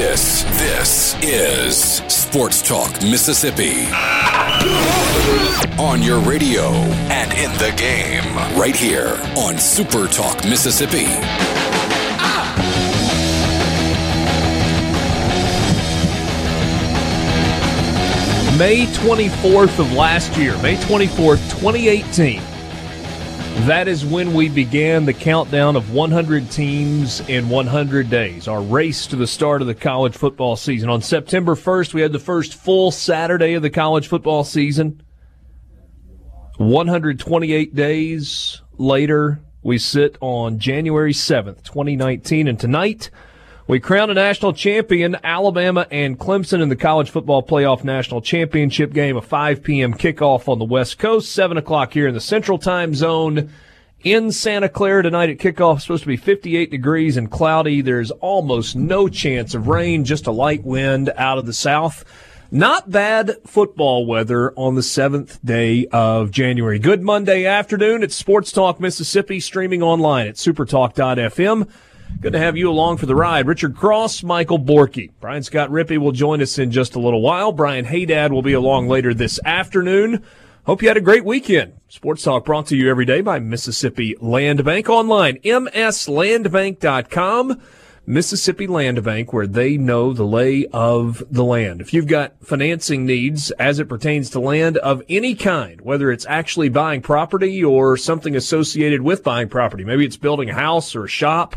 This, 0.00 0.44
this 0.44 1.14
is 1.22 1.76
Sports 2.08 2.62
Talk 2.66 2.90
Mississippi. 3.02 3.84
On 5.78 6.02
your 6.02 6.20
radio 6.20 6.70
and 7.12 7.30
in 7.34 7.52
the 7.58 7.70
game, 7.76 8.34
right 8.58 8.74
here 8.74 9.20
on 9.36 9.58
Super 9.58 10.08
Talk 10.08 10.42
Mississippi. 10.46 11.04
May 18.56 18.86
24th 18.86 19.78
of 19.80 19.92
last 19.92 20.34
year, 20.38 20.56
May 20.62 20.76
24th, 20.76 21.50
2018. 21.60 22.49
That 23.66 23.88
is 23.88 24.06
when 24.06 24.32
we 24.32 24.48
began 24.48 25.04
the 25.04 25.12
countdown 25.12 25.76
of 25.76 25.92
100 25.92 26.50
teams 26.50 27.20
in 27.28 27.50
100 27.50 28.08
days, 28.08 28.48
our 28.48 28.62
race 28.62 29.06
to 29.08 29.16
the 29.16 29.26
start 29.26 29.60
of 29.60 29.68
the 29.68 29.74
college 29.74 30.16
football 30.16 30.56
season. 30.56 30.88
On 30.88 31.02
September 31.02 31.54
1st, 31.54 31.92
we 31.92 32.00
had 32.00 32.10
the 32.10 32.18
first 32.18 32.54
full 32.54 32.90
Saturday 32.90 33.52
of 33.52 33.62
the 33.62 33.70
college 33.70 34.08
football 34.08 34.44
season. 34.44 35.02
128 36.56 37.74
days 37.74 38.62
later, 38.78 39.42
we 39.62 39.76
sit 39.78 40.16
on 40.20 40.58
January 40.58 41.12
7th, 41.12 41.62
2019, 41.62 42.48
and 42.48 42.58
tonight, 42.58 43.10
we 43.70 43.78
crown 43.78 44.10
a 44.10 44.14
national 44.14 44.52
champion, 44.52 45.16
Alabama 45.22 45.86
and 45.92 46.18
Clemson 46.18 46.60
in 46.60 46.70
the 46.70 46.74
college 46.74 47.08
football 47.08 47.40
playoff 47.40 47.84
national 47.84 48.20
championship 48.20 48.92
game, 48.92 49.16
a 49.16 49.22
5 49.22 49.62
p.m. 49.62 49.94
kickoff 49.94 50.48
on 50.48 50.58
the 50.58 50.64
West 50.64 50.98
Coast, 50.98 51.30
7 51.30 51.56
o'clock 51.56 51.92
here 51.92 52.08
in 52.08 52.14
the 52.14 52.20
Central 52.20 52.58
Time 52.58 52.96
Zone 52.96 53.52
in 54.02 54.32
Santa 54.32 54.68
Clara 54.68 55.04
tonight 55.04 55.30
at 55.30 55.38
kickoff. 55.38 55.76
It's 55.76 55.84
supposed 55.84 56.02
to 56.02 56.08
be 56.08 56.16
58 56.16 56.68
degrees 56.72 57.16
and 57.16 57.30
cloudy. 57.30 57.80
There's 57.80 58.10
almost 58.10 58.74
no 58.74 59.06
chance 59.06 59.54
of 59.54 59.68
rain, 59.68 60.04
just 60.04 60.26
a 60.26 60.32
light 60.32 60.64
wind 60.64 61.12
out 61.16 61.38
of 61.38 61.46
the 61.46 61.52
south. 61.52 62.04
Not 62.50 62.90
bad 62.90 63.36
football 63.46 64.04
weather 64.04 64.52
on 64.56 64.74
the 64.74 64.82
seventh 64.82 65.38
day 65.44 65.86
of 65.92 66.32
January. 66.32 66.80
Good 66.80 67.02
Monday 67.02 67.46
afternoon. 67.46 68.02
It's 68.02 68.16
Sports 68.16 68.50
Talk 68.50 68.80
Mississippi, 68.80 69.38
streaming 69.38 69.80
online 69.80 70.26
at 70.26 70.34
supertalk.fm. 70.34 71.68
Good 72.20 72.34
to 72.34 72.38
have 72.38 72.56
you 72.56 72.70
along 72.70 72.98
for 72.98 73.06
the 73.06 73.14
ride. 73.14 73.46
Richard 73.46 73.76
Cross, 73.76 74.22
Michael 74.22 74.58
Borky. 74.58 75.10
Brian 75.20 75.42
Scott 75.42 75.70
Rippee 75.70 75.96
will 75.98 76.12
join 76.12 76.42
us 76.42 76.58
in 76.58 76.70
just 76.70 76.94
a 76.94 77.00
little 77.00 77.22
while. 77.22 77.52
Brian 77.52 77.86
Haydad 77.86 78.30
will 78.30 78.42
be 78.42 78.52
along 78.52 78.88
later 78.88 79.14
this 79.14 79.40
afternoon. 79.44 80.22
Hope 80.66 80.82
you 80.82 80.88
had 80.88 80.98
a 80.98 81.00
great 81.00 81.24
weekend. 81.24 81.72
Sports 81.88 82.22
Talk 82.22 82.44
brought 82.44 82.66
to 82.66 82.76
you 82.76 82.90
every 82.90 83.06
day 83.06 83.22
by 83.22 83.38
Mississippi 83.38 84.14
Land 84.20 84.62
Bank 84.64 84.90
online, 84.90 85.38
mslandbank.com. 85.38 87.60
Mississippi 88.06 88.66
Land 88.66 89.02
Bank, 89.02 89.32
where 89.32 89.46
they 89.46 89.78
know 89.78 90.12
the 90.12 90.24
lay 90.24 90.66
of 90.72 91.22
the 91.30 91.44
land. 91.44 91.80
If 91.80 91.94
you've 91.94 92.06
got 92.06 92.34
financing 92.44 93.06
needs 93.06 93.50
as 93.52 93.78
it 93.78 93.88
pertains 93.88 94.28
to 94.30 94.40
land 94.40 94.76
of 94.78 95.02
any 95.08 95.34
kind, 95.34 95.80
whether 95.80 96.10
it's 96.10 96.26
actually 96.26 96.68
buying 96.68 97.00
property 97.02 97.64
or 97.64 97.96
something 97.96 98.36
associated 98.36 99.02
with 99.02 99.24
buying 99.24 99.48
property, 99.48 99.84
maybe 99.84 100.04
it's 100.04 100.16
building 100.16 100.50
a 100.50 100.54
house 100.54 100.94
or 100.94 101.04
a 101.04 101.08
shop 101.08 101.56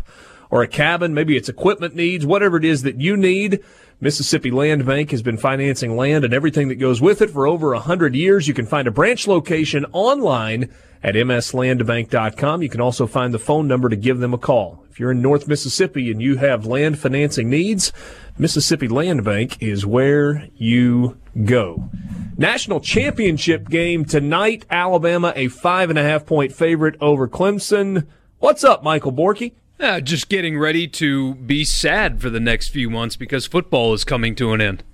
or 0.54 0.62
a 0.62 0.68
cabin, 0.68 1.12
maybe 1.12 1.36
it's 1.36 1.48
equipment 1.48 1.96
needs, 1.96 2.24
whatever 2.24 2.56
it 2.56 2.64
is 2.64 2.82
that 2.84 3.00
you 3.00 3.16
need, 3.16 3.58
Mississippi 4.00 4.52
Land 4.52 4.86
Bank 4.86 5.10
has 5.10 5.20
been 5.20 5.36
financing 5.36 5.96
land 5.96 6.24
and 6.24 6.32
everything 6.32 6.68
that 6.68 6.76
goes 6.76 7.00
with 7.00 7.20
it 7.20 7.30
for 7.30 7.48
over 7.48 7.72
a 7.72 7.78
100 7.78 8.14
years. 8.14 8.46
You 8.46 8.54
can 8.54 8.64
find 8.64 8.86
a 8.86 8.92
branch 8.92 9.26
location 9.26 9.84
online 9.90 10.72
at 11.02 11.16
mslandbank.com. 11.16 12.62
You 12.62 12.68
can 12.68 12.80
also 12.80 13.08
find 13.08 13.34
the 13.34 13.38
phone 13.40 13.66
number 13.66 13.88
to 13.88 13.96
give 13.96 14.20
them 14.20 14.32
a 14.32 14.38
call. 14.38 14.84
If 14.88 15.00
you're 15.00 15.10
in 15.10 15.20
North 15.20 15.48
Mississippi 15.48 16.08
and 16.12 16.22
you 16.22 16.36
have 16.36 16.66
land 16.66 17.00
financing 17.00 17.50
needs, 17.50 17.92
Mississippi 18.38 18.86
Land 18.86 19.24
Bank 19.24 19.60
is 19.60 19.84
where 19.84 20.46
you 20.54 21.18
go. 21.44 21.90
National 22.38 22.78
championship 22.78 23.68
game 23.68 24.04
tonight. 24.04 24.66
Alabama, 24.70 25.32
a 25.34 25.48
five 25.48 25.90
and 25.90 25.98
a 25.98 26.04
half 26.04 26.24
point 26.24 26.52
favorite 26.52 26.94
over 27.00 27.26
Clemson. 27.26 28.06
What's 28.38 28.62
up, 28.62 28.84
Michael 28.84 29.12
Borky? 29.12 29.54
Uh, 29.80 30.00
just 30.00 30.28
getting 30.28 30.56
ready 30.56 30.86
to 30.86 31.34
be 31.34 31.64
sad 31.64 32.20
for 32.20 32.30
the 32.30 32.40
next 32.40 32.68
few 32.68 32.88
months 32.88 33.16
because 33.16 33.46
football 33.46 33.92
is 33.92 34.04
coming 34.04 34.34
to 34.36 34.52
an 34.52 34.60
end. 34.60 34.84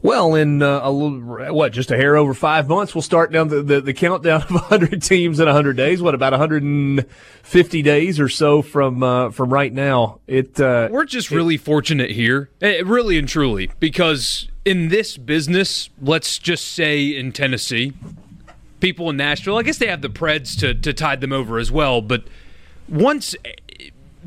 Well, 0.00 0.36
in 0.36 0.62
uh, 0.62 0.80
a 0.84 0.92
little, 0.92 1.52
what, 1.52 1.72
just 1.72 1.90
a 1.90 1.96
hair 1.96 2.16
over 2.16 2.32
five 2.32 2.68
months, 2.68 2.94
we'll 2.94 3.02
start 3.02 3.32
down 3.32 3.48
the, 3.48 3.62
the, 3.62 3.80
the 3.80 3.92
countdown 3.92 4.42
of 4.42 4.50
100 4.70 5.02
teams 5.02 5.40
in 5.40 5.46
100 5.46 5.76
days. 5.76 6.00
What, 6.00 6.14
about 6.14 6.32
150 6.32 7.82
days 7.82 8.20
or 8.20 8.28
so 8.28 8.62
from 8.62 9.02
uh, 9.02 9.30
from 9.30 9.52
right 9.52 9.72
now? 9.72 10.20
It 10.28 10.60
uh, 10.60 10.88
We're 10.90 11.04
just 11.04 11.32
really 11.32 11.56
fortunate 11.56 12.12
here, 12.12 12.48
eh, 12.60 12.82
really 12.84 13.18
and 13.18 13.28
truly, 13.28 13.72
because 13.80 14.48
in 14.64 14.88
this 14.88 15.16
business, 15.16 15.90
let's 16.00 16.38
just 16.38 16.68
say 16.72 17.04
in 17.06 17.32
Tennessee, 17.32 17.92
people 18.78 19.10
in 19.10 19.16
Nashville, 19.16 19.58
I 19.58 19.64
guess 19.64 19.78
they 19.78 19.88
have 19.88 20.02
the 20.02 20.10
Preds 20.10 20.56
to, 20.60 20.74
to 20.74 20.92
tide 20.92 21.20
them 21.20 21.32
over 21.32 21.58
as 21.58 21.72
well, 21.72 22.00
but 22.00 22.22
once 22.88 23.34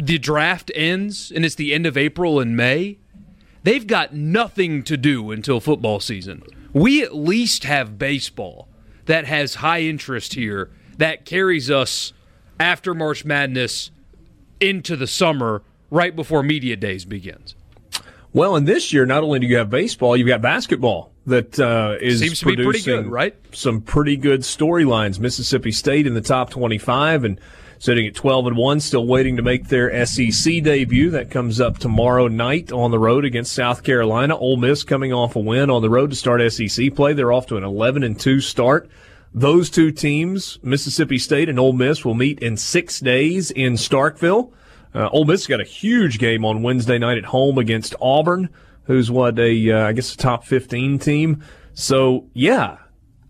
the 0.01 0.17
draft 0.17 0.71
ends 0.73 1.31
and 1.33 1.45
it's 1.45 1.55
the 1.55 1.73
end 1.73 1.85
of 1.85 1.95
April 1.95 2.39
and 2.39 2.57
May, 2.57 2.97
they've 3.63 3.85
got 3.85 4.13
nothing 4.13 4.83
to 4.83 4.97
do 4.97 5.31
until 5.31 5.59
football 5.59 5.99
season. 5.99 6.43
We 6.73 7.03
at 7.03 7.15
least 7.15 7.65
have 7.65 7.99
baseball 7.99 8.67
that 9.05 9.25
has 9.25 9.55
high 9.55 9.81
interest 9.81 10.33
here 10.33 10.71
that 10.97 11.25
carries 11.25 11.69
us 11.69 12.13
after 12.59 12.93
March 12.93 13.25
Madness 13.25 13.91
into 14.59 14.95
the 14.95 15.07
summer 15.07 15.63
right 15.89 16.15
before 16.15 16.43
media 16.43 16.75
days 16.75 17.05
begins. 17.05 17.55
Well, 18.33 18.55
and 18.55 18.67
this 18.67 18.93
year, 18.93 19.05
not 19.05 19.23
only 19.23 19.39
do 19.39 19.47
you 19.47 19.57
have 19.57 19.69
baseball, 19.69 20.15
you've 20.15 20.27
got 20.27 20.41
basketball 20.41 21.11
that 21.25 21.59
uh, 21.59 21.97
is 21.99 22.19
Seems 22.19 22.39
to 22.39 22.45
be 22.45 22.55
pretty 22.55 22.81
good, 22.81 23.07
right? 23.07 23.35
Some 23.51 23.81
pretty 23.81 24.15
good 24.15 24.41
storylines. 24.41 25.19
Mississippi 25.19 25.71
State 25.71 26.07
in 26.07 26.13
the 26.13 26.21
top 26.21 26.49
twenty-five, 26.49 27.25
and 27.25 27.41
sitting 27.81 28.05
at 28.05 28.13
12 28.13 28.45
and 28.45 28.57
1, 28.57 28.79
still 28.79 29.07
waiting 29.07 29.37
to 29.37 29.41
make 29.41 29.67
their 29.67 30.05
SEC 30.05 30.61
debut. 30.61 31.09
That 31.09 31.31
comes 31.31 31.59
up 31.59 31.79
tomorrow 31.79 32.27
night 32.27 32.71
on 32.71 32.91
the 32.91 32.99
road 32.99 33.25
against 33.25 33.53
South 33.53 33.81
Carolina. 33.81 34.37
Ole 34.37 34.57
Miss 34.57 34.83
coming 34.83 35.11
off 35.11 35.35
a 35.35 35.39
win 35.39 35.71
on 35.71 35.81
the 35.81 35.89
road 35.89 36.11
to 36.11 36.15
start 36.15 36.43
SEC 36.51 36.93
play. 36.93 37.13
They're 37.13 37.31
off 37.31 37.47
to 37.47 37.57
an 37.57 37.63
11 37.63 38.03
and 38.03 38.19
2 38.19 38.39
start. 38.39 38.87
Those 39.33 39.71
two 39.71 39.91
teams, 39.91 40.59
Mississippi 40.61 41.17
State 41.17 41.49
and 41.49 41.59
Ole 41.59 41.73
Miss, 41.73 42.05
will 42.05 42.13
meet 42.13 42.37
in 42.37 42.55
six 42.55 42.99
days 42.99 43.49
in 43.49 43.73
Starkville. 43.73 44.53
Uh, 44.93 45.09
Ole 45.09 45.25
Miss 45.25 45.47
got 45.47 45.59
a 45.59 45.65
huge 45.65 46.19
game 46.19 46.45
on 46.45 46.61
Wednesday 46.61 46.99
night 46.99 47.17
at 47.17 47.25
home 47.25 47.57
against 47.57 47.95
Auburn, 47.99 48.49
who's 48.83 49.09
what 49.09 49.39
a 49.39 49.71
uh, 49.71 49.87
I 49.87 49.93
guess 49.93 50.13
a 50.13 50.17
top 50.17 50.45
15 50.45 50.99
team. 50.99 51.43
So 51.73 52.27
yeah, 52.33 52.77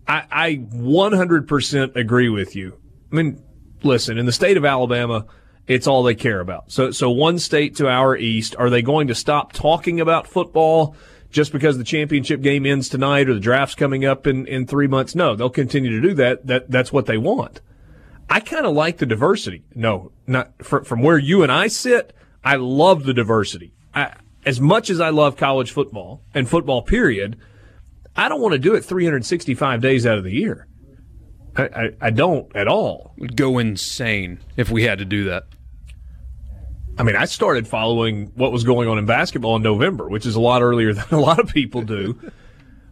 I, 0.06 0.24
I 0.30 0.56
100% 0.74 1.96
agree 1.96 2.28
with 2.28 2.54
you. 2.54 2.76
I 3.10 3.14
mean, 3.14 3.42
listen, 3.84 4.18
in 4.18 4.26
the 4.26 4.32
state 4.32 4.56
of 4.56 4.64
Alabama, 4.64 5.26
it's 5.66 5.86
all 5.86 6.02
they 6.02 6.14
care 6.14 6.40
about. 6.40 6.70
So, 6.72 6.90
so 6.90 7.10
one 7.10 7.38
state 7.38 7.76
to 7.76 7.88
our 7.88 8.16
east, 8.16 8.56
are 8.58 8.70
they 8.70 8.82
going 8.82 9.08
to 9.08 9.14
stop 9.14 9.52
talking 9.52 10.00
about 10.00 10.26
football 10.26 10.96
just 11.30 11.52
because 11.52 11.78
the 11.78 11.84
championship 11.84 12.42
game 12.42 12.66
ends 12.66 12.88
tonight 12.88 13.28
or 13.28 13.34
the 13.34 13.40
draft's 13.40 13.74
coming 13.74 14.04
up 14.04 14.26
in, 14.26 14.46
in 14.46 14.66
three 14.66 14.86
months? 14.86 15.14
No, 15.14 15.34
they'll 15.36 15.50
continue 15.50 15.90
to 15.90 16.08
do 16.08 16.14
that. 16.14 16.46
That, 16.46 16.70
that's 16.70 16.92
what 16.92 17.06
they 17.06 17.16
want. 17.18 17.60
I 18.28 18.40
kind 18.40 18.66
of 18.66 18.74
like 18.74 18.98
the 18.98 19.06
diversity. 19.06 19.64
No, 19.74 20.12
not 20.26 20.64
from, 20.64 20.84
from 20.84 21.02
where 21.02 21.18
you 21.18 21.42
and 21.42 21.52
I 21.52 21.68
sit. 21.68 22.12
I 22.44 22.56
love 22.56 23.04
the 23.04 23.14
diversity. 23.14 23.74
I, 23.94 24.14
as 24.44 24.60
much 24.60 24.90
as 24.90 25.00
I 25.00 25.10
love 25.10 25.36
college 25.36 25.70
football 25.70 26.22
and 26.34 26.48
football 26.48 26.82
period, 26.82 27.38
I 28.16 28.28
don't 28.28 28.40
want 28.40 28.52
to 28.52 28.58
do 28.58 28.74
it 28.74 28.84
365 28.84 29.80
days 29.80 30.06
out 30.06 30.18
of 30.18 30.24
the 30.24 30.32
year. 30.32 30.66
I, 31.56 31.62
I, 31.62 31.90
I 32.00 32.10
don't 32.10 32.54
at 32.56 32.68
all. 32.68 33.14
Would 33.18 33.36
go 33.36 33.58
insane 33.58 34.40
if 34.56 34.70
we 34.70 34.84
had 34.84 34.98
to 34.98 35.04
do 35.04 35.24
that. 35.24 35.44
I 36.98 37.04
mean, 37.04 37.16
I 37.16 37.24
started 37.24 37.66
following 37.66 38.32
what 38.34 38.52
was 38.52 38.64
going 38.64 38.88
on 38.88 38.98
in 38.98 39.06
basketball 39.06 39.56
in 39.56 39.62
November, 39.62 40.08
which 40.08 40.26
is 40.26 40.34
a 40.34 40.40
lot 40.40 40.62
earlier 40.62 40.92
than 40.94 41.06
a 41.10 41.20
lot 41.20 41.38
of 41.38 41.48
people 41.48 41.82
do. 41.82 42.18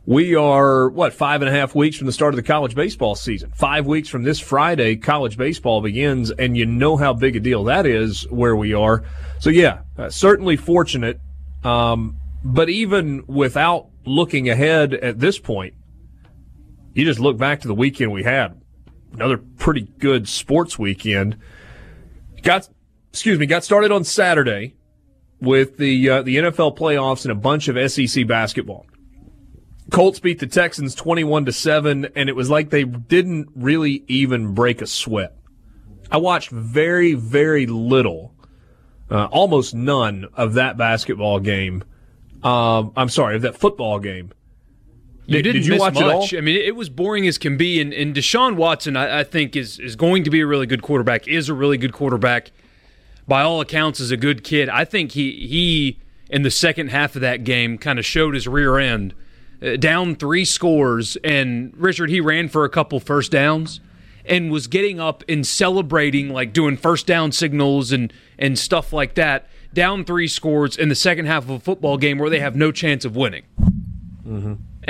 we 0.07 0.35
are, 0.35 0.89
what, 0.89 1.13
five 1.13 1.43
and 1.43 1.49
a 1.49 1.53
half 1.53 1.75
weeks 1.75 1.97
from 1.97 2.07
the 2.07 2.13
start 2.13 2.33
of 2.33 2.37
the 2.37 2.43
college 2.43 2.75
baseball 2.75 3.15
season. 3.15 3.53
Five 3.55 3.87
weeks 3.87 4.09
from 4.09 4.23
this 4.23 4.41
Friday, 4.41 4.97
college 4.97 5.37
baseball 5.37 5.83
begins, 5.83 6.31
and 6.31 6.57
you 6.57 6.67
know 6.67 6.97
how 6.97 7.13
big 7.13 7.37
a 7.37 7.41
deal 7.41 7.65
that 7.65 7.87
is 7.87 8.23
where 8.31 8.57
we 8.57 8.73
are. 8.73 9.05
So, 9.39 9.51
yeah, 9.51 9.81
uh, 9.99 10.09
certainly 10.09 10.57
fortunate. 10.57 11.21
Um, 11.63 12.17
but 12.43 12.71
even 12.71 13.25
without 13.27 13.89
looking 14.07 14.49
ahead 14.49 14.95
at 14.95 15.21
this 15.21 15.39
point, 15.39 15.75
you 16.95 17.05
just 17.05 17.21
look 17.21 17.37
back 17.37 17.61
to 17.61 17.69
the 17.69 17.75
weekend 17.75 18.13
we 18.13 18.23
had. 18.23 18.61
Another 19.13 19.39
pretty 19.39 19.83
good 19.99 20.29
sports 20.29 20.79
weekend. 20.79 21.37
Got 22.43 22.69
excuse 23.11 23.39
me, 23.39 23.47
got 23.47 23.65
started 23.65 23.91
on 23.93 24.05
Saturday 24.05 24.77
with 25.41 25.77
the 25.79 26.09
uh, 26.09 26.23
the 26.23 26.37
NFL 26.37 26.77
playoffs 26.77 27.25
and 27.25 27.33
a 27.33 27.35
bunch 27.35 27.69
of 27.69 27.91
SEC 27.91 28.27
basketball. 28.27 28.87
Colts 29.91 30.21
beat 30.21 30.39
the 30.39 30.47
Texans 30.47 30.95
21 30.95 31.47
to 31.47 31.53
7 31.53 32.07
and 32.15 32.29
it 32.29 32.37
was 32.37 32.49
like 32.49 32.71
they 32.71 32.85
didn't 32.85 33.49
really 33.57 34.05
even 34.07 34.55
break 34.55 34.81
a 34.81 34.87
sweat. 34.87 35.37
I 36.11 36.19
watched 36.19 36.51
very 36.51 37.15
very 37.15 37.67
little 37.67 38.35
uh, 39.11 39.25
almost 39.27 39.75
none 39.75 40.27
of 40.35 40.55
that 40.55 40.77
basketball 40.77 41.41
game. 41.41 41.83
Um, 42.43 42.93
I'm 42.97 43.09
sorry, 43.09 43.37
of 43.37 43.43
that 43.43 43.57
football 43.57 43.99
game. 43.99 44.31
You 45.37 45.43
didn't 45.43 45.63
did 45.63 45.67
you 45.67 45.73
miss 45.73 45.81
watch 45.81 45.97
it 45.97 46.01
much. 46.01 46.33
all? 46.35 46.39
I 46.39 46.41
mean, 46.41 46.57
it 46.61 46.75
was 46.75 46.89
boring 46.89 47.27
as 47.27 47.39
can 47.39 47.57
be. 47.57 47.81
And, 47.81 47.93
and 47.93 48.15
Deshaun 48.15 48.57
Watson, 48.57 48.97
I, 48.97 49.21
I 49.21 49.25
think, 49.25 49.57
is 49.57 49.79
is 49.79 49.97
going 49.97 50.25
to 50.25 50.31
be 50.31 50.41
a 50.41 50.47
really 50.47 50.67
good 50.67 50.83
quarterback. 50.83 51.29
Is 51.29 51.49
a 51.49 51.55
really 51.55 51.79
good 51.79 51.93
quarterback. 51.93 52.51
By 53.29 53.43
all 53.43 53.61
accounts, 53.61 54.01
is 54.01 54.11
a 54.11 54.17
good 54.17 54.43
kid. 54.43 54.69
I 54.69 54.85
think 54.85 55.13
he 55.13 55.47
he 55.47 56.01
in 56.29 56.43
the 56.43 56.51
second 56.51 56.89
half 56.89 57.15
of 57.15 57.21
that 57.23 57.45
game 57.45 57.79
kind 57.79 57.99
of 57.99 58.05
showed 58.05 58.35
his 58.35 58.49
rear 58.49 58.79
end, 58.79 59.15
uh, 59.63 59.77
down 59.77 60.17
three 60.17 60.45
scores. 60.45 61.17
And 61.23 61.73
Richard, 61.77 62.11
he 62.11 62.21
ran 62.21 62.49
for 62.49 62.65
a 62.65 62.69
couple 62.69 62.99
first 62.99 63.31
downs 63.31 63.81
and 64.25 64.51
was 64.51 64.67
getting 64.67 64.99
up 65.01 65.23
and 65.29 65.47
celebrating, 65.47 66.29
like 66.29 66.53
doing 66.53 66.77
first 66.77 67.07
down 67.07 67.31
signals 67.33 67.93
and 67.93 68.13
and 68.39 68.59
stuff 68.59 68.93
like 68.93 69.15
that. 69.15 69.47
Down 69.73 70.05
three 70.05 70.27
scores 70.27 70.77
in 70.77 70.89
the 70.89 70.97
second 70.97 71.27
half 71.27 71.45
of 71.45 71.51
a 71.51 71.61
football 71.61 71.97
game 71.99 72.19
where 72.19 72.31
they 72.31 72.41
have 72.41 72.57
no 72.57 72.73
chance 72.73 73.05
of 73.05 73.15
winning 73.15 73.45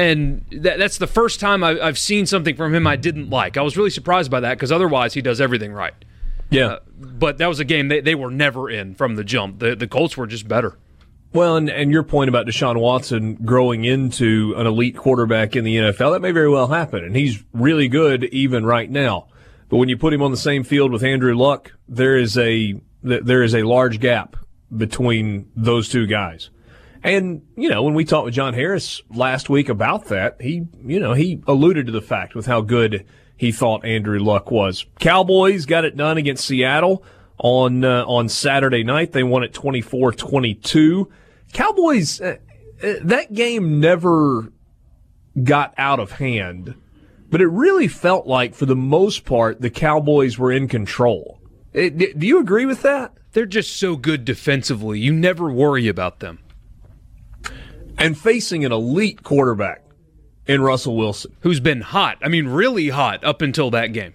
and 0.00 0.44
that, 0.50 0.78
that's 0.78 0.96
the 0.96 1.06
first 1.06 1.40
time 1.40 1.62
I, 1.62 1.78
I've 1.78 1.98
seen 1.98 2.24
something 2.24 2.56
from 2.56 2.74
him 2.74 2.86
I 2.86 2.96
didn't 2.96 3.28
like. 3.28 3.58
I 3.58 3.62
was 3.62 3.76
really 3.76 3.90
surprised 3.90 4.30
by 4.30 4.40
that 4.40 4.54
because 4.54 4.72
otherwise 4.72 5.12
he 5.12 5.20
does 5.20 5.40
everything 5.40 5.72
right. 5.72 5.94
Yeah. 6.48 6.66
Uh, 6.66 6.78
but 6.96 7.38
that 7.38 7.46
was 7.46 7.60
a 7.60 7.64
game 7.64 7.88
they, 7.88 8.00
they 8.00 8.14
were 8.14 8.30
never 8.30 8.70
in 8.70 8.94
from 8.94 9.16
the 9.16 9.24
jump. 9.24 9.58
The 9.58 9.76
the 9.76 9.86
Colts 9.86 10.16
were 10.16 10.26
just 10.26 10.48
better. 10.48 10.78
Well, 11.32 11.56
and, 11.56 11.68
and 11.68 11.92
your 11.92 12.02
point 12.02 12.28
about 12.28 12.46
Deshaun 12.46 12.80
Watson 12.80 13.34
growing 13.34 13.84
into 13.84 14.54
an 14.56 14.66
elite 14.66 14.96
quarterback 14.96 15.54
in 15.54 15.62
the 15.62 15.76
NFL, 15.76 16.12
that 16.12 16.20
may 16.20 16.32
very 16.32 16.48
well 16.48 16.66
happen. 16.66 17.04
And 17.04 17.14
he's 17.14 17.44
really 17.52 17.86
good 17.86 18.24
even 18.24 18.66
right 18.66 18.90
now. 18.90 19.28
But 19.68 19.76
when 19.76 19.88
you 19.88 19.96
put 19.96 20.12
him 20.12 20.22
on 20.22 20.32
the 20.32 20.36
same 20.36 20.64
field 20.64 20.90
with 20.90 21.04
Andrew 21.04 21.36
Luck, 21.36 21.72
there 21.88 22.16
is 22.16 22.36
a, 22.36 22.80
there 23.02 23.44
is 23.44 23.54
a 23.54 23.62
large 23.62 24.00
gap 24.00 24.34
between 24.76 25.48
those 25.54 25.88
two 25.88 26.08
guys. 26.08 26.50
And, 27.02 27.42
you 27.56 27.68
know, 27.68 27.82
when 27.82 27.94
we 27.94 28.04
talked 28.04 28.26
with 28.26 28.34
John 28.34 28.52
Harris 28.54 29.00
last 29.14 29.48
week 29.48 29.68
about 29.68 30.06
that, 30.06 30.36
he, 30.40 30.66
you 30.84 31.00
know, 31.00 31.14
he 31.14 31.42
alluded 31.46 31.86
to 31.86 31.92
the 31.92 32.02
fact 32.02 32.34
with 32.34 32.46
how 32.46 32.60
good 32.60 33.06
he 33.36 33.52
thought 33.52 33.84
Andrew 33.86 34.18
Luck 34.18 34.50
was. 34.50 34.84
Cowboys 34.98 35.64
got 35.64 35.84
it 35.84 35.96
done 35.96 36.18
against 36.18 36.46
Seattle 36.46 37.02
on, 37.38 37.84
uh, 37.84 38.04
on 38.06 38.28
Saturday 38.28 38.84
night. 38.84 39.12
They 39.12 39.22
won 39.22 39.42
it 39.42 39.54
24-22. 39.54 41.06
Cowboys, 41.54 42.20
uh, 42.20 42.36
uh, 42.82 42.94
that 43.02 43.32
game 43.32 43.80
never 43.80 44.52
got 45.42 45.72
out 45.78 46.00
of 46.00 46.12
hand, 46.12 46.74
but 47.30 47.40
it 47.40 47.46
really 47.46 47.88
felt 47.88 48.26
like 48.26 48.54
for 48.54 48.66
the 48.66 48.76
most 48.76 49.24
part, 49.24 49.60
the 49.60 49.70
Cowboys 49.70 50.38
were 50.38 50.52
in 50.52 50.68
control. 50.68 51.40
It, 51.72 52.18
do 52.18 52.26
you 52.26 52.40
agree 52.40 52.66
with 52.66 52.82
that? 52.82 53.14
They're 53.32 53.46
just 53.46 53.76
so 53.76 53.96
good 53.96 54.24
defensively. 54.24 54.98
You 54.98 55.12
never 55.12 55.50
worry 55.50 55.88
about 55.88 56.20
them. 56.20 56.40
And 58.00 58.18
facing 58.18 58.64
an 58.64 58.72
elite 58.72 59.22
quarterback 59.22 59.84
in 60.46 60.62
Russell 60.62 60.96
Wilson. 60.96 61.36
Who's 61.40 61.60
been 61.60 61.82
hot? 61.82 62.18
I 62.22 62.28
mean, 62.28 62.48
really 62.48 62.88
hot 62.88 63.22
up 63.22 63.42
until 63.42 63.70
that 63.70 63.92
game. 63.92 64.14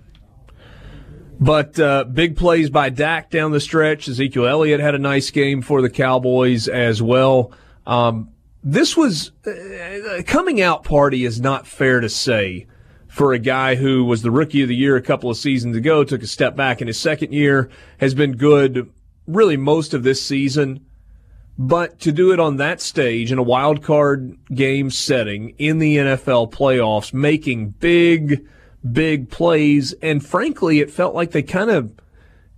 But 1.39 1.79
uh, 1.79 2.05
big 2.05 2.35
plays 2.37 2.69
by 2.69 2.89
Dak 2.89 3.29
down 3.29 3.51
the 3.51 3.59
stretch. 3.59 4.07
Ezekiel 4.07 4.47
Elliott 4.47 4.79
had 4.79 4.95
a 4.95 4.99
nice 4.99 5.29
game 5.31 5.61
for 5.61 5.81
the 5.81 5.89
Cowboys 5.89 6.67
as 6.67 7.01
well. 7.01 7.51
Um, 7.85 8.31
this 8.63 8.97
was 8.97 9.31
uh, 9.45 10.23
coming 10.25 10.61
out 10.61 10.83
party 10.83 11.23
is 11.23 11.39
not 11.39 11.67
fair 11.67 11.99
to 11.99 12.09
say 12.09 12.67
for 13.07 13.31
a 13.31 13.39
guy 13.39 13.75
who 13.75 14.03
was 14.03 14.21
the 14.21 14.31
rookie 14.31 14.61
of 14.61 14.67
the 14.67 14.75
year 14.75 14.95
a 14.95 15.01
couple 15.01 15.29
of 15.29 15.37
seasons 15.37 15.77
ago, 15.77 16.03
took 16.03 16.23
a 16.23 16.27
step 16.27 16.55
back 16.55 16.81
in 16.81 16.87
his 16.87 16.99
second 16.99 17.31
year, 17.31 17.69
has 17.99 18.13
been 18.13 18.33
good 18.33 18.91
really 19.27 19.57
most 19.57 19.93
of 19.93 20.03
this 20.03 20.21
season. 20.21 20.84
But 21.57 21.99
to 22.01 22.11
do 22.11 22.33
it 22.33 22.39
on 22.39 22.57
that 22.57 22.81
stage 22.81 23.31
in 23.31 23.37
a 23.37 23.43
wild 23.43 23.81
card 23.81 24.37
game 24.53 24.91
setting 24.91 25.55
in 25.57 25.79
the 25.79 25.97
NFL 25.97 26.51
playoffs, 26.51 27.13
making 27.13 27.69
big, 27.69 28.45
big 28.91 29.29
plays, 29.29 29.93
and 30.01 30.25
frankly, 30.25 30.79
it 30.79 30.91
felt 30.91 31.15
like 31.15 31.31
they 31.31 31.43
kind 31.43 31.69
of, 31.69 31.93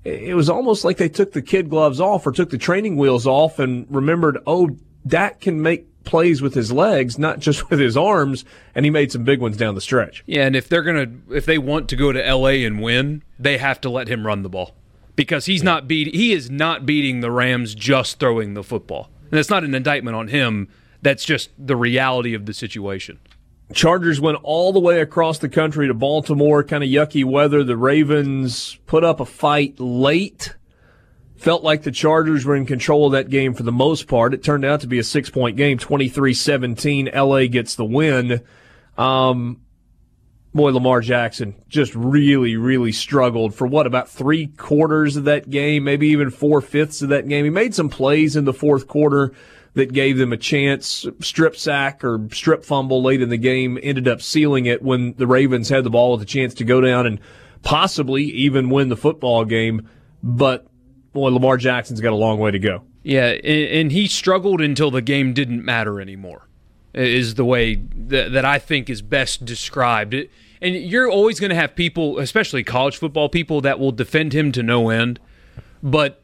it 0.04 0.36
was 0.36 0.50
almost 0.50 0.84
like 0.84 0.98
they 0.98 1.10
took 1.10 1.34
the 1.34 1.44
kid 1.44 1.70
gloves 1.70 2.02
off 2.02 2.26
or 2.26 2.32
took 2.32 2.50
the 2.50 2.58
training 2.58 2.98
wheels 2.98 3.28
off 3.28 3.60
and 3.60 3.86
remembered, 3.90 4.40
oh, 4.48 4.70
Dak 5.06 5.42
can 5.42 5.62
make 5.62 5.86
plays 6.04 6.42
with 6.42 6.56
his 6.56 6.72
legs, 6.72 7.20
not 7.20 7.40
just 7.40 7.70
with 7.70 7.80
his 7.80 7.96
arms, 7.96 8.46
and 8.74 8.84
he 8.84 8.90
made 8.90 9.12
some 9.12 9.24
big 9.24 9.40
ones 9.40 9.58
down 9.58 9.76
the 9.76 9.82
stretch. 9.82 10.24
Yeah, 10.26 10.46
and 10.46 10.56
if 10.56 10.68
they're 10.68 10.82
gonna, 10.82 11.12
if 11.30 11.46
they 11.46 11.60
want 11.60 11.88
to 11.90 11.96
go 11.96 12.12
to 12.12 12.26
L.A. 12.26 12.66
and 12.66 12.82
win, 12.82 13.22
they 13.38 13.60
have 13.60 13.80
to 13.82 13.90
let 13.92 14.08
him 14.08 14.26
run 14.26 14.42
the 14.42 14.50
ball 14.50 14.74
because 15.18 15.48
he's 15.48 15.64
not 15.64 15.90
beat. 15.90 16.16
He 16.16 16.32
is 16.32 16.50
not 16.50 16.86
beating 16.86 17.20
the 17.20 17.32
Rams 17.32 17.76
just 17.76 18.20
throwing 18.20 18.54
the 18.54 18.64
football, 18.64 19.10
and 19.24 19.32
that's 19.32 19.50
not 19.50 19.66
an 19.66 19.76
indictment 19.76 20.16
on 20.16 20.30
him. 20.30 20.70
That's 21.02 21.26
just 21.26 21.50
the 21.58 21.76
reality 21.76 22.34
of 22.34 22.46
the 22.46 22.54
situation. 22.54 23.20
Chargers 23.74 24.22
went 24.22 24.38
all 24.44 24.72
the 24.72 24.80
way 24.80 25.02
across 25.02 25.40
the 25.40 25.50
country 25.50 25.88
to 25.88 25.94
Baltimore, 25.94 26.64
kind 26.64 26.84
of 26.84 26.90
yucky 26.90 27.26
weather. 27.26 27.66
The 27.66 27.76
Ravens 27.76 28.78
put 28.86 29.04
up 29.04 29.20
a 29.20 29.26
fight 29.26 29.78
late. 29.80 30.56
Felt 31.36 31.64
like 31.64 31.84
the 31.84 31.92
Chargers 31.92 32.46
were 32.46 32.56
in 32.56 32.66
control 32.66 33.08
of 33.08 33.12
that 33.12 33.30
game 33.30 33.54
for 33.54 33.64
the 33.64 33.72
most 33.72 34.08
part. 34.08 34.34
It 34.34 34.42
turned 34.42 34.66
out 34.66 34.82
to 34.82 34.88
be 34.88 34.98
a 34.98 35.04
six 35.04 35.30
point 35.30 35.58
game, 35.58 35.78
23 35.78 36.34
17. 36.34 37.10
LA 37.14 37.46
gets 37.46 37.76
the 37.76 37.86
win. 37.86 38.42
Um, 38.98 39.62
boy, 40.58 40.72
Lamar 40.72 41.02
Jackson 41.02 41.56
just 41.70 41.96
really, 41.96 42.58
really 42.58 42.92
struggled 42.92 43.56
for 43.56 43.66
what, 43.66 43.88
about 43.88 44.10
three 44.10 44.48
quarters 44.48 45.16
of 45.16 45.24
that 45.26 45.50
game, 45.50 45.84
maybe 45.84 46.08
even 46.08 46.30
four 46.30 46.60
fifths 46.62 47.02
of 47.02 47.10
that 47.10 47.28
game. 47.28 47.46
He 47.46 47.52
made 47.52 47.74
some 47.74 47.90
plays 47.90 48.36
in 48.36 48.46
the 48.46 48.54
fourth 48.54 48.88
quarter 48.88 49.34
that 49.76 49.94
gave 49.94 50.18
them 50.18 50.34
a 50.34 50.38
chance. 50.38 51.06
Strip 51.20 51.56
sack 51.56 52.04
or 52.04 52.28
strip 52.32 52.66
fumble 52.66 53.02
late 53.02 53.22
in 53.22 53.30
the 53.30 53.38
game 53.38 53.80
ended 53.82 54.08
up 54.08 54.22
sealing 54.22 54.66
it 54.66 54.82
when 54.82 55.14
the 55.14 55.28
Ravens 55.28 55.70
had 55.70 55.84
the 55.84 55.90
ball 55.90 56.14
with 56.14 56.22
a 56.22 56.26
chance 56.26 56.54
to 56.56 56.64
go 56.64 56.82
down 56.82 57.06
and 57.06 57.20
possibly 57.64 58.24
even 58.24 58.70
win 58.70 58.90
the 58.90 58.98
football 58.98 59.46
game. 59.46 59.88
But 60.24 60.68
boy, 61.14 61.30
Lamar 61.30 61.58
Jackson's 61.58 62.02
got 62.02 62.12
a 62.12 62.18
long 62.18 62.40
way 62.40 62.52
to 62.52 62.60
go. 62.60 62.84
Yeah, 63.04 63.28
and, 63.28 63.92
he 63.92 64.08
struggled 64.08 64.60
until 64.60 64.92
the 64.92 65.02
game 65.02 65.34
didn't 65.34 65.64
matter 65.64 66.02
anymore. 66.02 66.48
Is 66.94 67.36
the 67.36 67.46
way 67.46 67.76
that, 67.76 68.34
that 68.34 68.44
I 68.44 68.60
think 68.60 68.90
is 68.90 69.02
best 69.02 69.46
described. 69.46 70.14
It, 70.14 70.32
and 70.62 70.76
you're 70.76 71.10
always 71.10 71.40
going 71.40 71.50
to 71.50 71.56
have 71.56 71.76
people, 71.76 72.20
especially 72.20 72.64
college 72.64 72.98
football 72.98 73.30
people, 73.30 73.62
that 73.62 73.80
will 73.80 73.92
defend 73.92 74.34
him 74.34 74.52
to 74.54 74.64
no 74.64 74.90
end. 74.90 75.20
But 75.84 76.22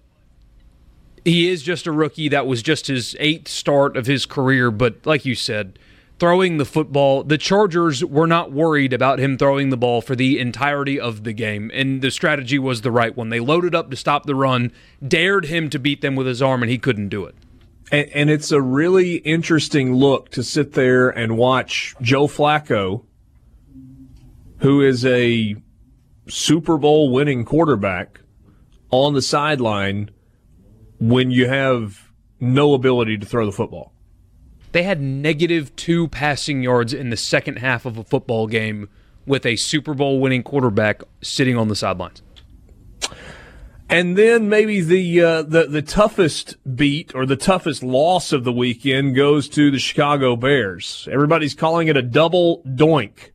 he 1.23 1.49
is 1.49 1.63
just 1.63 1.87
a 1.87 1.91
rookie. 1.91 2.29
That 2.29 2.47
was 2.47 2.61
just 2.61 2.87
his 2.87 3.15
eighth 3.19 3.47
start 3.47 3.95
of 3.95 4.05
his 4.05 4.25
career. 4.25 4.71
But 4.71 5.05
like 5.05 5.25
you 5.25 5.35
said, 5.35 5.77
throwing 6.19 6.57
the 6.57 6.65
football, 6.65 7.23
the 7.23 7.37
Chargers 7.37 8.03
were 8.03 8.27
not 8.27 8.51
worried 8.51 8.93
about 8.93 9.19
him 9.19 9.37
throwing 9.37 9.69
the 9.69 9.77
ball 9.77 10.01
for 10.01 10.15
the 10.15 10.39
entirety 10.39 10.99
of 10.99 11.23
the 11.23 11.33
game. 11.33 11.71
And 11.73 12.01
the 12.01 12.11
strategy 12.11 12.59
was 12.59 12.81
the 12.81 12.91
right 12.91 13.15
one. 13.15 13.29
They 13.29 13.39
loaded 13.39 13.75
up 13.75 13.89
to 13.91 13.95
stop 13.95 14.25
the 14.25 14.35
run, 14.35 14.71
dared 15.05 15.45
him 15.45 15.69
to 15.69 15.79
beat 15.79 16.01
them 16.01 16.15
with 16.15 16.27
his 16.27 16.41
arm, 16.41 16.63
and 16.63 16.71
he 16.71 16.77
couldn't 16.77 17.09
do 17.09 17.25
it. 17.25 17.35
And, 17.91 18.31
it's 18.31 18.51
a 18.51 18.61
really 18.61 19.17
interesting 19.17 19.93
look 19.93 20.29
to 20.31 20.41
sit 20.41 20.73
there 20.73 21.09
and 21.09 21.37
watch 21.37 21.93
Joe 22.01 22.25
Flacco, 22.25 23.03
who 24.63 24.81
is 24.81 25.05
a 25.05 25.55
Super 26.29 26.77
Bowl 26.77 27.11
winning 27.11 27.43
quarterback, 27.43 28.21
on 28.89 29.13
the 29.13 29.21
sideline 29.21 30.09
when 30.99 31.31
you 31.31 31.49
have 31.49 32.09
no 32.39 32.73
ability 32.73 33.17
to 33.17 33.25
throw 33.25 33.45
the 33.45 33.51
football. 33.51 33.91
They 34.71 34.83
had 34.83 35.01
negative 35.01 35.75
two 35.75 36.07
passing 36.07 36.63
yards 36.63 36.93
in 36.93 37.09
the 37.09 37.17
second 37.17 37.57
half 37.57 37.85
of 37.85 37.97
a 37.97 38.05
football 38.05 38.47
game 38.47 38.87
with 39.25 39.45
a 39.45 39.57
Super 39.57 39.93
Bowl 39.93 40.21
winning 40.21 40.43
quarterback 40.43 41.03
sitting 41.21 41.57
on 41.57 41.67
the 41.67 41.75
sidelines. 41.75 42.21
And 43.89 44.17
then 44.17 44.47
maybe 44.47 44.79
the 44.79 45.21
uh, 45.21 45.41
the 45.43 45.67
the 45.67 45.81
toughest 45.81 46.55
beat 46.75 47.13
or 47.13 47.25
the 47.25 47.35
toughest 47.35 47.83
loss 47.83 48.31
of 48.31 48.45
the 48.45 48.53
weekend 48.53 49.13
goes 49.13 49.49
to 49.49 49.69
the 49.71 49.77
Chicago 49.77 50.37
Bears. 50.37 51.07
Everybody's 51.11 51.53
calling 51.53 51.89
it 51.89 51.97
a 51.97 52.01
double 52.01 52.63
doink. 52.63 53.32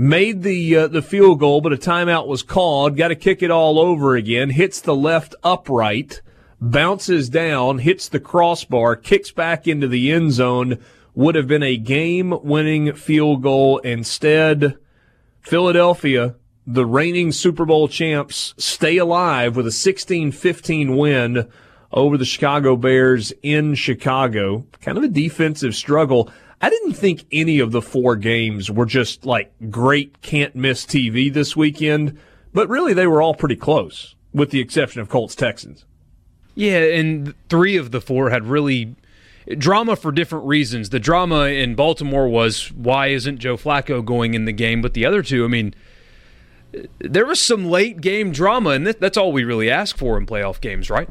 Made 0.00 0.44
the 0.44 0.76
uh, 0.76 0.86
the 0.86 1.02
field 1.02 1.40
goal, 1.40 1.60
but 1.60 1.72
a 1.72 1.76
timeout 1.76 2.28
was 2.28 2.44
called. 2.44 2.96
Got 2.96 3.08
to 3.08 3.16
kick 3.16 3.42
it 3.42 3.50
all 3.50 3.80
over 3.80 4.14
again. 4.14 4.50
Hits 4.50 4.80
the 4.80 4.94
left 4.94 5.34
upright. 5.42 6.22
bounces 6.60 7.28
down, 7.28 7.78
hits 7.78 8.08
the 8.08 8.20
crossbar, 8.20 8.94
kicks 8.94 9.32
back 9.32 9.66
into 9.66 9.88
the 9.88 10.12
end 10.12 10.30
zone. 10.34 10.78
Would 11.16 11.34
have 11.34 11.48
been 11.48 11.64
a 11.64 11.76
game 11.76 12.32
winning 12.44 12.92
field 12.92 13.42
goal. 13.42 13.78
Instead, 13.78 14.78
Philadelphia, 15.40 16.36
the 16.64 16.86
reigning 16.86 17.32
Super 17.32 17.64
Bowl 17.64 17.88
champs, 17.88 18.54
stay 18.56 18.98
alive 18.98 19.56
with 19.56 19.66
a 19.66 19.72
16 19.72 20.30
15 20.30 20.96
win 20.96 21.50
over 21.92 22.16
the 22.16 22.24
Chicago 22.24 22.76
Bears 22.76 23.32
in 23.42 23.74
Chicago. 23.74 24.64
Kind 24.80 24.96
of 24.96 25.02
a 25.02 25.08
defensive 25.08 25.74
struggle. 25.74 26.30
I 26.60 26.70
didn't 26.70 26.94
think 26.94 27.24
any 27.30 27.60
of 27.60 27.70
the 27.70 27.82
four 27.82 28.16
games 28.16 28.70
were 28.70 28.86
just 28.86 29.24
like 29.24 29.52
great 29.70 30.20
can't 30.22 30.56
miss 30.56 30.84
TV 30.84 31.32
this 31.32 31.56
weekend, 31.56 32.18
but 32.52 32.68
really 32.68 32.94
they 32.94 33.06
were 33.06 33.22
all 33.22 33.34
pretty 33.34 33.56
close, 33.56 34.16
with 34.32 34.50
the 34.50 34.60
exception 34.60 35.00
of 35.00 35.08
Colts 35.08 35.36
Texans. 35.36 35.84
Yeah, 36.54 36.78
and 36.78 37.34
three 37.48 37.76
of 37.76 37.92
the 37.92 38.00
four 38.00 38.30
had 38.30 38.44
really 38.46 38.96
drama 39.56 39.94
for 39.94 40.10
different 40.10 40.46
reasons. 40.46 40.90
The 40.90 40.98
drama 40.98 41.44
in 41.44 41.76
Baltimore 41.76 42.28
was 42.28 42.72
why 42.72 43.08
isn't 43.08 43.38
Joe 43.38 43.56
Flacco 43.56 44.04
going 44.04 44.34
in 44.34 44.44
the 44.44 44.52
game? 44.52 44.82
But 44.82 44.94
the 44.94 45.06
other 45.06 45.22
two, 45.22 45.44
I 45.44 45.48
mean, 45.48 45.74
there 46.98 47.24
was 47.24 47.40
some 47.40 47.66
late 47.66 48.00
game 48.00 48.32
drama, 48.32 48.70
and 48.70 48.84
that's 48.86 49.16
all 49.16 49.30
we 49.30 49.44
really 49.44 49.70
ask 49.70 49.96
for 49.96 50.18
in 50.18 50.26
playoff 50.26 50.60
games, 50.60 50.90
right? 50.90 51.08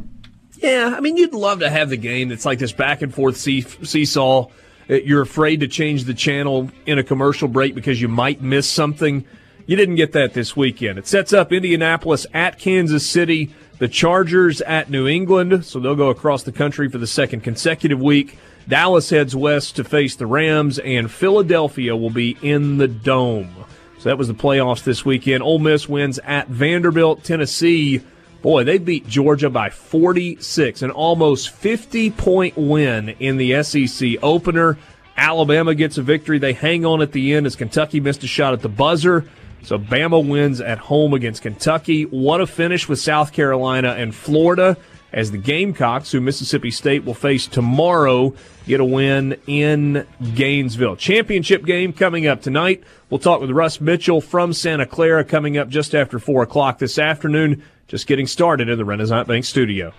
Yeah, 0.58 0.94
I 0.96 1.00
mean, 1.00 1.18
you'd 1.18 1.34
love 1.34 1.60
to 1.60 1.70
have 1.70 1.90
the 1.90 1.98
game 1.98 2.30
that's 2.30 2.46
like 2.46 2.60
this 2.60 2.74
back 2.74 3.02
and 3.02 3.14
forth 3.14 3.38
see- 3.38 3.62
seesaw 3.62 4.50
Uh, 4.90 4.96
you're 4.96 5.22
afraid 5.22 5.60
to 5.60 5.68
change 5.68 6.06
the 6.06 6.14
channel 6.14 6.70
in 6.86 7.00
a 7.00 7.04
commercial 7.04 7.48
break 7.48 7.76
because 7.76 8.02
you 8.02 8.08
might 8.08 8.42
miss 8.42 8.70
something. 8.70 9.26
You 9.66 9.76
didn't 9.76 9.96
get 9.96 10.14
that 10.14 10.34
this 10.34 10.56
weekend. 10.56 10.98
It 10.98 11.08
sets 11.08 11.34
up 11.34 11.52
Indianapolis 11.52 12.26
at 12.34 12.58
Kansas 12.58 13.06
City, 13.06 13.54
the 13.80 13.88
Chargers 13.88 14.62
at 14.62 14.90
New 14.90 15.08
England, 15.08 15.66
so 15.66 15.80
they'll 15.80 15.96
go 15.96 16.10
across 16.10 16.44
the 16.44 16.52
country 16.52 16.90
for 16.90 16.98
the 16.98 17.08
second 17.08 17.42
consecutive 17.42 18.00
week. 18.00 18.38
Dallas 18.68 19.10
heads 19.10 19.36
west 19.36 19.76
to 19.76 19.84
face 19.84 20.16
the 20.16 20.26
Rams, 20.26 20.80
and 20.80 21.12
Philadelphia 21.12 21.96
will 21.96 22.10
be 22.10 22.38
in 22.42 22.78
the 22.78 22.88
Dome. 22.88 23.54
So 24.00 24.10
that 24.10 24.18
was 24.18 24.28
the 24.28 24.34
playoffs 24.34 24.84
this 24.84 25.04
weekend. 25.04 25.44
Ole 25.44 25.60
Miss 25.60 25.90
wins 25.90 26.20
at 26.20 26.48
Vanderbilt, 26.48 27.24
Tennessee 27.24 28.02
Boy, 28.42 28.64
they 28.64 28.78
beat 28.78 29.08
Georgia 29.08 29.50
by 29.50 29.70
46, 29.70 30.82
an 30.82 30.92
almost 30.92 31.50
50 31.50 32.12
point 32.12 32.58
win 32.58 33.10
in 33.20 33.38
the 33.38 33.64
SEC 33.64 34.16
opener. 34.22 34.78
Alabama 35.18 35.74
gets 35.74 35.98
a 35.98 36.04
victory. 36.04 36.38
They 36.38 36.54
hang 36.54 36.86
on 36.86 37.02
at 37.02 37.12
the 37.12 37.34
end 37.34 37.46
as 37.46 37.56
Kentucky 37.56 38.00
missed 38.00 38.24
a 38.24 38.28
shot 38.28 38.54
at 38.54 38.62
the 38.62 38.70
buzzer. 38.70 39.26
So 39.64 39.78
Bama 39.80 40.26
wins 40.26 40.62
at 40.62 40.78
home 40.78 41.14
against 41.14 41.42
Kentucky. 41.42 42.04
What 42.04 42.40
a 42.40 42.48
finish 42.48 42.88
with 42.88 43.00
South 43.00 43.34
Carolina 43.34 43.96
and 43.98 44.14
Florida 44.14 44.78
as 45.12 45.32
the 45.32 45.38
Gamecocks, 45.38 46.12
who 46.12 46.22
Mississippi 46.22 46.70
State 46.70 47.04
will 47.04 47.14
face 47.14 47.48
tomorrow, 47.48 48.34
get 48.68 48.80
a 48.80 48.86
win 48.86 49.40
in 49.48 50.06
Gainesville. 50.36 50.98
Championship 50.98 51.66
game 51.66 51.94
coming 51.94 52.28
up 52.28 52.42
tonight. 52.42 52.84
We'll 53.10 53.20
talk 53.20 53.42
with 53.42 53.50
Russ 53.52 53.80
Mitchell 53.80 54.22
from 54.22 54.54
Santa 54.54 54.86
Clara 54.86 55.24
coming 55.24 55.58
up 55.58 55.70
just 55.70 55.96
after 55.96 56.20
4 56.20 56.44
o'clock 56.44 56.78
this 56.78 57.00
afternoon 57.00 57.64
just 57.88 58.06
getting 58.06 58.28
started 58.28 58.68
in 58.70 58.78
the 58.78 58.86
Renaissance 58.86 59.28
Bank 59.28 59.46
studio. 59.46 59.94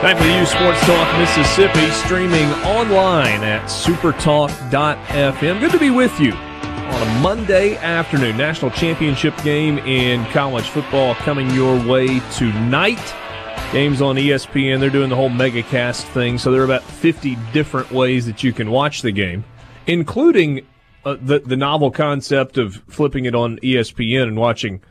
Time 0.00 0.16
for 0.18 0.24
the 0.24 0.38
U 0.38 0.46
Sports 0.46 0.80
Talk 0.86 1.18
Mississippi, 1.18 1.90
streaming 1.90 2.48
online 2.62 3.42
at 3.42 3.64
supertalk.fm. 3.64 5.60
Good 5.60 5.72
to 5.72 5.78
be 5.78 5.90
with 5.90 6.20
you 6.20 6.34
on 6.86 7.02
a 7.02 7.20
Monday 7.20 7.76
afternoon. 7.76 8.36
National 8.36 8.70
Championship 8.70 9.36
game 9.42 9.78
in 9.78 10.24
college 10.26 10.68
football 10.68 11.14
coming 11.16 11.50
your 11.50 11.76
way 11.86 12.20
tonight. 12.32 13.14
Games 13.72 14.02
on 14.02 14.16
ESPN. 14.16 14.80
They're 14.80 14.90
doing 14.90 15.10
the 15.10 15.16
whole 15.16 15.30
megacast 15.30 16.02
thing. 16.02 16.38
So 16.38 16.52
there 16.52 16.60
are 16.60 16.64
about 16.64 16.82
50 16.82 17.36
different 17.52 17.90
ways 17.90 18.26
that 18.26 18.42
you 18.42 18.52
can 18.52 18.70
watch 18.70 19.02
the 19.02 19.12
game, 19.12 19.44
including 19.86 20.66
uh, 21.04 21.16
the, 21.20 21.40
the 21.40 21.56
novel 21.56 21.90
concept 21.90 22.58
of 22.58 22.82
flipping 22.88 23.24
it 23.24 23.34
on 23.34 23.58
ESPN 23.58 24.24
and 24.24 24.36
watching 24.36 24.82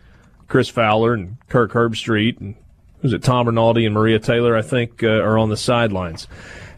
Chris 0.47 0.69
Fowler 0.69 1.13
and 1.13 1.37
Kirk 1.49 1.71
Herbstreit 1.71 2.39
and 2.39 2.55
who's 3.01 3.13
it, 3.13 3.21
Tom 3.21 3.47
Rinaldi 3.47 3.85
and 3.85 3.93
Maria 3.93 4.17
Taylor, 4.17 4.55
I 4.55 4.61
think, 4.61 5.03
uh, 5.03 5.07
are 5.07 5.37
on 5.37 5.49
the 5.49 5.57
sidelines. 5.57 6.27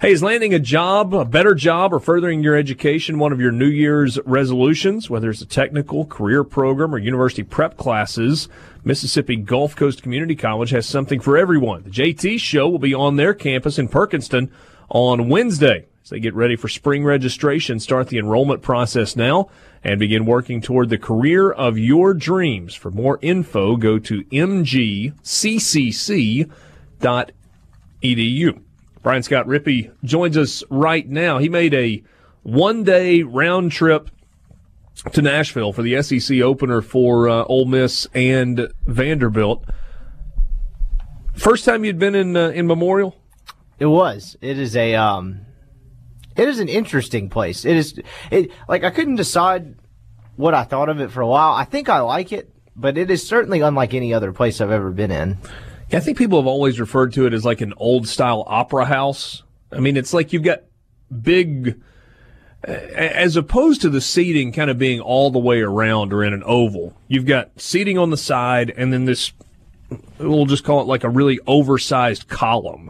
Hey, 0.01 0.11
is 0.11 0.21
landing 0.21 0.53
a 0.53 0.59
job, 0.59 1.13
a 1.13 1.23
better 1.23 1.55
job, 1.55 1.93
or 1.93 2.01
furthering 2.01 2.43
your 2.43 2.57
education 2.57 3.17
one 3.17 3.31
of 3.31 3.39
your 3.39 3.53
New 3.53 3.69
Year's 3.69 4.19
resolutions, 4.25 5.09
whether 5.09 5.29
it's 5.29 5.39
a 5.39 5.45
technical, 5.45 6.05
career 6.05 6.43
program, 6.43 6.93
or 6.93 6.97
university 6.97 7.43
prep 7.43 7.77
classes? 7.77 8.49
Mississippi 8.83 9.37
Gulf 9.37 9.73
Coast 9.77 10.03
Community 10.03 10.35
College 10.35 10.71
has 10.71 10.85
something 10.85 11.21
for 11.21 11.37
everyone. 11.37 11.83
The 11.83 11.91
JT 11.91 12.41
Show 12.41 12.67
will 12.67 12.77
be 12.77 12.93
on 12.93 13.15
their 13.15 13.33
campus 13.33 13.79
in 13.79 13.87
Perkinston 13.87 14.51
on 14.89 15.29
Wednesday. 15.29 15.85
As 16.03 16.09
they 16.09 16.19
get 16.19 16.35
ready 16.35 16.57
for 16.57 16.67
spring 16.67 17.05
registration, 17.05 17.79
start 17.79 18.09
the 18.09 18.17
enrollment 18.17 18.61
process 18.61 19.15
now 19.15 19.49
and 19.81 19.97
begin 19.97 20.25
working 20.25 20.59
toward 20.59 20.89
the 20.89 20.97
career 20.97 21.49
of 21.49 21.77
your 21.77 22.13
dreams. 22.13 22.75
For 22.75 22.91
more 22.91 23.17
info, 23.21 23.77
go 23.77 23.97
to 23.99 24.25
mgccc.edu. 24.25 25.05
Brian 29.05 29.21
Scott 29.21 29.45
Rippee 29.45 29.91
joins 30.03 30.35
us 30.35 30.63
right 30.71 31.07
now. 31.07 31.38
He 31.38 31.47
made 31.47 31.75
a 31.75 32.01
one 32.41 32.83
day 32.83 33.21
round 33.21 33.71
trip 33.71 34.09
to 35.13 35.21
Nashville 35.21 35.74
for 35.74 35.83
the 35.83 36.01
SEC 36.01 36.41
opener 36.41 36.81
for 36.81 37.29
uh, 37.29 37.43
Ole 37.43 37.65
Miss 37.65 38.07
and 38.15 38.67
Vanderbilt. 38.88 39.63
First 41.35 41.65
time 41.65 41.85
you'd 41.85 42.00
been 42.00 42.15
in 42.15 42.35
uh, 42.35 42.50
in 42.50 42.65
Memorial? 42.65 43.15
It 43.77 43.85
was. 43.85 44.38
It 44.41 44.57
is 44.57 44.75
a 44.75 44.95
um, 44.95 45.41
it 46.35 46.50
is 46.50 46.57
an 46.59 46.67
interesting 46.67 47.29
place. 47.29 47.63
It 47.63 47.77
is 47.77 48.01
it 48.31 48.50
like 48.67 48.83
I 48.83 48.89
couldn't 48.89 49.17
decide 49.17 49.75
what 50.35 50.55
I 50.55 50.63
thought 50.63 50.89
of 50.89 51.00
it 51.00 51.12
for 51.12 51.21
a 51.21 51.27
while. 51.27 51.53
I 51.53 51.65
think 51.65 51.89
I 51.89 52.00
like 52.00 52.31
it, 52.31 52.51
but 52.75 52.97
it 52.97 53.12
is 53.12 53.27
certainly 53.27 53.62
unlike 53.62 53.93
any 53.93 54.15
other 54.15 54.33
place 54.33 54.62
I've 54.62 54.71
ever 54.71 54.89
been 54.89 55.12
in. 55.12 55.38
Yeah, 55.89 55.98
I 55.98 56.01
think 56.01 56.18
people 56.18 56.39
have 56.39 56.48
always 56.48 56.80
referred 56.80 57.13
to 57.13 57.25
it 57.25 57.34
as 57.34 57.46
like 57.46 57.62
an 57.62 57.74
old 57.77 58.08
style 58.08 58.44
opera 58.48 58.86
house. 58.86 59.44
I 59.72 59.80
mean, 59.80 59.98
it's 59.98 60.13
like 60.13 60.34
you've 60.34 60.44
got 60.44 60.63
big 61.22 61.80
as 62.65 63.36
opposed 63.36 63.82
to 63.82 63.89
the 63.89 64.01
seating 64.01 64.51
kind 64.51 64.72
of 64.72 64.80
being 64.80 65.00
all 65.00 65.30
the 65.30 65.39
way 65.39 65.62
around 65.62 66.12
or 66.13 66.24
in 66.24 66.34
an 66.34 66.44
oval, 66.46 66.96
you've 67.08 67.25
got 67.25 67.60
seating 67.60 67.98
on 67.98 68.10
the 68.10 68.18
side 68.18 68.74
and 68.75 68.92
then 68.92 69.06
this, 69.06 69.34
we'll 70.18 70.46
just 70.46 70.63
call 70.63 70.82
it 70.82 70.88
like 70.88 71.04
a 71.04 71.10
really 71.10 71.39
oversized 71.46 72.27
column 72.27 72.89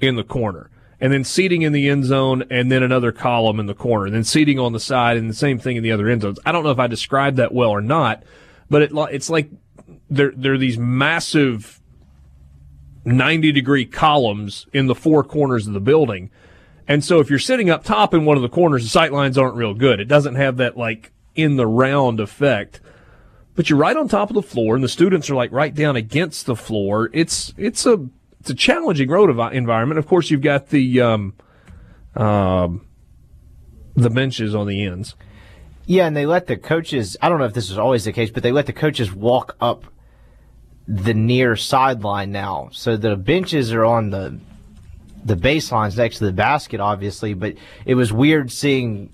in 0.00 0.16
the 0.16 0.24
corner. 0.24 0.70
And 1.00 1.12
then 1.12 1.24
seating 1.24 1.62
in 1.62 1.72
the 1.72 1.88
end 1.88 2.04
zone 2.04 2.44
and 2.50 2.70
then 2.70 2.82
another 2.82 3.12
column 3.12 3.60
in 3.60 3.66
the 3.66 3.74
corner. 3.74 4.06
And 4.06 4.14
then 4.14 4.24
seating 4.24 4.58
on 4.58 4.72
the 4.72 4.80
side 4.80 5.16
and 5.16 5.28
the 5.28 5.34
same 5.34 5.58
thing 5.58 5.76
in 5.76 5.82
the 5.82 5.92
other 5.92 6.08
end 6.08 6.22
zones. 6.22 6.38
I 6.44 6.52
don't 6.52 6.64
know 6.64 6.70
if 6.70 6.78
I 6.78 6.86
described 6.86 7.38
that 7.38 7.52
well 7.52 7.70
or 7.70 7.80
not, 7.80 8.22
but 8.70 8.82
it, 8.82 8.90
it's 8.94 9.30
like 9.30 9.50
there 10.10 10.32
are 10.52 10.58
these 10.58 10.78
massive 10.78 11.80
90 13.04 13.52
degree 13.52 13.84
columns 13.84 14.66
in 14.72 14.86
the 14.86 14.94
four 14.94 15.22
corners 15.22 15.66
of 15.66 15.72
the 15.72 15.80
building 15.80 16.30
and 16.86 17.02
so 17.02 17.20
if 17.20 17.30
you're 17.30 17.38
sitting 17.38 17.70
up 17.70 17.84
top 17.84 18.12
in 18.12 18.24
one 18.24 18.36
of 18.36 18.42
the 18.42 18.48
corners, 18.48 18.82
the 18.82 18.90
sight 18.90 19.12
lines 19.12 19.38
aren't 19.38 19.56
real 19.56 19.74
good. 19.74 20.00
It 20.00 20.08
doesn't 20.08 20.34
have 20.34 20.58
that 20.58 20.76
like 20.76 21.12
in 21.34 21.56
the 21.56 21.66
round 21.66 22.20
effect. 22.20 22.80
But 23.54 23.70
you're 23.70 23.78
right 23.78 23.96
on 23.96 24.08
top 24.08 24.30
of 24.30 24.34
the 24.34 24.42
floor, 24.42 24.74
and 24.74 24.82
the 24.82 24.88
students 24.88 25.30
are 25.30 25.36
like 25.36 25.52
right 25.52 25.74
down 25.74 25.96
against 25.96 26.46
the 26.46 26.56
floor. 26.56 27.08
It's 27.12 27.54
it's 27.56 27.86
a 27.86 28.06
it's 28.40 28.50
a 28.50 28.54
challenging 28.54 29.08
road 29.08 29.30
environment. 29.30 29.98
Of 29.98 30.06
course, 30.06 30.30
you've 30.30 30.42
got 30.42 30.68
the 30.68 31.00
um, 31.00 31.34
um, 32.16 32.84
the 33.94 34.10
benches 34.10 34.54
on 34.54 34.66
the 34.66 34.84
ends. 34.84 35.14
Yeah, 35.86 36.06
and 36.06 36.16
they 36.16 36.26
let 36.26 36.48
the 36.48 36.56
coaches. 36.56 37.16
I 37.22 37.28
don't 37.28 37.38
know 37.38 37.44
if 37.44 37.54
this 37.54 37.70
is 37.70 37.78
always 37.78 38.04
the 38.04 38.12
case, 38.12 38.30
but 38.30 38.42
they 38.42 38.52
let 38.52 38.66
the 38.66 38.72
coaches 38.72 39.12
walk 39.12 39.56
up 39.60 39.86
the 40.86 41.14
near 41.14 41.56
sideline 41.56 42.32
now, 42.32 42.68
so 42.72 42.96
the 42.96 43.16
benches 43.16 43.72
are 43.72 43.84
on 43.84 44.10
the 44.10 44.38
the 45.24 45.36
baselines 45.36 45.96
next 45.96 46.18
to 46.18 46.26
the 46.26 46.32
basket, 46.32 46.80
obviously, 46.80 47.32
but 47.34 47.54
it 47.86 47.94
was 47.94 48.12
weird 48.12 48.52
seeing 48.52 49.10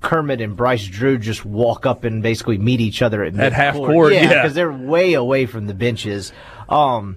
Kermit 0.00 0.40
and 0.40 0.56
Bryce 0.56 0.86
Drew 0.86 1.16
just 1.16 1.44
walk 1.44 1.86
up 1.86 2.04
and 2.04 2.22
basically 2.22 2.58
meet 2.58 2.80
each 2.80 3.02
other 3.02 3.24
at, 3.24 3.38
at 3.38 3.52
half 3.52 3.74
court. 3.74 4.12
Yeah, 4.12 4.22
because 4.28 4.42
yeah. 4.44 4.48
they're 4.48 4.72
way 4.72 5.14
away 5.14 5.46
from 5.46 5.66
the 5.66 5.74
benches, 5.74 6.32
um, 6.68 7.16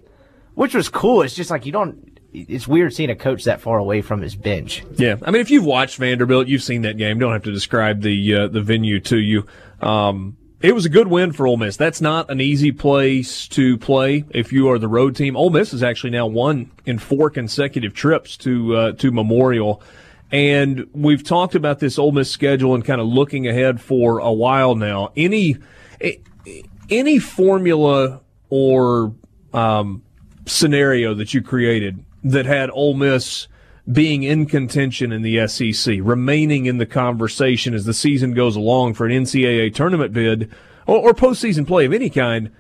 which 0.54 0.74
was 0.74 0.90
cool. 0.90 1.22
It's 1.22 1.36
just 1.36 1.50
like 1.50 1.66
you 1.66 1.72
don't. 1.72 2.20
It's 2.34 2.68
weird 2.68 2.94
seeing 2.94 3.10
a 3.10 3.16
coach 3.16 3.46
that 3.46 3.62
far 3.62 3.80
away 3.80 4.02
from 4.02 4.22
his 4.22 4.36
bench. 4.36 4.84
Yeah, 4.96 5.16
I 5.24 5.32
mean, 5.32 5.42
if 5.42 5.50
you've 5.50 5.66
watched 5.66 5.98
Vanderbilt, 5.98 6.48
you've 6.48 6.64
seen 6.64 6.84
that 6.84 6.98
game. 6.98 7.20
Don't 7.20 7.34
have 7.34 7.44
to 7.44 7.52
describe 7.52 8.02
the 8.02 8.36
uh, 8.36 8.48
the 8.48 8.62
venue 8.62 9.00
to 9.02 9.18
you. 9.18 9.48
Um, 9.82 10.38
it 10.60 10.74
was 10.74 10.86
a 10.86 10.90
good 10.90 11.08
win 11.08 11.34
for 11.34 11.48
Ole 11.48 11.58
Miss. 11.58 11.78
That's 11.78 12.02
not 12.02 12.32
an 12.32 12.42
easy 12.42 12.72
place 12.72 13.48
to 13.50 13.78
play 13.78 14.26
if 14.32 14.52
you 14.52 14.70
are 14.70 14.80
the 14.80 14.88
road 14.88 15.16
team. 15.16 15.38
Ole 15.38 15.52
Miss 15.52 15.72
has 15.72 15.84
actually 15.84 16.10
now 16.10 16.26
won 16.26 16.72
in 16.86 16.98
four 16.98 17.30
consecutive 17.30 17.94
trips 17.94 18.36
to 18.38 18.76
uh, 18.76 18.92
to 18.94 19.12
Memorial, 19.12 19.82
And 20.32 20.88
we've 20.94 21.24
talked 21.24 21.56
about 21.56 21.80
this 21.80 21.98
Ole 21.98 22.12
Miss 22.12 22.30
schedule 22.30 22.76
and 22.76 22.84
kind 22.84 23.00
of 23.00 23.08
looking 23.08 23.48
ahead 23.48 23.80
for 23.80 24.20
a 24.20 24.32
while 24.32 24.76
now. 24.76 25.12
Any 25.16 25.58
any 26.90 27.20
formula 27.20 28.22
or 28.50 29.14
um, 29.54 30.02
scenario 30.46 31.14
that 31.14 31.34
you 31.34 31.42
created 31.42 32.04
that 32.24 32.46
had 32.46 32.70
Ole 32.72 32.94
Miss 32.94 33.48
being 33.92 34.24
in 34.24 34.46
contention 34.46 35.12
in 35.12 35.22
the 35.22 35.48
SEC, 35.48 35.98
remaining 36.02 36.66
in 36.66 36.78
the 36.78 36.86
conversation 36.86 37.74
as 37.74 37.86
the 37.86 37.94
season 37.94 38.34
goes 38.34 38.56
along 38.56 38.94
for 38.94 39.06
an 39.06 39.12
NCAA 39.12 39.74
tournament 39.74 40.14
bid 40.14 40.52
or, 40.86 40.98
or 40.98 41.14
postseason 41.14 41.66
play 41.66 41.86
of 41.86 41.94
any 41.94 42.10
kind, 42.10 42.52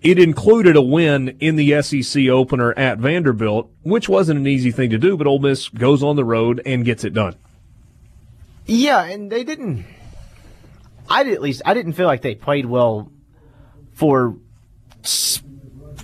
it 0.00 0.18
included 0.18 0.76
a 0.76 0.82
win 0.82 1.36
in 1.40 1.56
the 1.56 1.82
SEC 1.82 2.28
opener 2.28 2.72
at 2.78 2.98
Vanderbilt, 2.98 3.70
which 3.82 4.08
wasn't 4.08 4.38
an 4.38 4.46
easy 4.46 4.70
thing 4.70 4.90
to 4.90 4.98
do, 4.98 5.16
but 5.16 5.26
Ole 5.26 5.38
Miss 5.38 5.68
goes 5.68 6.02
on 6.02 6.16
the 6.16 6.24
road 6.24 6.60
and 6.64 6.84
gets 6.84 7.04
it 7.04 7.14
done. 7.14 7.34
Yeah, 8.66 9.02
and 9.04 9.30
they 9.30 9.44
didn't. 9.44 9.84
I 11.08 11.20
at 11.30 11.42
least 11.42 11.62
I 11.66 11.74
didn't 11.74 11.92
feel 11.94 12.06
like 12.06 12.22
they 12.22 12.34
played 12.34 12.64
well 12.64 13.10
for 13.92 14.36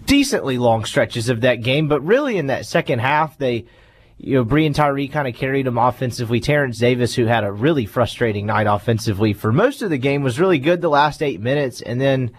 decently 0.05 0.59
long 0.59 0.85
stretches 0.85 1.29
of 1.31 1.43
that 1.43 1.63
game, 1.63 1.89
but 1.89 2.03
really 2.03 2.37
in 2.37 2.49
that 2.49 2.67
second 2.67 2.99
half 2.99 3.39
they 3.39 3.65
you 4.23 4.35
know, 4.35 4.45
Breein 4.45 4.75
Tyree 4.75 5.09
kind 5.09 5.27
of 5.27 5.35
carried 5.35 5.65
them 5.65 5.79
offensively. 5.79 6.41
Terrence 6.41 6.79
Davis, 6.79 7.15
who 7.15 7.25
had 7.25 7.43
a 7.43 7.51
really 7.51 7.87
frustrating 7.87 8.45
night 8.45 8.67
offensively 8.67 9.33
for 9.33 9.51
most 9.51 9.81
of 9.81 9.89
the 9.89 9.97
game, 9.97 10.23
was 10.23 10.39
really 10.39 10.59
good 10.59 10.83
the 10.83 10.91
last 10.91 11.23
eight 11.23 11.41
minutes, 11.41 11.81
and 11.81 11.99
then 11.99 12.31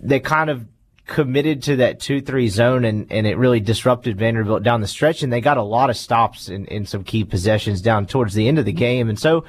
they 0.00 0.18
kind 0.18 0.50
of 0.50 0.66
committed 1.06 1.62
to 1.62 1.76
that 1.76 2.00
two 2.00 2.20
three 2.20 2.48
zone 2.48 2.84
and, 2.84 3.10
and 3.10 3.28
it 3.28 3.38
really 3.38 3.60
disrupted 3.60 4.18
Vanderbilt 4.18 4.62
down 4.62 4.82
the 4.82 4.86
stretch 4.86 5.22
and 5.22 5.32
they 5.32 5.40
got 5.40 5.56
a 5.56 5.62
lot 5.62 5.88
of 5.88 5.96
stops 5.96 6.50
in, 6.50 6.66
in 6.66 6.84
some 6.84 7.02
key 7.02 7.24
possessions 7.24 7.80
down 7.80 8.04
towards 8.04 8.34
the 8.34 8.46
end 8.46 8.58
of 8.58 8.66
the 8.66 8.72
game 8.72 9.08
and 9.08 9.18
so 9.18 9.42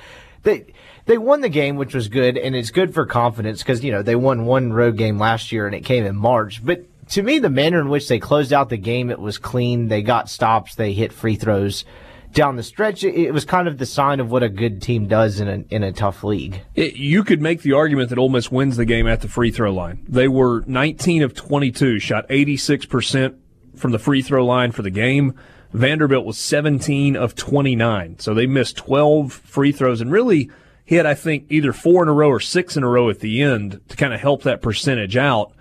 they 0.43 0.65
they 1.05 1.17
won 1.17 1.41
the 1.41 1.49
game 1.49 1.75
which 1.75 1.93
was 1.93 2.07
good 2.07 2.37
and 2.37 2.55
it's 2.55 2.71
good 2.71 2.93
for 2.93 3.05
confidence 3.05 3.61
because 3.61 3.83
you 3.83 3.91
know 3.91 4.01
they 4.01 4.15
won 4.15 4.45
one 4.45 4.71
road 4.71 4.95
game 4.95 5.19
last 5.19 5.51
year 5.51 5.65
and 5.65 5.75
it 5.75 5.83
came 5.83 6.05
in 6.05 6.15
March 6.15 6.65
but 6.65 6.85
to 7.09 7.23
me, 7.23 7.39
the 7.39 7.49
manner 7.49 7.79
in 7.79 7.89
which 7.89 8.07
they 8.07 8.19
closed 8.19 8.53
out 8.53 8.69
the 8.69 8.77
game, 8.77 9.09
it 9.09 9.19
was 9.19 9.37
clean. 9.37 9.87
They 9.87 10.01
got 10.01 10.29
stops. 10.29 10.75
They 10.75 10.93
hit 10.93 11.11
free 11.11 11.35
throws 11.35 11.85
down 12.33 12.55
the 12.55 12.63
stretch. 12.63 13.03
It 13.03 13.31
was 13.31 13.45
kind 13.45 13.67
of 13.67 13.77
the 13.77 13.85
sign 13.85 14.19
of 14.19 14.31
what 14.31 14.43
a 14.43 14.49
good 14.49 14.81
team 14.81 15.07
does 15.07 15.39
in 15.39 15.47
a, 15.47 15.73
in 15.73 15.83
a 15.83 15.91
tough 15.91 16.23
league. 16.23 16.61
It, 16.75 16.95
you 16.95 17.23
could 17.23 17.41
make 17.41 17.61
the 17.61 17.73
argument 17.73 18.09
that 18.09 18.19
Ole 18.19 18.29
Miss 18.29 18.51
wins 18.51 18.77
the 18.77 18.85
game 18.85 19.07
at 19.07 19.21
the 19.21 19.27
free 19.27 19.51
throw 19.51 19.73
line. 19.73 20.05
They 20.07 20.27
were 20.27 20.63
19 20.67 21.23
of 21.23 21.33
22, 21.33 21.99
shot 21.99 22.27
86% 22.29 23.35
from 23.75 23.91
the 23.91 23.99
free 23.99 24.21
throw 24.21 24.45
line 24.45 24.71
for 24.71 24.81
the 24.81 24.91
game. 24.91 25.33
Vanderbilt 25.73 26.25
was 26.25 26.37
17 26.37 27.15
of 27.15 27.35
29. 27.35 28.19
So 28.19 28.33
they 28.33 28.47
missed 28.47 28.77
12 28.77 29.31
free 29.31 29.71
throws 29.71 30.01
and 30.01 30.11
really 30.11 30.49
hit, 30.83 31.05
I 31.05 31.13
think, 31.13 31.45
either 31.49 31.73
four 31.73 32.03
in 32.03 32.09
a 32.09 32.13
row 32.13 32.29
or 32.29 32.39
six 32.39 32.75
in 32.75 32.83
a 32.83 32.89
row 32.89 33.09
at 33.09 33.19
the 33.19 33.41
end 33.41 33.79
to 33.89 33.95
kind 33.95 34.13
of 34.13 34.19
help 34.19 34.43
that 34.43 34.61
percentage 34.61 35.15
out. 35.17 35.53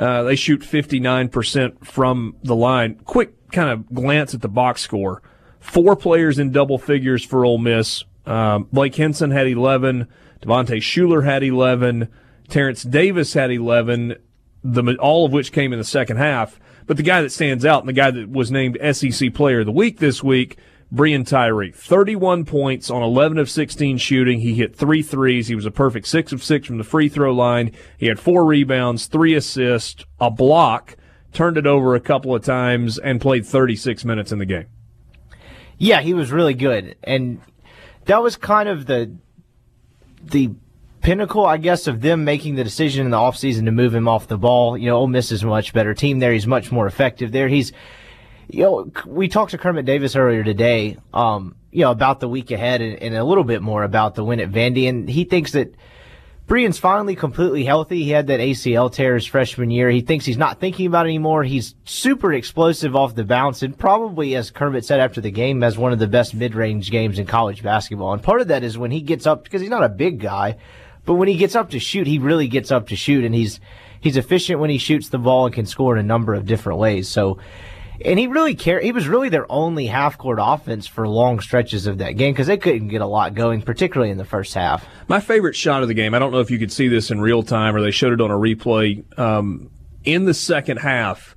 Uh, 0.00 0.22
they 0.22 0.34
shoot 0.34 0.62
59% 0.62 1.84
from 1.84 2.34
the 2.42 2.56
line. 2.56 2.94
Quick 3.04 3.50
kind 3.50 3.68
of 3.68 3.92
glance 3.92 4.32
at 4.32 4.40
the 4.40 4.48
box 4.48 4.80
score. 4.80 5.22
Four 5.60 5.94
players 5.94 6.38
in 6.38 6.52
double 6.52 6.78
figures 6.78 7.22
for 7.22 7.44
Ole 7.44 7.58
Miss. 7.58 8.02
Um, 8.24 8.66
Blake 8.72 8.94
Hinson 8.94 9.30
had 9.30 9.46
11. 9.46 10.08
Devontae 10.40 10.78
Shuler 10.78 11.26
had 11.26 11.42
11. 11.42 12.08
Terrence 12.48 12.82
Davis 12.82 13.34
had 13.34 13.50
11. 13.50 14.14
The, 14.64 14.96
all 14.96 15.26
of 15.26 15.32
which 15.32 15.52
came 15.52 15.70
in 15.74 15.78
the 15.78 15.84
second 15.84 16.16
half. 16.16 16.58
But 16.86 16.96
the 16.96 17.02
guy 17.02 17.20
that 17.20 17.30
stands 17.30 17.66
out 17.66 17.80
and 17.80 17.88
the 17.88 17.92
guy 17.92 18.10
that 18.10 18.30
was 18.30 18.50
named 18.50 18.78
SEC 18.92 19.34
Player 19.34 19.60
of 19.60 19.66
the 19.66 19.72
Week 19.72 19.98
this 19.98 20.24
week 20.24 20.56
Breein 20.92 21.24
Tyree, 21.24 21.70
31 21.70 22.44
points 22.44 22.90
on 22.90 23.02
11 23.02 23.38
of 23.38 23.48
16 23.48 23.98
shooting. 23.98 24.40
He 24.40 24.54
hit 24.54 24.74
three 24.74 25.02
threes. 25.02 25.46
He 25.46 25.54
was 25.54 25.66
a 25.66 25.70
perfect 25.70 26.08
six 26.08 26.32
of 26.32 26.42
six 26.42 26.66
from 26.66 26.78
the 26.78 26.84
free 26.84 27.08
throw 27.08 27.32
line. 27.32 27.72
He 27.96 28.06
had 28.06 28.18
four 28.18 28.44
rebounds, 28.44 29.06
three 29.06 29.34
assists, 29.34 30.04
a 30.20 30.30
block, 30.32 30.96
turned 31.32 31.56
it 31.56 31.66
over 31.66 31.94
a 31.94 32.00
couple 32.00 32.34
of 32.34 32.44
times, 32.44 32.98
and 32.98 33.20
played 33.20 33.46
36 33.46 34.04
minutes 34.04 34.32
in 34.32 34.40
the 34.40 34.46
game. 34.46 34.66
Yeah, 35.78 36.00
he 36.00 36.12
was 36.12 36.32
really 36.32 36.54
good. 36.54 36.96
And 37.04 37.40
that 38.06 38.20
was 38.20 38.34
kind 38.36 38.68
of 38.68 38.86
the, 38.86 39.14
the 40.24 40.50
pinnacle, 41.02 41.46
I 41.46 41.56
guess, 41.56 41.86
of 41.86 42.00
them 42.00 42.24
making 42.24 42.56
the 42.56 42.64
decision 42.64 43.04
in 43.04 43.12
the 43.12 43.16
offseason 43.16 43.64
to 43.66 43.70
move 43.70 43.94
him 43.94 44.08
off 44.08 44.26
the 44.26 44.36
ball. 44.36 44.76
You 44.76 44.90
know, 44.90 44.96
Ole 44.96 45.06
Miss 45.06 45.30
is 45.30 45.44
a 45.44 45.46
much 45.46 45.72
better 45.72 45.94
team 45.94 46.18
there. 46.18 46.32
He's 46.32 46.48
much 46.48 46.72
more 46.72 46.88
effective 46.88 47.30
there. 47.30 47.46
He's, 47.46 47.72
you 48.52 48.62
know, 48.62 48.92
we 49.06 49.28
talked 49.28 49.52
to 49.52 49.58
Kermit 49.58 49.84
Davis 49.84 50.16
earlier 50.16 50.44
today, 50.44 50.96
um, 51.12 51.56
you 51.70 51.80
know, 51.80 51.90
about 51.90 52.20
the 52.20 52.28
week 52.28 52.50
ahead 52.50 52.80
and, 52.80 52.96
and, 52.96 53.14
a 53.14 53.24
little 53.24 53.44
bit 53.44 53.62
more 53.62 53.82
about 53.82 54.14
the 54.14 54.24
win 54.24 54.40
at 54.40 54.50
Vandy. 54.50 54.88
And 54.88 55.08
he 55.08 55.24
thinks 55.24 55.52
that 55.52 55.74
Breein's 56.46 56.78
finally 56.78 57.14
completely 57.14 57.64
healthy. 57.64 58.02
He 58.02 58.10
had 58.10 58.26
that 58.26 58.40
ACL 58.40 58.92
tear 58.92 59.14
his 59.14 59.24
freshman 59.24 59.70
year. 59.70 59.88
He 59.88 60.00
thinks 60.00 60.24
he's 60.24 60.36
not 60.36 60.58
thinking 60.58 60.86
about 60.86 61.06
it 61.06 61.10
anymore. 61.10 61.44
He's 61.44 61.76
super 61.84 62.32
explosive 62.32 62.96
off 62.96 63.14
the 63.14 63.24
bounce 63.24 63.62
and 63.62 63.78
probably, 63.78 64.34
as 64.34 64.50
Kermit 64.50 64.84
said 64.84 64.98
after 64.98 65.20
the 65.20 65.30
game, 65.30 65.62
has 65.62 65.78
one 65.78 65.92
of 65.92 66.00
the 66.00 66.08
best 66.08 66.34
mid-range 66.34 66.90
games 66.90 67.20
in 67.20 67.26
college 67.26 67.62
basketball. 67.62 68.12
And 68.12 68.22
part 68.22 68.40
of 68.40 68.48
that 68.48 68.64
is 68.64 68.76
when 68.76 68.90
he 68.90 69.00
gets 69.00 69.26
up, 69.26 69.44
because 69.44 69.60
he's 69.60 69.70
not 69.70 69.84
a 69.84 69.88
big 69.88 70.18
guy, 70.18 70.56
but 71.04 71.14
when 71.14 71.28
he 71.28 71.36
gets 71.36 71.54
up 71.54 71.70
to 71.70 71.78
shoot, 71.78 72.08
he 72.08 72.18
really 72.18 72.48
gets 72.48 72.72
up 72.72 72.88
to 72.88 72.96
shoot 72.96 73.24
and 73.24 73.34
he's, 73.34 73.60
he's 74.00 74.16
efficient 74.16 74.58
when 74.58 74.70
he 74.70 74.78
shoots 74.78 75.08
the 75.08 75.18
ball 75.18 75.46
and 75.46 75.54
can 75.54 75.66
score 75.66 75.96
in 75.96 76.04
a 76.04 76.08
number 76.08 76.34
of 76.34 76.46
different 76.46 76.80
ways. 76.80 77.08
So, 77.08 77.38
and 78.04 78.18
he 78.18 78.26
really 78.26 78.54
cared. 78.54 78.82
He 78.82 78.92
was 78.92 79.08
really 79.08 79.28
their 79.28 79.50
only 79.50 79.86
half 79.86 80.16
court 80.16 80.38
offense 80.40 80.86
for 80.86 81.06
long 81.06 81.40
stretches 81.40 81.86
of 81.86 81.98
that 81.98 82.12
game 82.12 82.32
because 82.32 82.46
they 82.46 82.56
couldn't 82.56 82.88
get 82.88 83.00
a 83.00 83.06
lot 83.06 83.34
going, 83.34 83.62
particularly 83.62 84.10
in 84.10 84.18
the 84.18 84.24
first 84.24 84.54
half. 84.54 84.86
My 85.08 85.20
favorite 85.20 85.56
shot 85.56 85.82
of 85.82 85.88
the 85.88 85.94
game. 85.94 86.14
I 86.14 86.18
don't 86.18 86.32
know 86.32 86.40
if 86.40 86.50
you 86.50 86.58
could 86.58 86.72
see 86.72 86.88
this 86.88 87.10
in 87.10 87.20
real 87.20 87.42
time 87.42 87.76
or 87.76 87.82
they 87.82 87.90
showed 87.90 88.12
it 88.12 88.20
on 88.20 88.30
a 88.30 88.34
replay. 88.34 89.04
Um, 89.18 89.70
in 90.04 90.24
the 90.24 90.34
second 90.34 90.78
half, 90.78 91.36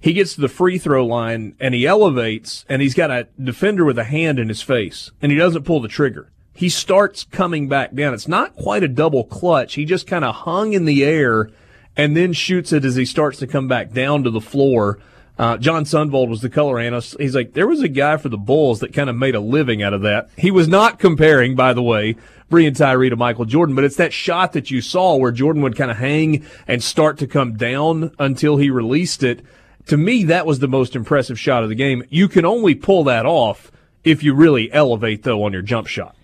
he 0.00 0.12
gets 0.12 0.34
to 0.34 0.40
the 0.40 0.48
free 0.48 0.78
throw 0.78 1.04
line 1.04 1.56
and 1.58 1.74
he 1.74 1.86
elevates 1.86 2.64
and 2.68 2.80
he's 2.80 2.94
got 2.94 3.10
a 3.10 3.28
defender 3.42 3.84
with 3.84 3.98
a 3.98 4.04
hand 4.04 4.38
in 4.38 4.48
his 4.48 4.62
face 4.62 5.10
and 5.20 5.32
he 5.32 5.38
doesn't 5.38 5.64
pull 5.64 5.80
the 5.80 5.88
trigger. 5.88 6.30
He 6.54 6.68
starts 6.68 7.24
coming 7.24 7.68
back 7.68 7.94
down. 7.94 8.14
It's 8.14 8.28
not 8.28 8.56
quite 8.56 8.82
a 8.82 8.88
double 8.88 9.24
clutch. 9.24 9.74
He 9.74 9.84
just 9.84 10.06
kind 10.06 10.24
of 10.24 10.34
hung 10.34 10.72
in 10.72 10.86
the 10.86 11.04
air 11.04 11.50
and 11.96 12.16
then 12.16 12.32
shoots 12.32 12.72
it 12.72 12.84
as 12.84 12.96
he 12.96 13.04
starts 13.04 13.38
to 13.40 13.46
come 13.46 13.68
back 13.68 13.92
down 13.92 14.22
to 14.24 14.30
the 14.30 14.40
floor. 14.40 14.98
Uh, 15.38 15.58
Jon 15.58 15.84
Sundvold 15.84 16.28
was 16.28 16.40
the 16.40 16.48
color 16.48 16.78
analyst. 16.78 17.16
He's 17.20 17.34
like, 17.34 17.52
there 17.52 17.66
was 17.66 17.82
a 17.82 17.88
guy 17.88 18.16
for 18.16 18.28
the 18.28 18.38
Bulls 18.38 18.80
that 18.80 18.94
kind 18.94 19.10
of 19.10 19.16
made 19.16 19.34
a 19.34 19.40
living 19.40 19.82
out 19.82 19.92
of 19.92 20.02
that. 20.02 20.30
He 20.36 20.50
was 20.50 20.66
not 20.66 20.98
comparing, 20.98 21.54
by 21.54 21.74
the 21.74 21.82
way, 21.82 22.16
Breein 22.50 22.76
Tyree 22.76 23.10
to 23.10 23.16
Michael 23.16 23.44
Jordan, 23.44 23.74
but 23.74 23.84
it's 23.84 23.96
that 23.96 24.12
shot 24.12 24.52
that 24.54 24.70
you 24.70 24.80
saw 24.80 25.16
where 25.16 25.32
Jordan 25.32 25.62
would 25.62 25.76
kind 25.76 25.90
of 25.90 25.98
hang 25.98 26.46
and 26.66 26.82
start 26.82 27.18
to 27.18 27.26
come 27.26 27.56
down 27.56 28.12
until 28.18 28.56
he 28.56 28.70
released 28.70 29.22
it. 29.22 29.44
To 29.86 29.96
me, 29.96 30.24
that 30.24 30.46
was 30.46 30.60
the 30.60 30.68
most 30.68 30.96
impressive 30.96 31.38
shot 31.38 31.62
of 31.62 31.68
the 31.68 31.74
game. 31.74 32.02
You 32.08 32.28
can 32.28 32.44
only 32.44 32.74
pull 32.74 33.04
that 33.04 33.26
off 33.26 33.70
if 34.04 34.22
you 34.22 34.34
really 34.34 34.72
elevate, 34.72 35.22
though, 35.22 35.44
on 35.44 35.52
your 35.52 35.62
jump 35.62 35.86
shot 35.86 36.16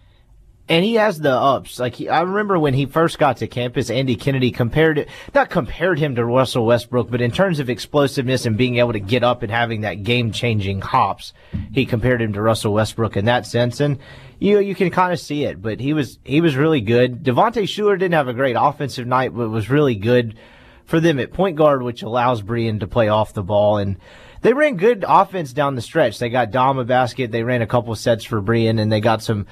and 0.72 0.86
he 0.86 0.94
has 0.94 1.20
the 1.20 1.30
ups. 1.30 1.78
Like 1.78 1.96
he, 1.96 2.08
I 2.08 2.22
remember 2.22 2.58
when 2.58 2.72
he 2.72 2.86
first 2.86 3.18
got 3.18 3.36
to 3.36 3.46
campus, 3.46 3.90
Andy 3.90 4.16
Kennedy 4.16 4.50
compared 4.50 4.96
it, 4.96 5.08
not 5.34 5.50
compared 5.50 5.98
him 5.98 6.14
to 6.14 6.24
Russell 6.24 6.64
Westbrook, 6.64 7.10
but 7.10 7.20
in 7.20 7.30
terms 7.30 7.60
of 7.60 7.68
explosiveness 7.68 8.46
and 8.46 8.56
being 8.56 8.78
able 8.78 8.94
to 8.94 8.98
get 8.98 9.22
up 9.22 9.42
and 9.42 9.52
having 9.52 9.82
that 9.82 10.02
game 10.02 10.32
changing 10.32 10.80
hops, 10.80 11.34
he 11.74 11.84
compared 11.84 12.22
him 12.22 12.32
to 12.32 12.40
Russell 12.40 12.72
Westbrook 12.72 13.18
in 13.18 13.26
that 13.26 13.44
sense. 13.44 13.80
And 13.80 13.98
you 14.38 14.60
you 14.60 14.74
can 14.74 14.88
kind 14.88 15.12
of 15.12 15.20
see 15.20 15.44
it, 15.44 15.60
but 15.60 15.78
he 15.78 15.92
was 15.92 16.18
he 16.24 16.40
was 16.40 16.56
really 16.56 16.80
good. 16.80 17.22
Devontae 17.22 17.64
Shuler 17.64 17.98
didn't 17.98 18.14
have 18.14 18.28
a 18.28 18.32
great 18.32 18.56
offensive 18.58 19.06
night, 19.06 19.36
but 19.36 19.50
was 19.50 19.68
really 19.68 19.94
good 19.94 20.38
for 20.86 21.00
them 21.00 21.20
at 21.20 21.34
point 21.34 21.56
guard, 21.56 21.82
which 21.82 22.02
allows 22.02 22.40
Breein 22.40 22.80
to 22.80 22.86
play 22.86 23.08
off 23.08 23.34
the 23.34 23.42
ball 23.42 23.76
and. 23.76 23.98
They 24.40 24.54
ran 24.54 24.76
good 24.76 25.04
offense 25.06 25.52
down 25.52 25.76
the 25.76 25.80
stretch. 25.80 26.18
They 26.18 26.28
got 26.28 26.50
Dom 26.50 26.76
a 26.76 26.84
basket. 26.84 27.30
They 27.30 27.44
ran 27.44 27.62
a 27.62 27.66
couple 27.68 27.94
sets 27.94 28.24
for 28.24 28.42
Breein, 28.42 28.80
and 28.80 28.90
they 28.90 29.00
got 29.00 29.22
some 29.22 29.46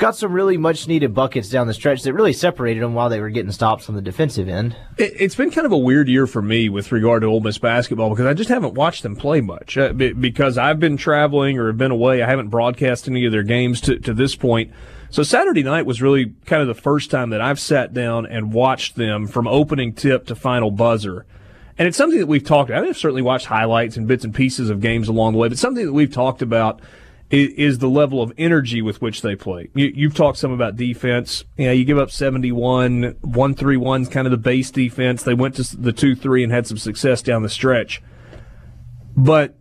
got 0.00 0.16
some 0.16 0.32
really 0.32 0.56
much 0.56 0.88
needed 0.88 1.14
buckets 1.14 1.50
down 1.50 1.66
the 1.66 1.74
stretch 1.74 2.02
that 2.02 2.14
really 2.14 2.32
separated 2.32 2.82
them 2.82 2.94
while 2.94 3.10
they 3.10 3.20
were 3.20 3.28
getting 3.28 3.52
stops 3.52 3.86
on 3.88 3.94
the 3.94 4.00
defensive 4.00 4.48
end. 4.48 4.74
It, 4.96 5.20
has 5.20 5.34
been 5.34 5.50
kind 5.50 5.66
of 5.66 5.72
a 5.72 5.78
weird 5.78 6.08
year 6.08 6.26
for 6.26 6.40
me 6.40 6.70
with 6.70 6.90
regard 6.90 7.20
to 7.20 7.28
Ole 7.28 7.40
Miss 7.40 7.58
basketball 7.58 8.08
because 8.08 8.24
I 8.24 8.32
just 8.32 8.48
haven't 8.48 8.74
watched 8.74 9.02
them 9.02 9.14
play 9.14 9.42
much 9.42 9.76
uh, 9.76 9.92
because 9.92 10.56
I've 10.56 10.80
been 10.80 10.96
traveling 10.96 11.58
or 11.58 11.66
have 11.66 11.76
been 11.76 11.90
away. 11.90 12.22
I 12.22 12.26
haven't 12.26 12.48
broadcast 12.48 13.08
any 13.08 13.26
of 13.26 13.32
their 13.32 13.42
games 13.42 13.80
to, 13.82 13.98
to 13.98 14.14
this 14.14 14.34
point. 14.34 14.72
So 15.10 15.22
Saturday 15.22 15.62
night 15.62 15.84
was 15.84 16.00
really 16.00 16.32
kind 16.46 16.62
of 16.62 16.68
the 16.68 16.80
first 16.80 17.10
time 17.10 17.30
that 17.30 17.42
I've 17.42 17.60
sat 17.60 17.92
down 17.92 18.24
and 18.24 18.54
watched 18.54 18.96
them 18.96 19.26
from 19.26 19.46
opening 19.46 19.92
tip 19.92 20.26
to 20.28 20.34
final 20.34 20.70
buzzer. 20.70 21.26
And 21.76 21.86
it's 21.86 21.96
something 21.96 22.20
that 22.20 22.26
we've 22.26 22.44
talked 22.44 22.70
about. 22.70 22.84
I've 22.84 22.96
certainly 22.96 23.22
watched 23.22 23.46
highlights 23.46 23.98
and 23.98 24.08
bits 24.08 24.24
and 24.24 24.34
pieces 24.34 24.70
of 24.70 24.80
games 24.80 25.08
along 25.08 25.32
the 25.32 25.38
way, 25.38 25.48
but 25.48 25.58
something 25.58 25.84
that 25.84 25.92
we've 25.92 26.12
talked 26.12 26.40
about 26.40 26.80
is, 27.30 27.78
the 27.78 27.88
level 27.88 28.22
of 28.22 28.32
energy 28.36 28.82
with 28.82 29.00
which 29.00 29.22
they 29.22 29.36
play. 29.36 29.70
You, 29.74 30.08
have 30.08 30.16
talked 30.16 30.38
some 30.38 30.52
about 30.52 30.76
defense. 30.76 31.44
You 31.56 31.66
know, 31.66 31.72
you 31.72 31.84
give 31.84 31.98
up 31.98 32.10
71, 32.10 33.02
131 33.20 34.02
is 34.02 34.08
kind 34.08 34.26
of 34.26 34.32
the 34.32 34.36
base 34.36 34.70
defense. 34.70 35.22
They 35.22 35.34
went 35.34 35.54
to 35.56 35.76
the 35.76 35.92
2 35.92 36.16
3 36.16 36.44
and 36.44 36.52
had 36.52 36.66
some 36.66 36.78
success 36.78 37.22
down 37.22 37.42
the 37.42 37.48
stretch. 37.48 38.02
But 39.16 39.56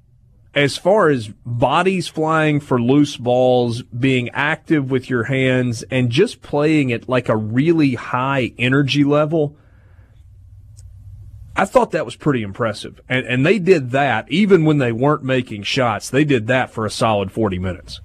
as 0.55 0.77
far 0.77 1.09
as 1.09 1.29
bodies 1.45 2.07
flying 2.07 2.59
for 2.59 2.81
loose 2.81 3.17
balls, 3.17 3.83
being 3.83 4.29
active 4.29 4.89
with 4.89 5.09
your 5.09 5.25
hands, 5.25 5.83
and 5.91 6.09
just 6.09 6.41
playing 6.41 6.91
at 6.91 7.07
like 7.07 7.29
a 7.29 7.37
really 7.37 7.95
high 7.95 8.53
energy 8.57 9.03
level, 9.03 9.55
I 11.59 11.65
thought 11.65 11.91
that 11.91 12.05
was 12.05 12.15
pretty 12.15 12.41
impressive. 12.41 13.01
And, 13.09 13.25
and 13.25 13.45
they 13.45 13.59
did 13.59 13.91
that 13.91 14.31
even 14.31 14.63
when 14.63 14.77
they 14.77 14.93
weren't 14.93 15.23
making 15.23 15.63
shots. 15.63 16.09
They 16.09 16.23
did 16.23 16.47
that 16.47 16.71
for 16.71 16.85
a 16.85 16.89
solid 16.89 17.33
40 17.33 17.59
minutes. 17.59 17.99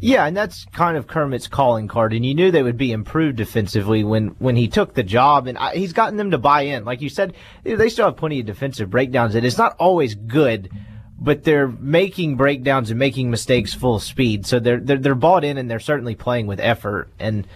Yeah, 0.00 0.24
and 0.24 0.34
that's 0.34 0.64
kind 0.72 0.96
of 0.96 1.06
Kermit's 1.06 1.48
calling 1.48 1.86
card, 1.86 2.14
and 2.14 2.24
you 2.24 2.32
knew 2.32 2.50
they 2.50 2.62
would 2.62 2.78
be 2.78 2.92
improved 2.92 3.36
defensively 3.36 4.04
when, 4.04 4.28
when 4.38 4.56
he 4.56 4.68
took 4.68 4.94
the 4.94 5.02
job, 5.02 5.48
and 5.48 5.58
I, 5.58 5.74
he's 5.74 5.92
gotten 5.92 6.16
them 6.16 6.30
to 6.30 6.38
buy 6.38 6.62
in. 6.62 6.86
Like 6.86 7.02
you 7.02 7.10
said, 7.10 7.34
they 7.62 7.90
still 7.90 8.06
have 8.06 8.16
plenty 8.16 8.40
of 8.40 8.46
defensive 8.46 8.88
breakdowns, 8.88 9.34
and 9.34 9.44
it's 9.44 9.58
not 9.58 9.76
always 9.78 10.14
good, 10.14 10.70
but 11.18 11.44
they're 11.44 11.68
making 11.68 12.36
breakdowns 12.36 12.90
and 12.90 12.98
making 12.98 13.28
mistakes 13.28 13.74
full 13.74 13.98
speed, 13.98 14.46
so 14.46 14.60
they're 14.60 14.80
they're, 14.80 14.98
they're 14.98 15.14
bought 15.16 15.44
in, 15.44 15.58
and 15.58 15.68
they're 15.68 15.80
certainly 15.80 16.14
playing 16.14 16.46
with 16.46 16.60
effort, 16.60 17.10
and 17.18 17.46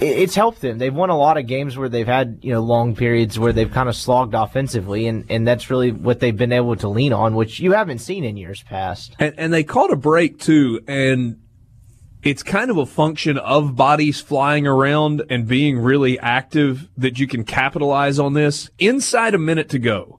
it's 0.00 0.34
helped 0.34 0.60
them. 0.60 0.78
They've 0.78 0.94
won 0.94 1.10
a 1.10 1.16
lot 1.16 1.38
of 1.38 1.46
games 1.46 1.76
where 1.76 1.88
they've 1.88 2.06
had 2.06 2.38
you 2.42 2.52
know 2.52 2.60
long 2.60 2.94
periods 2.94 3.38
where 3.38 3.52
they've 3.52 3.70
kind 3.70 3.88
of 3.88 3.96
slogged 3.96 4.34
offensively, 4.34 5.06
and, 5.06 5.24
and 5.28 5.46
that's 5.46 5.70
really 5.70 5.92
what 5.92 6.20
they've 6.20 6.36
been 6.36 6.52
able 6.52 6.76
to 6.76 6.88
lean 6.88 7.12
on, 7.12 7.34
which 7.34 7.60
you 7.60 7.72
haven't 7.72 7.98
seen 7.98 8.24
in 8.24 8.36
years 8.36 8.62
past. 8.62 9.16
And, 9.18 9.34
and 9.38 9.52
they 9.52 9.64
caught 9.64 9.92
a 9.92 9.96
break 9.96 10.38
too, 10.38 10.80
and 10.86 11.40
it's 12.22 12.42
kind 12.42 12.70
of 12.70 12.76
a 12.76 12.86
function 12.86 13.38
of 13.38 13.76
bodies 13.76 14.20
flying 14.20 14.66
around 14.66 15.22
and 15.30 15.46
being 15.46 15.78
really 15.78 16.18
active 16.18 16.88
that 16.96 17.18
you 17.18 17.26
can 17.26 17.44
capitalize 17.44 18.18
on 18.18 18.34
this. 18.34 18.70
Inside 18.78 19.34
a 19.34 19.38
minute 19.38 19.68
to 19.70 19.78
go, 19.78 20.18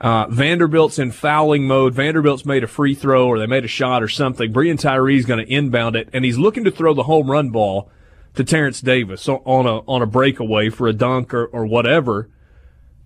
uh, 0.00 0.26
Vanderbilt's 0.28 0.98
in 0.98 1.10
fouling 1.10 1.66
mode. 1.66 1.94
Vanderbilt's 1.94 2.46
made 2.46 2.64
a 2.64 2.66
free 2.66 2.94
throw 2.94 3.26
or 3.26 3.38
they 3.38 3.46
made 3.46 3.64
a 3.64 3.68
shot 3.68 4.02
or 4.02 4.08
something. 4.08 4.52
Breein 4.52 4.80
Tyree's 4.80 5.26
going 5.26 5.44
to 5.44 5.52
inbound 5.52 5.96
it, 5.96 6.08
and 6.12 6.24
he's 6.24 6.38
looking 6.38 6.64
to 6.64 6.70
throw 6.70 6.94
the 6.94 7.02
home 7.04 7.30
run 7.30 7.50
ball 7.50 7.90
to 8.34 8.44
Terrence 8.44 8.80
Davis 8.80 9.28
on 9.28 9.66
a 9.66 9.78
on 9.80 10.02
a 10.02 10.06
breakaway 10.06 10.68
for 10.70 10.86
a 10.86 10.92
dunk 10.92 11.34
or, 11.34 11.46
or 11.46 11.66
whatever. 11.66 12.28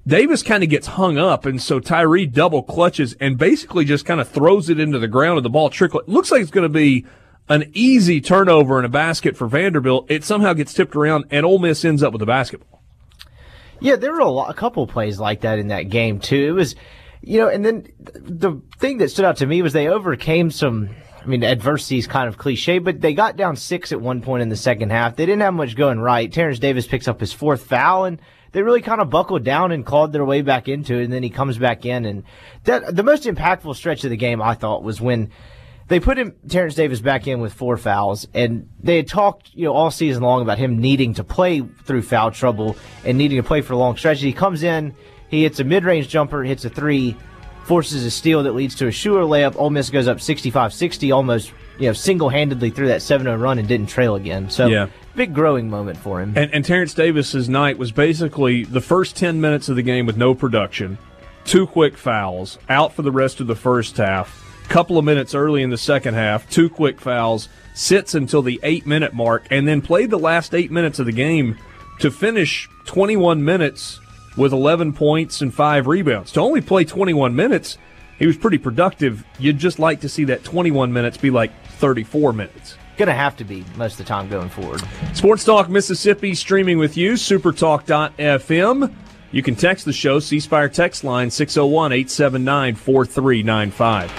Davis 0.06 0.42
kind 0.42 0.62
of 0.62 0.68
gets 0.68 0.86
hung 0.86 1.16
up, 1.16 1.46
and 1.46 1.62
so 1.62 1.80
Tyree 1.80 2.26
double 2.26 2.62
clutches 2.62 3.14
and 3.20 3.38
basically 3.38 3.86
just 3.86 4.04
kind 4.04 4.20
of 4.20 4.28
throws 4.28 4.68
it 4.68 4.78
into 4.78 4.98
the 4.98 5.08
ground, 5.08 5.38
and 5.38 5.44
the 5.44 5.50
ball 5.50 5.70
trickle. 5.70 6.00
It 6.00 6.08
looks 6.08 6.30
like 6.30 6.42
it's 6.42 6.50
going 6.50 6.64
to 6.64 6.68
be 6.68 7.06
an 7.48 7.70
easy 7.72 8.20
turnover 8.20 8.78
and 8.78 8.84
a 8.84 8.90
basket 8.90 9.36
for 9.36 9.46
Vanderbilt. 9.46 10.10
It 10.10 10.22
somehow 10.22 10.52
gets 10.52 10.74
tipped 10.74 10.94
around, 10.94 11.24
and 11.30 11.46
Ole 11.46 11.58
Miss 11.58 11.84
ends 11.84 12.02
up 12.02 12.12
with 12.12 12.20
the 12.20 12.26
basketball. 12.26 12.82
Yeah, 13.80 13.96
there 13.96 14.12
were 14.12 14.20
a, 14.20 14.28
lot, 14.28 14.50
a 14.50 14.54
couple 14.54 14.86
plays 14.86 15.18
like 15.18 15.40
that 15.40 15.58
in 15.58 15.68
that 15.68 15.88
game 15.88 16.20
too. 16.20 16.48
It 16.48 16.52
was, 16.52 16.74
you 17.22 17.38
know, 17.38 17.48
and 17.48 17.64
then 17.64 17.86
the 17.98 18.60
thing 18.78 18.98
that 18.98 19.10
stood 19.10 19.24
out 19.24 19.38
to 19.38 19.46
me 19.46 19.62
was 19.62 19.72
they 19.72 19.88
overcame 19.88 20.50
some 20.50 20.90
I 21.24 21.26
mean, 21.26 21.42
adversity 21.42 21.96
is 21.96 22.06
kind 22.06 22.28
of 22.28 22.36
cliche, 22.36 22.78
but 22.78 23.00
they 23.00 23.14
got 23.14 23.36
down 23.36 23.56
six 23.56 23.92
at 23.92 24.00
one 24.00 24.20
point 24.20 24.42
in 24.42 24.50
the 24.50 24.56
second 24.56 24.90
half. 24.90 25.16
They 25.16 25.24
didn't 25.24 25.40
have 25.40 25.54
much 25.54 25.74
going 25.74 25.98
right. 25.98 26.30
Terrence 26.30 26.58
Davis 26.58 26.86
picks 26.86 27.08
up 27.08 27.18
his 27.18 27.32
fourth 27.32 27.64
foul, 27.64 28.04
and 28.04 28.20
they 28.52 28.62
really 28.62 28.82
kind 28.82 29.00
of 29.00 29.08
buckled 29.08 29.42
down 29.42 29.72
and 29.72 29.86
clawed 29.86 30.12
their 30.12 30.24
way 30.24 30.42
back 30.42 30.68
into 30.68 30.98
it. 30.98 31.04
And 31.04 31.12
then 31.12 31.22
he 31.22 31.30
comes 31.30 31.56
back 31.56 31.86
in, 31.86 32.04
and 32.04 32.24
that 32.64 32.94
the 32.94 33.02
most 33.02 33.24
impactful 33.24 33.74
stretch 33.74 34.04
of 34.04 34.10
the 34.10 34.18
game 34.18 34.42
I 34.42 34.54
thought 34.54 34.82
was 34.82 35.00
when 35.00 35.30
they 35.88 35.98
put 35.98 36.18
him 36.18 36.34
Terrence 36.46 36.74
Davis 36.74 37.00
back 37.00 37.26
in 37.26 37.40
with 37.40 37.54
four 37.54 37.78
fouls, 37.78 38.26
and 38.34 38.68
they 38.80 38.96
had 38.96 39.08
talked, 39.08 39.50
you 39.54 39.64
know, 39.64 39.72
all 39.72 39.90
season 39.90 40.22
long 40.22 40.42
about 40.42 40.58
him 40.58 40.78
needing 40.78 41.14
to 41.14 41.24
play 41.24 41.60
through 41.60 42.02
foul 42.02 42.30
trouble 42.32 42.76
and 43.04 43.16
needing 43.16 43.38
to 43.38 43.46
play 43.46 43.62
for 43.62 43.74
long 43.74 43.96
stretches. 43.96 44.22
He 44.22 44.32
comes 44.34 44.62
in, 44.62 44.94
he 45.28 45.42
hits 45.42 45.58
a 45.58 45.64
mid-range 45.64 46.08
jumper, 46.08 46.42
hits 46.44 46.64
a 46.64 46.70
three 46.70 47.16
forces 47.64 48.04
a 48.04 48.10
steal 48.10 48.42
that 48.42 48.52
leads 48.52 48.74
to 48.76 48.86
a 48.86 48.90
Shuler 48.90 49.26
layup. 49.26 49.56
Ole 49.56 49.70
Miss 49.70 49.90
goes 49.90 50.08
up 50.08 50.18
65-60, 50.18 51.14
almost 51.14 51.52
you 51.78 51.88
know 51.88 51.92
single-handedly 51.92 52.70
through 52.70 52.88
that 52.88 53.00
7-0 53.00 53.40
run 53.40 53.58
and 53.58 53.66
didn't 53.66 53.88
trail 53.88 54.14
again. 54.14 54.50
So 54.50 54.66
yeah. 54.66 54.88
big 55.14 55.34
growing 55.34 55.68
moment 55.70 55.98
for 55.98 56.20
him. 56.20 56.34
And, 56.36 56.52
and 56.52 56.64
Terrence 56.64 56.94
Davis's 56.94 57.48
night 57.48 57.78
was 57.78 57.92
basically 57.92 58.64
the 58.64 58.80
first 58.80 59.16
10 59.16 59.40
minutes 59.40 59.68
of 59.68 59.76
the 59.76 59.82
game 59.82 60.06
with 60.06 60.16
no 60.16 60.34
production, 60.34 60.98
two 61.44 61.66
quick 61.66 61.96
fouls, 61.96 62.58
out 62.68 62.94
for 62.94 63.02
the 63.02 63.12
rest 63.12 63.40
of 63.40 63.46
the 63.46 63.56
first 63.56 63.96
half. 63.96 64.42
Couple 64.68 64.96
of 64.96 65.04
minutes 65.04 65.34
early 65.34 65.62
in 65.62 65.68
the 65.70 65.76
second 65.76 66.14
half, 66.14 66.48
two 66.48 66.70
quick 66.70 66.98
fouls, 66.98 67.48
sits 67.74 68.14
until 68.14 68.40
the 68.40 68.58
eight 68.62 68.86
minute 68.86 69.12
mark, 69.12 69.46
and 69.50 69.68
then 69.68 69.82
played 69.82 70.10
the 70.10 70.18
last 70.18 70.54
eight 70.54 70.70
minutes 70.70 70.98
of 70.98 71.06
the 71.06 71.12
game 71.12 71.58
to 72.00 72.10
finish 72.10 72.68
21 72.86 73.44
minutes 73.44 74.00
with 74.36 74.52
11 74.52 74.92
points 74.92 75.40
and 75.40 75.54
five 75.54 75.86
rebounds. 75.86 76.32
To 76.32 76.40
only 76.40 76.60
play 76.60 76.84
21 76.84 77.34
minutes, 77.34 77.78
he 78.18 78.26
was 78.26 78.36
pretty 78.36 78.58
productive. 78.58 79.24
You'd 79.38 79.58
just 79.58 79.78
like 79.78 80.00
to 80.00 80.08
see 80.08 80.24
that 80.24 80.42
21 80.44 80.92
minutes 80.92 81.16
be 81.16 81.30
like 81.30 81.52
34 81.78 82.32
minutes. 82.32 82.76
Going 82.96 83.08
to 83.08 83.14
have 83.14 83.36
to 83.38 83.44
be 83.44 83.64
most 83.76 83.92
of 83.92 83.98
the 83.98 84.04
time 84.04 84.28
going 84.28 84.48
forward. 84.48 84.82
Sports 85.14 85.44
Talk 85.44 85.68
Mississippi 85.68 86.34
streaming 86.34 86.78
with 86.78 86.96
you, 86.96 87.14
supertalk.fm. 87.14 88.94
You 89.32 89.42
can 89.42 89.56
text 89.56 89.84
the 89.84 89.92
show, 89.92 90.20
C 90.20 90.38
Spire 90.38 90.68
text 90.68 91.02
line 91.02 91.28
601 91.28 91.92
879 91.92 92.76
4395. 92.76 94.10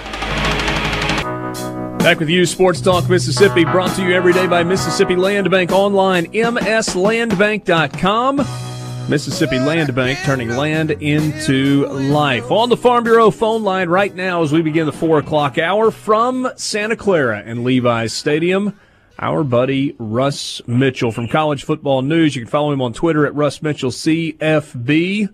Back 2.00 2.20
with 2.20 2.30
you, 2.30 2.46
Sports 2.46 2.82
Talk 2.82 3.10
Mississippi, 3.10 3.64
brought 3.64 3.96
to 3.96 4.04
you 4.04 4.12
every 4.12 4.34
day 4.34 4.46
by 4.46 4.64
Mississippi 4.64 5.16
Land 5.16 5.50
Bank 5.50 5.72
online, 5.72 6.26
mslandbank.com. 6.34 8.65
Mississippi 9.08 9.60
Land 9.60 9.94
Bank 9.94 10.18
turning 10.24 10.50
land 10.50 10.90
into 10.90 11.86
life. 11.86 12.50
On 12.50 12.70
the 12.70 12.78
Farm 12.78 13.04
Bureau 13.04 13.30
phone 13.30 13.64
line 13.64 13.88
right 13.88 14.14
now 14.14 14.42
as 14.42 14.52
we 14.52 14.64
begin 14.64 14.88
the 14.88 14.92
four 14.92 15.20
o'clock 15.20 15.60
hour 15.60 15.92
from 15.92 16.50
Santa 16.56 16.96
Clara 16.96 17.44
and 17.46 17.64
Levi's 17.64 18.14
Stadium, 18.14 18.80
our 19.20 19.44
buddy 19.44 19.96
Russ 20.00 20.60
Mitchell 20.66 21.12
from 21.12 21.28
College 21.28 21.66
Football 21.66 22.02
News. 22.02 22.36
You 22.36 22.42
can 22.42 22.50
follow 22.50 22.72
him 22.72 22.82
on 22.82 22.94
Twitter 22.94 23.28
at 23.28 23.36
Russ 23.36 23.62
Mitchell 23.62 23.92
CFB. 23.92 25.30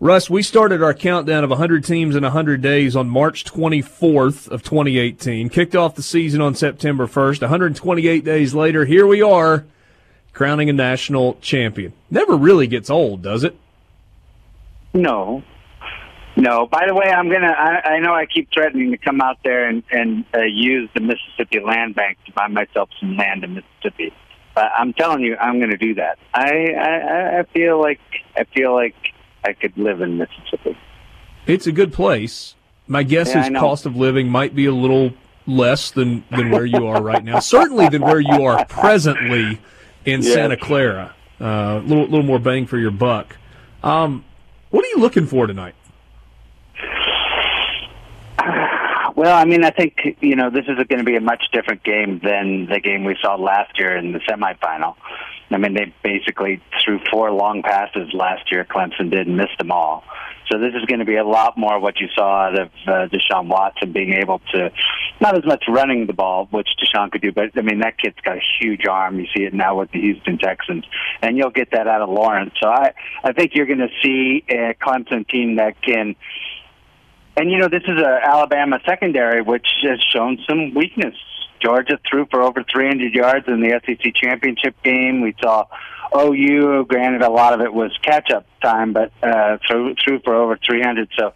Russ, 0.00 0.30
we 0.30 0.42
started 0.42 0.82
our 0.82 0.94
countdown 0.94 1.44
of 1.44 1.50
100 1.50 1.84
teams 1.84 2.16
in 2.16 2.22
100 2.22 2.62
days 2.62 2.96
on 2.96 3.10
March 3.10 3.44
24th 3.44 4.48
of 4.48 4.62
2018. 4.62 5.50
Kicked 5.50 5.76
off 5.76 5.96
the 5.96 6.02
season 6.02 6.40
on 6.40 6.54
September 6.54 7.06
1st. 7.06 7.42
128 7.42 8.24
days 8.24 8.54
later, 8.54 8.86
here 8.86 9.06
we 9.06 9.20
are 9.20 9.66
crowning 10.36 10.68
a 10.68 10.72
national 10.72 11.38
champion. 11.40 11.94
Never 12.10 12.36
really 12.36 12.66
gets 12.66 12.90
old, 12.90 13.22
does 13.22 13.42
it? 13.42 13.56
No. 14.92 15.42
No. 16.36 16.66
By 16.66 16.86
the 16.86 16.94
way, 16.94 17.06
I'm 17.06 17.30
gonna. 17.30 17.54
I, 17.58 17.94
I 17.94 17.98
know 18.00 18.14
I 18.14 18.26
keep 18.26 18.52
threatening 18.52 18.90
to 18.90 18.98
come 18.98 19.22
out 19.22 19.38
there 19.42 19.66
and, 19.66 19.82
and 19.90 20.26
uh, 20.34 20.42
use 20.42 20.90
the 20.94 21.00
Mississippi 21.00 21.60
Land 21.60 21.94
Bank 21.94 22.18
to 22.26 22.32
buy 22.32 22.48
myself 22.48 22.90
some 23.00 23.16
land 23.16 23.44
in 23.44 23.54
Mississippi. 23.54 24.12
But 24.54 24.70
I'm 24.76 24.92
telling 24.92 25.22
you, 25.22 25.36
I'm 25.36 25.58
going 25.58 25.70
to 25.70 25.78
do 25.78 25.94
that. 25.94 26.18
I, 26.34 26.72
I 26.72 27.38
I 27.40 27.42
feel 27.54 27.80
like 27.80 28.00
I 28.36 28.44
feel 28.44 28.74
like 28.74 28.94
I 29.42 29.54
could 29.54 29.76
live 29.78 30.02
in 30.02 30.18
Mississippi. 30.18 30.78
It's 31.46 31.66
a 31.66 31.72
good 31.72 31.94
place. 31.94 32.54
My 32.86 33.02
guess 33.04 33.30
yeah, 33.30 33.46
is 33.46 33.58
cost 33.58 33.86
of 33.86 33.96
living 33.96 34.28
might 34.28 34.54
be 34.54 34.66
a 34.66 34.72
little 34.72 35.14
less 35.46 35.90
than 35.90 36.24
than 36.30 36.50
where 36.50 36.66
you 36.66 36.86
are 36.86 37.02
right 37.02 37.24
now. 37.24 37.38
Certainly 37.38 37.88
than 37.88 38.02
where 38.02 38.20
you 38.20 38.44
are 38.44 38.66
presently 38.66 39.60
in 40.06 40.22
yes. 40.22 40.32
Santa 40.32 40.56
Clara. 40.56 41.14
A 41.38 41.44
uh, 41.44 41.80
little, 41.80 42.04
little 42.04 42.22
more 42.22 42.38
bang 42.38 42.66
for 42.66 42.78
your 42.78 42.90
buck. 42.90 43.36
Um, 43.82 44.24
what 44.70 44.84
are 44.84 44.88
you 44.88 44.98
looking 44.98 45.26
for 45.26 45.46
tonight? 45.46 45.74
Well, 49.16 49.34
I 49.34 49.46
mean, 49.46 49.64
I 49.64 49.70
think 49.70 50.18
you 50.20 50.36
know 50.36 50.50
this 50.50 50.66
is 50.68 50.76
going 50.88 50.98
to 50.98 51.04
be 51.04 51.16
a 51.16 51.22
much 51.22 51.44
different 51.50 51.82
game 51.82 52.20
than 52.22 52.66
the 52.66 52.80
game 52.80 53.04
we 53.04 53.16
saw 53.22 53.34
last 53.36 53.78
year 53.78 53.96
in 53.96 54.12
the 54.12 54.18
semifinal. 54.20 54.94
I 55.50 55.56
mean, 55.56 55.72
they 55.72 55.94
basically 56.02 56.60
threw 56.84 57.00
four 57.10 57.30
long 57.30 57.62
passes 57.62 58.12
last 58.12 58.52
year. 58.52 58.64
Clemson 58.64 59.10
did 59.10 59.26
and 59.26 59.38
missed 59.38 59.56
them 59.58 59.72
all. 59.72 60.04
So 60.50 60.58
this 60.58 60.74
is 60.74 60.84
going 60.84 61.00
to 61.00 61.06
be 61.06 61.16
a 61.16 61.24
lot 61.24 61.56
more 61.56 61.80
what 61.80 61.98
you 61.98 62.08
saw 62.14 62.46
out 62.46 62.60
of 62.60 62.68
uh, 62.86 63.08
Deshaun 63.08 63.48
Watson 63.48 63.92
being 63.92 64.12
able 64.12 64.40
to, 64.52 64.70
not 65.20 65.36
as 65.36 65.44
much 65.44 65.64
running 65.66 66.06
the 66.06 66.12
ball, 66.12 66.46
which 66.50 66.68
Deshaun 66.78 67.10
could 67.10 67.22
do, 67.22 67.32
but 67.32 67.50
I 67.56 67.62
mean 67.62 67.80
that 67.80 67.98
kid's 67.98 68.20
got 68.22 68.36
a 68.36 68.42
huge 68.60 68.86
arm. 68.86 69.18
You 69.18 69.26
see 69.34 69.44
it 69.44 69.54
now 69.54 69.78
with 69.78 69.90
the 69.92 70.00
Houston 70.00 70.38
Texans, 70.38 70.84
and 71.22 71.36
you'll 71.36 71.50
get 71.50 71.70
that 71.72 71.88
out 71.88 72.02
of 72.02 72.10
Lawrence. 72.10 72.52
So 72.62 72.68
I, 72.68 72.92
I 73.24 73.32
think 73.32 73.52
you're 73.54 73.66
going 73.66 73.78
to 73.78 73.88
see 74.02 74.44
a 74.48 74.74
Clemson 74.74 75.26
team 75.26 75.56
that 75.56 75.80
can. 75.80 76.16
And 77.36 77.50
you 77.50 77.58
know 77.58 77.68
this 77.68 77.82
is 77.86 78.00
a 78.00 78.20
Alabama 78.22 78.80
secondary 78.86 79.42
which 79.42 79.66
has 79.82 80.00
shown 80.12 80.38
some 80.48 80.74
weakness. 80.74 81.14
Georgia 81.60 81.98
threw 82.08 82.26
for 82.30 82.42
over 82.42 82.62
300 82.62 83.14
yards 83.14 83.46
in 83.48 83.60
the 83.60 83.80
SEC 83.84 84.14
championship 84.14 84.74
game. 84.82 85.20
We 85.20 85.34
saw 85.42 85.66
OU, 86.14 86.84
granted, 86.86 87.22
a 87.22 87.30
lot 87.30 87.52
of 87.54 87.60
it 87.60 87.72
was 87.72 87.96
catch 88.02 88.30
up 88.30 88.46
time, 88.62 88.92
but 88.92 89.12
uh, 89.22 89.58
threw, 89.66 89.94
threw 89.94 90.20
for 90.20 90.34
over 90.34 90.58
300. 90.64 91.08
So 91.18 91.32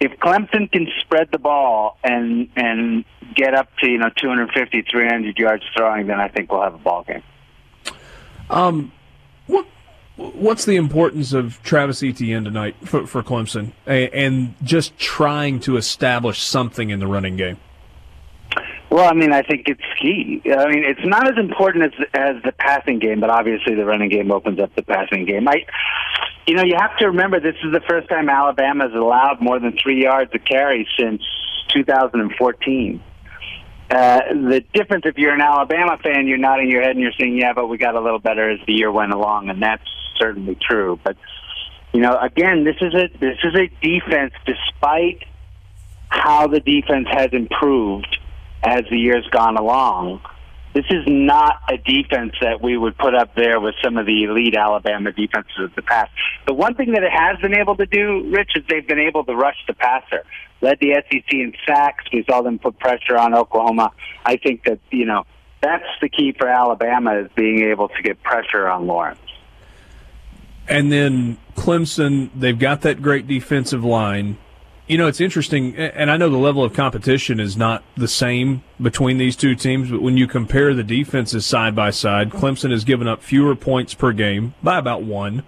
if 0.00 0.12
Clemson 0.20 0.70
can 0.70 0.88
spread 1.00 1.30
the 1.32 1.38
ball 1.38 1.98
and 2.04 2.48
and 2.56 3.04
get 3.34 3.54
up 3.54 3.68
to 3.78 3.88
you 3.88 3.98
know 3.98 4.10
250, 4.16 4.82
300 4.82 5.38
yards 5.38 5.64
throwing, 5.76 6.06
then 6.06 6.20
I 6.20 6.28
think 6.28 6.50
we'll 6.52 6.62
have 6.62 6.74
a 6.74 6.78
ball 6.78 7.04
game. 7.04 7.22
Um, 8.50 8.92
what 9.46 9.66
What's 10.16 10.64
the 10.64 10.76
importance 10.76 11.32
of 11.32 11.60
Travis 11.64 12.02
Etienne 12.02 12.44
tonight 12.44 12.76
for, 12.84 13.06
for 13.06 13.22
Clemson 13.22 13.72
and, 13.84 14.14
and 14.14 14.54
just 14.62 14.96
trying 14.96 15.58
to 15.60 15.76
establish 15.76 16.40
something 16.40 16.90
in 16.90 17.00
the 17.00 17.06
running 17.06 17.36
game? 17.36 17.58
Well, 18.90 19.08
I 19.08 19.12
mean, 19.12 19.32
I 19.32 19.42
think 19.42 19.66
it's 19.66 19.82
key. 20.00 20.40
I 20.44 20.70
mean, 20.70 20.84
it's 20.84 21.04
not 21.04 21.28
as 21.28 21.36
important 21.36 21.86
as 21.86 22.06
as 22.14 22.42
the 22.44 22.52
passing 22.52 23.00
game, 23.00 23.18
but 23.18 23.28
obviously 23.28 23.74
the 23.74 23.84
running 23.84 24.08
game 24.08 24.30
opens 24.30 24.60
up 24.60 24.72
the 24.76 24.82
passing 24.84 25.24
game. 25.24 25.48
I, 25.48 25.66
you 26.46 26.54
know, 26.54 26.62
you 26.62 26.76
have 26.78 26.96
to 26.98 27.06
remember 27.06 27.40
this 27.40 27.56
is 27.64 27.72
the 27.72 27.82
first 27.88 28.08
time 28.08 28.28
Alabama 28.28 28.84
has 28.84 28.94
allowed 28.94 29.40
more 29.40 29.58
than 29.58 29.76
three 29.82 30.00
yards 30.00 30.32
of 30.32 30.44
carry 30.44 30.86
since 30.96 31.22
2014. 31.72 33.02
Uh, 33.90 34.20
the 34.28 34.64
difference, 34.72 35.06
if 35.06 35.18
you're 35.18 35.34
an 35.34 35.40
Alabama 35.40 35.98
fan, 36.00 36.28
you're 36.28 36.38
nodding 36.38 36.70
your 36.70 36.82
head 36.82 36.92
and 36.92 37.00
you're 37.00 37.12
saying, 37.18 37.36
"Yeah, 37.36 37.52
but 37.52 37.66
we 37.66 37.78
got 37.78 37.96
a 37.96 38.00
little 38.00 38.20
better 38.20 38.48
as 38.48 38.60
the 38.64 38.74
year 38.74 38.92
went 38.92 39.12
along," 39.12 39.50
and 39.50 39.60
that's 39.60 39.82
certainly 40.18 40.56
true. 40.60 40.98
But 41.02 41.16
you 41.92 42.00
know, 42.00 42.18
again, 42.18 42.64
this 42.64 42.76
is 42.80 42.94
a 42.94 43.08
this 43.18 43.38
is 43.44 43.54
a 43.54 43.68
defense, 43.80 44.32
despite 44.46 45.24
how 46.08 46.46
the 46.46 46.60
defense 46.60 47.06
has 47.10 47.30
improved 47.32 48.18
as 48.62 48.82
the 48.90 48.98
years 48.98 49.26
gone 49.30 49.56
along. 49.56 50.20
This 50.74 50.86
is 50.90 51.04
not 51.06 51.60
a 51.70 51.76
defense 51.76 52.32
that 52.40 52.60
we 52.60 52.76
would 52.76 52.98
put 52.98 53.14
up 53.14 53.36
there 53.36 53.60
with 53.60 53.76
some 53.82 53.96
of 53.96 54.06
the 54.06 54.24
elite 54.24 54.56
Alabama 54.56 55.12
defenses 55.12 55.52
of 55.60 55.74
the 55.76 55.82
past. 55.82 56.10
The 56.48 56.54
one 56.54 56.74
thing 56.74 56.92
that 56.92 57.04
it 57.04 57.12
has 57.12 57.38
been 57.40 57.54
able 57.54 57.76
to 57.76 57.86
do, 57.86 58.28
Rich, 58.28 58.50
is 58.56 58.64
they've 58.68 58.86
been 58.86 58.98
able 58.98 59.24
to 59.24 59.36
rush 59.36 59.58
the 59.68 59.74
passer. 59.74 60.24
Led 60.60 60.78
the 60.80 61.00
SEC 61.08 61.32
in 61.32 61.52
sacks. 61.64 62.04
We 62.12 62.24
saw 62.28 62.42
them 62.42 62.58
put 62.58 62.76
pressure 62.80 63.16
on 63.16 63.34
Oklahoma. 63.34 63.92
I 64.26 64.36
think 64.36 64.64
that, 64.64 64.80
you 64.90 65.04
know, 65.06 65.26
that's 65.62 65.84
the 66.00 66.08
key 66.08 66.34
for 66.36 66.48
Alabama 66.48 67.20
is 67.20 67.30
being 67.36 67.70
able 67.70 67.88
to 67.88 68.02
get 68.02 68.20
pressure 68.24 68.68
on 68.68 68.88
Lawrence. 68.88 69.20
And 70.68 70.90
then 70.90 71.36
Clemson, 71.56 72.30
they've 72.34 72.58
got 72.58 72.82
that 72.82 73.02
great 73.02 73.26
defensive 73.26 73.84
line. 73.84 74.38
You 74.86 74.98
know, 74.98 75.06
it's 75.06 75.20
interesting, 75.20 75.74
and 75.76 76.10
I 76.10 76.18
know 76.18 76.28
the 76.28 76.36
level 76.36 76.62
of 76.62 76.74
competition 76.74 77.40
is 77.40 77.56
not 77.56 77.82
the 77.96 78.08
same 78.08 78.62
between 78.80 79.16
these 79.16 79.34
two 79.34 79.54
teams, 79.54 79.90
but 79.90 80.02
when 80.02 80.18
you 80.18 80.26
compare 80.26 80.74
the 80.74 80.82
defenses 80.82 81.46
side 81.46 81.74
by 81.74 81.88
side, 81.88 82.30
Clemson 82.30 82.70
has 82.70 82.84
given 82.84 83.08
up 83.08 83.22
fewer 83.22 83.56
points 83.56 83.94
per 83.94 84.12
game 84.12 84.52
by 84.62 84.76
about 84.76 85.02
one. 85.02 85.42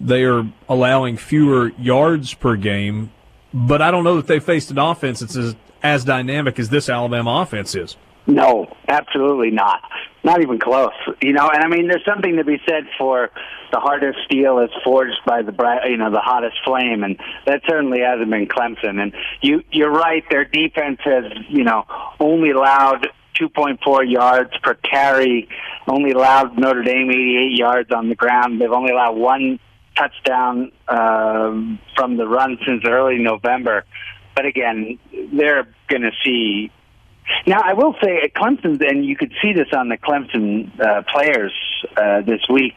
They 0.00 0.24
are 0.24 0.46
allowing 0.66 1.18
fewer 1.18 1.72
yards 1.78 2.32
per 2.32 2.56
game, 2.56 3.12
but 3.52 3.82
I 3.82 3.90
don't 3.90 4.02
know 4.02 4.16
that 4.16 4.26
they 4.28 4.40
faced 4.40 4.70
an 4.70 4.78
offense 4.78 5.20
that's 5.20 5.36
as, 5.36 5.56
as 5.82 6.04
dynamic 6.04 6.58
as 6.58 6.70
this 6.70 6.88
Alabama 6.88 7.42
offense 7.42 7.74
is. 7.74 7.98
No, 8.26 8.74
absolutely 8.88 9.50
not. 9.50 9.82
Not 10.22 10.42
even 10.42 10.58
close. 10.58 10.92
You 11.22 11.32
know, 11.32 11.48
and 11.48 11.64
I 11.64 11.68
mean, 11.68 11.88
there's 11.88 12.04
something 12.04 12.36
to 12.36 12.44
be 12.44 12.60
said 12.68 12.84
for 12.98 13.30
the 13.72 13.80
hardest 13.80 14.18
steel 14.26 14.58
is 14.58 14.70
forged 14.84 15.20
by 15.26 15.42
the 15.42 15.52
bright, 15.52 15.88
you 15.88 15.96
know, 15.96 16.10
the 16.10 16.20
hottest 16.20 16.56
flame, 16.64 17.04
and 17.04 17.18
that 17.46 17.62
certainly 17.68 18.00
hasn't 18.00 18.30
been 18.30 18.46
Clemson. 18.46 19.00
And 19.00 19.12
you, 19.40 19.62
you're 19.70 19.90
right. 19.90 20.24
Their 20.30 20.44
defense 20.44 20.98
has, 21.04 21.24
you 21.48 21.64
know, 21.64 21.84
only 22.18 22.50
allowed 22.50 23.08
2.4 23.40 24.10
yards 24.10 24.50
per 24.62 24.74
carry. 24.74 25.48
Only 25.86 26.10
allowed 26.10 26.58
Notre 26.58 26.82
Dame 26.82 27.10
88 27.10 27.58
yards 27.58 27.90
on 27.90 28.08
the 28.08 28.14
ground. 28.14 28.60
They've 28.60 28.70
only 28.70 28.92
allowed 28.92 29.16
one 29.16 29.58
touchdown 29.96 30.72
uh, 30.88 31.52
from 31.96 32.16
the 32.16 32.26
run 32.26 32.58
since 32.66 32.84
early 32.84 33.18
November. 33.18 33.84
But 34.34 34.46
again, 34.46 34.98
they're 35.32 35.66
going 35.88 36.02
to 36.02 36.12
see 36.24 36.70
now, 37.46 37.60
I 37.64 37.74
will 37.74 37.94
say 38.02 38.20
at 38.22 38.34
Clemson, 38.34 38.80
and 38.86 39.04
you 39.04 39.16
could 39.16 39.32
see 39.42 39.52
this 39.52 39.68
on 39.72 39.88
the 39.88 39.96
Clemson 39.96 40.78
uh, 40.80 41.02
players 41.02 41.52
uh, 41.96 42.22
this 42.22 42.40
week. 42.48 42.74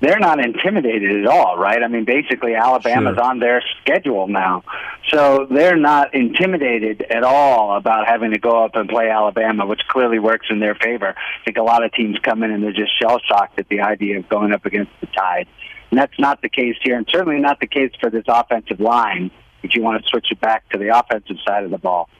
They're 0.00 0.18
not 0.18 0.44
intimidated 0.44 1.24
at 1.24 1.26
all, 1.26 1.56
right? 1.56 1.82
I 1.82 1.88
mean, 1.88 2.04
basically, 2.04 2.54
Alabama's 2.54 3.14
sure. 3.14 3.24
on 3.24 3.38
their 3.38 3.62
schedule 3.80 4.28
now, 4.28 4.62
so 5.08 5.46
they're 5.50 5.76
not 5.76 6.14
intimidated 6.14 7.02
at 7.08 7.22
all 7.22 7.76
about 7.76 8.06
having 8.06 8.32
to 8.32 8.38
go 8.38 8.64
up 8.64 8.74
and 8.74 8.86
play 8.88 9.08
Alabama, 9.08 9.64
which 9.64 9.80
clearly 9.88 10.18
works 10.18 10.48
in 10.50 10.60
their 10.60 10.74
favor. 10.74 11.14
I 11.16 11.44
think 11.44 11.56
a 11.56 11.62
lot 11.62 11.84
of 11.84 11.92
teams 11.92 12.18
come 12.18 12.42
in 12.42 12.50
and 12.50 12.62
they're 12.62 12.72
just 12.72 12.92
shell 13.00 13.18
shocked 13.26 13.58
at 13.58 13.68
the 13.68 13.80
idea 13.80 14.18
of 14.18 14.28
going 14.28 14.52
up 14.52 14.66
against 14.66 14.92
the 15.00 15.06
Tide, 15.06 15.46
and 15.90 15.98
that's 15.98 16.18
not 16.18 16.42
the 16.42 16.50
case 16.50 16.76
here, 16.82 16.98
and 16.98 17.08
certainly 17.10 17.40
not 17.40 17.60
the 17.60 17.66
case 17.66 17.92
for 17.98 18.10
this 18.10 18.24
offensive 18.28 18.80
line. 18.80 19.30
If 19.62 19.74
you 19.74 19.82
want 19.82 20.02
to 20.02 20.08
switch 20.10 20.26
it 20.30 20.38
back 20.40 20.68
to 20.70 20.78
the 20.78 20.98
offensive 20.98 21.36
side 21.46 21.64
of 21.64 21.70
the 21.70 21.78
ball. 21.78 22.10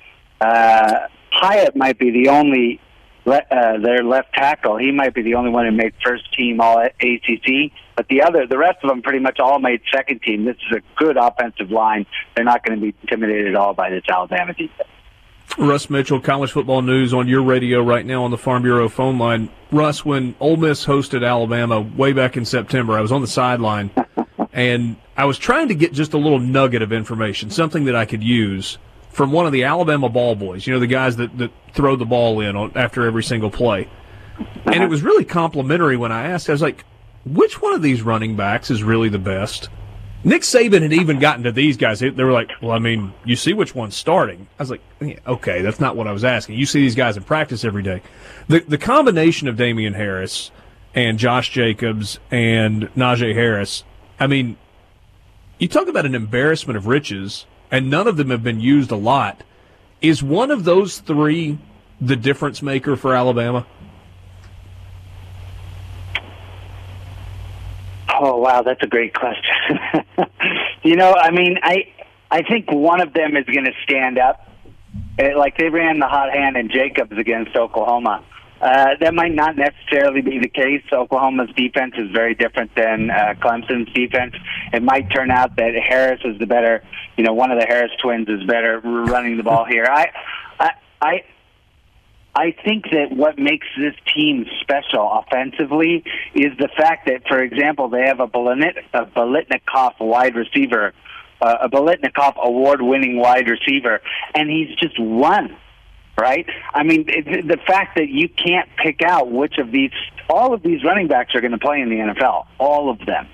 Uh, 0.44 1.08
Hyatt 1.32 1.74
might 1.74 1.98
be 1.98 2.10
the 2.10 2.28
only 2.28 2.80
uh, 3.26 3.78
their 3.78 4.04
left 4.04 4.34
tackle. 4.34 4.76
He 4.76 4.92
might 4.92 5.14
be 5.14 5.22
the 5.22 5.34
only 5.34 5.50
one 5.50 5.64
who 5.64 5.72
made 5.72 5.94
first 6.04 6.32
team 6.34 6.60
All 6.60 6.78
ACC, 6.78 7.72
but 7.96 8.06
the 8.08 8.22
other, 8.22 8.46
the 8.46 8.58
rest 8.58 8.78
of 8.82 8.90
them, 8.90 9.00
pretty 9.00 9.20
much 9.20 9.40
all 9.40 9.58
made 9.58 9.80
second 9.92 10.20
team. 10.22 10.44
This 10.44 10.56
is 10.70 10.78
a 10.78 11.02
good 11.02 11.16
offensive 11.16 11.70
line. 11.70 12.04
They're 12.36 12.44
not 12.44 12.64
going 12.64 12.78
to 12.78 12.82
be 12.82 12.94
intimidated 13.02 13.48
at 13.48 13.56
all 13.56 13.72
by 13.72 13.88
this 13.88 14.04
Alabama 14.08 14.52
defense. 14.52 14.88
Russ 15.56 15.88
Mitchell, 15.88 16.20
College 16.20 16.52
Football 16.52 16.82
News 16.82 17.14
on 17.14 17.28
your 17.28 17.42
radio 17.42 17.80
right 17.82 18.04
now 18.04 18.24
on 18.24 18.30
the 18.30 18.38
Farm 18.38 18.62
Bureau 18.62 18.88
phone 18.88 19.18
line. 19.18 19.48
Russ, 19.70 20.04
when 20.04 20.34
Ole 20.40 20.56
Miss 20.56 20.84
hosted 20.84 21.26
Alabama 21.26 21.80
way 21.80 22.12
back 22.12 22.36
in 22.36 22.44
September, 22.44 22.98
I 22.98 23.00
was 23.00 23.12
on 23.12 23.20
the 23.20 23.26
sideline 23.26 23.90
and 24.52 24.96
I 25.16 25.24
was 25.24 25.38
trying 25.38 25.68
to 25.68 25.74
get 25.74 25.92
just 25.92 26.12
a 26.12 26.18
little 26.18 26.40
nugget 26.40 26.82
of 26.82 26.92
information, 26.92 27.50
something 27.50 27.84
that 27.84 27.96
I 27.96 28.04
could 28.04 28.22
use 28.22 28.78
from 29.14 29.30
one 29.30 29.46
of 29.46 29.52
the 29.52 29.64
Alabama 29.64 30.08
ball 30.08 30.34
boys, 30.34 30.66
you 30.66 30.74
know, 30.74 30.80
the 30.80 30.86
guys 30.86 31.16
that, 31.16 31.36
that 31.38 31.52
throw 31.72 31.96
the 31.96 32.04
ball 32.04 32.40
in 32.40 32.56
on, 32.56 32.72
after 32.74 33.06
every 33.06 33.22
single 33.22 33.50
play. 33.50 33.88
And 34.66 34.74
it 34.74 34.80
uh-huh. 34.80 34.88
was 34.88 35.02
really 35.02 35.24
complimentary 35.24 35.96
when 35.96 36.10
I 36.10 36.30
asked. 36.30 36.48
I 36.48 36.52
was 36.52 36.62
like, 36.62 36.84
which 37.24 37.62
one 37.62 37.74
of 37.74 37.82
these 37.82 38.02
running 38.02 38.36
backs 38.36 38.70
is 38.70 38.82
really 38.82 39.08
the 39.08 39.18
best? 39.18 39.68
Nick 40.24 40.42
Saban 40.42 40.82
had 40.82 40.92
even 40.92 41.18
gotten 41.18 41.44
to 41.44 41.52
these 41.52 41.76
guys. 41.76 42.00
They 42.00 42.10
were 42.10 42.32
like, 42.32 42.50
well, 42.60 42.72
I 42.72 42.78
mean, 42.78 43.12
you 43.24 43.36
see 43.36 43.52
which 43.52 43.74
one's 43.74 43.94
starting. 43.94 44.48
I 44.58 44.62
was 44.62 44.70
like, 44.70 44.80
yeah, 45.00 45.18
okay, 45.26 45.62
that's 45.62 45.78
not 45.78 45.96
what 45.96 46.08
I 46.08 46.12
was 46.12 46.24
asking. 46.24 46.58
You 46.58 46.66
see 46.66 46.80
these 46.80 46.94
guys 46.94 47.16
in 47.16 47.22
practice 47.22 47.64
every 47.64 47.82
day. 47.82 48.02
The, 48.48 48.60
the 48.60 48.78
combination 48.78 49.48
of 49.48 49.56
Damien 49.56 49.94
Harris 49.94 50.50
and 50.94 51.18
Josh 51.18 51.50
Jacobs 51.50 52.18
and 52.30 52.84
Najee 52.94 53.34
Harris, 53.34 53.84
I 54.18 54.26
mean, 54.26 54.56
you 55.58 55.68
talk 55.68 55.88
about 55.88 56.06
an 56.06 56.14
embarrassment 56.14 56.78
of 56.78 56.86
riches 56.86 57.46
and 57.74 57.90
none 57.90 58.06
of 58.06 58.16
them 58.16 58.30
have 58.30 58.44
been 58.44 58.60
used 58.60 58.92
a 58.92 58.96
lot. 58.96 59.42
Is 60.00 60.22
one 60.22 60.52
of 60.52 60.62
those 60.62 61.00
three 61.00 61.58
the 62.00 62.14
difference 62.14 62.62
maker 62.62 62.94
for 62.94 63.16
Alabama? 63.16 63.66
Oh 68.08 68.36
wow, 68.36 68.62
that's 68.62 68.80
a 68.84 68.86
great 68.86 69.12
question. 69.12 69.56
you 70.84 70.94
know, 70.94 71.14
I 71.14 71.32
mean, 71.32 71.58
I 71.64 71.92
I 72.30 72.42
think 72.42 72.70
one 72.70 73.00
of 73.00 73.12
them 73.12 73.36
is 73.36 73.44
going 73.46 73.64
to 73.64 73.74
stand 73.82 74.18
up. 74.18 74.48
It, 75.18 75.36
like 75.36 75.58
they 75.58 75.68
ran 75.68 75.98
the 75.98 76.06
hot 76.06 76.32
hand 76.32 76.56
in 76.56 76.70
Jacobs 76.70 77.18
against 77.18 77.56
Oklahoma. 77.56 78.22
Uh, 78.64 78.96
that 78.98 79.12
might 79.12 79.34
not 79.34 79.56
necessarily 79.56 80.22
be 80.22 80.38
the 80.38 80.48
case. 80.48 80.82
Oklahoma's 80.90 81.50
defense 81.54 81.92
is 81.98 82.10
very 82.12 82.34
different 82.34 82.74
than 82.74 83.10
uh, 83.10 83.34
Clemson's 83.38 83.92
defense. 83.92 84.34
It 84.72 84.82
might 84.82 85.10
turn 85.10 85.30
out 85.30 85.54
that 85.56 85.74
Harris 85.74 86.22
is 86.24 86.38
the 86.38 86.46
better, 86.46 86.82
you 87.18 87.24
know, 87.24 87.34
one 87.34 87.50
of 87.50 87.60
the 87.60 87.66
Harris 87.66 87.90
twins 88.00 88.26
is 88.26 88.42
better 88.44 88.80
running 88.80 89.36
the 89.36 89.42
ball 89.42 89.64
here. 89.68 89.84
I, 89.84 90.10
I, 90.58 90.70
I, 91.02 91.24
I 92.34 92.56
think 92.64 92.86
that 92.90 93.14
what 93.14 93.38
makes 93.38 93.66
this 93.78 93.94
team 94.16 94.46
special 94.62 95.12
offensively 95.12 96.02
is 96.34 96.56
the 96.58 96.70
fact 96.74 97.06
that, 97.08 97.28
for 97.28 97.42
example, 97.42 97.90
they 97.90 98.06
have 98.06 98.20
a, 98.20 98.26
Bilet, 98.26 98.78
a 98.94 99.04
Biletnikoff 99.04 100.00
wide 100.00 100.36
receiver, 100.36 100.94
uh, 101.42 101.56
a 101.60 101.68
Biletnikoff 101.68 102.42
award-winning 102.42 103.18
wide 103.18 103.46
receiver, 103.46 104.00
and 104.34 104.48
he's 104.48 104.74
just 104.76 104.98
one 104.98 105.54
right? 106.16 106.46
I 106.72 106.82
mean, 106.82 107.06
it, 107.08 107.46
the 107.46 107.58
fact 107.66 107.96
that 107.96 108.08
you 108.08 108.28
can't 108.28 108.68
pick 108.82 109.02
out 109.02 109.30
which 109.30 109.58
of 109.58 109.70
these, 109.70 109.90
all 110.28 110.54
of 110.54 110.62
these 110.62 110.84
running 110.84 111.08
backs 111.08 111.34
are 111.34 111.40
going 111.40 111.52
to 111.52 111.58
play 111.58 111.80
in 111.80 111.88
the 111.88 111.96
NFL, 111.96 112.46
all 112.58 112.90
of 112.90 112.98
them. 113.04 113.28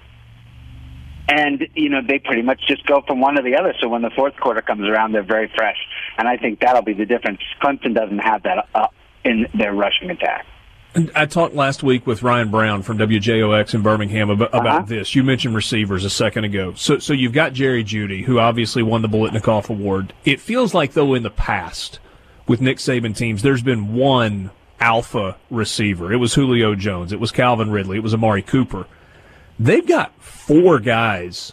And, 1.28 1.68
you 1.74 1.90
know, 1.90 2.00
they 2.06 2.18
pretty 2.18 2.42
much 2.42 2.60
just 2.66 2.84
go 2.86 3.02
from 3.06 3.20
one 3.20 3.36
to 3.36 3.42
the 3.42 3.54
other. 3.54 3.74
So 3.80 3.88
when 3.88 4.02
the 4.02 4.10
fourth 4.10 4.34
quarter 4.36 4.62
comes 4.62 4.88
around, 4.88 5.12
they're 5.12 5.22
very 5.22 5.50
fresh. 5.54 5.76
And 6.18 6.26
I 6.26 6.36
think 6.36 6.60
that'll 6.60 6.82
be 6.82 6.92
the 6.92 7.06
difference. 7.06 7.40
Clemson 7.62 7.94
doesn't 7.94 8.18
have 8.18 8.42
that 8.42 8.68
uh, 8.74 8.88
in 9.24 9.46
their 9.54 9.72
rushing 9.72 10.10
attack. 10.10 10.46
I 11.14 11.26
talked 11.26 11.54
last 11.54 11.84
week 11.84 12.04
with 12.04 12.24
Ryan 12.24 12.50
Brown 12.50 12.82
from 12.82 12.98
WJOX 12.98 13.74
in 13.74 13.82
Birmingham 13.82 14.28
about, 14.28 14.48
about 14.48 14.66
uh-huh. 14.66 14.86
this. 14.86 15.14
You 15.14 15.22
mentioned 15.22 15.54
receivers 15.54 16.04
a 16.04 16.10
second 16.10 16.42
ago. 16.46 16.74
So, 16.74 16.98
so 16.98 17.12
you've 17.12 17.32
got 17.32 17.52
Jerry 17.52 17.84
Jeudy, 17.84 18.24
who 18.24 18.40
obviously 18.40 18.82
won 18.82 19.00
the 19.00 19.08
Biletnikoff 19.08 19.70
Award. 19.70 20.12
It 20.24 20.40
feels 20.40 20.74
like, 20.74 20.94
though, 20.94 21.14
in 21.14 21.22
the 21.22 21.30
past– 21.30 22.00
with 22.50 22.60
Nick 22.60 22.78
Saban 22.78 23.16
teams, 23.16 23.42
there's 23.42 23.62
been 23.62 23.94
one 23.94 24.50
alpha 24.80 25.36
receiver. 25.52 26.12
It 26.12 26.16
was 26.16 26.34
Julio 26.34 26.74
Jones. 26.74 27.12
It 27.12 27.20
was 27.20 27.30
Calvin 27.30 27.70
Ridley. 27.70 27.98
It 27.98 28.02
was 28.02 28.12
Amari 28.12 28.42
Cooper. 28.42 28.88
They've 29.60 29.86
got 29.86 30.12
four 30.20 30.80
guys, 30.80 31.52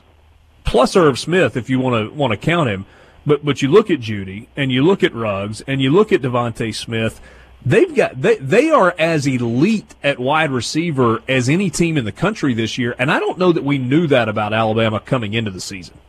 plus 0.63 0.95
Irv 0.95 1.19
Smith, 1.19 1.55
if 1.55 1.69
you 1.69 1.79
want 1.79 2.09
to 2.09 2.15
want 2.15 2.31
to 2.31 2.37
count 2.37 2.69
him. 2.69 2.87
But 3.27 3.45
but 3.45 3.61
you 3.61 3.67
look 3.67 3.91
at 3.91 3.99
Jeudy 3.99 4.47
and 4.55 4.71
you 4.71 4.83
look 4.83 5.03
at 5.03 5.13
Ruggs 5.13 5.61
and 5.67 5.79
you 5.83 5.91
look 5.91 6.11
at 6.11 6.23
DeVonta 6.23 6.73
Smith. 6.73 7.21
they've 7.63 7.93
got 7.93 8.19
they 8.19 8.37
they 8.37 8.71
are 8.71 8.95
as 8.97 9.27
elite 9.27 9.93
at 10.03 10.17
wide 10.17 10.49
receiver 10.49 11.21
as 11.27 11.47
any 11.47 11.69
team 11.69 11.97
in 11.97 12.05
the 12.05 12.11
country 12.11 12.55
this 12.55 12.79
year, 12.79 12.95
and 12.97 13.11
I 13.11 13.19
don't 13.19 13.37
know 13.37 13.51
that 13.51 13.63
we 13.63 13.77
knew 13.77 14.07
that 14.07 14.29
about 14.29 14.51
Alabama 14.51 14.99
coming 14.99 15.35
into 15.35 15.51
the 15.51 15.61
season. 15.61 15.99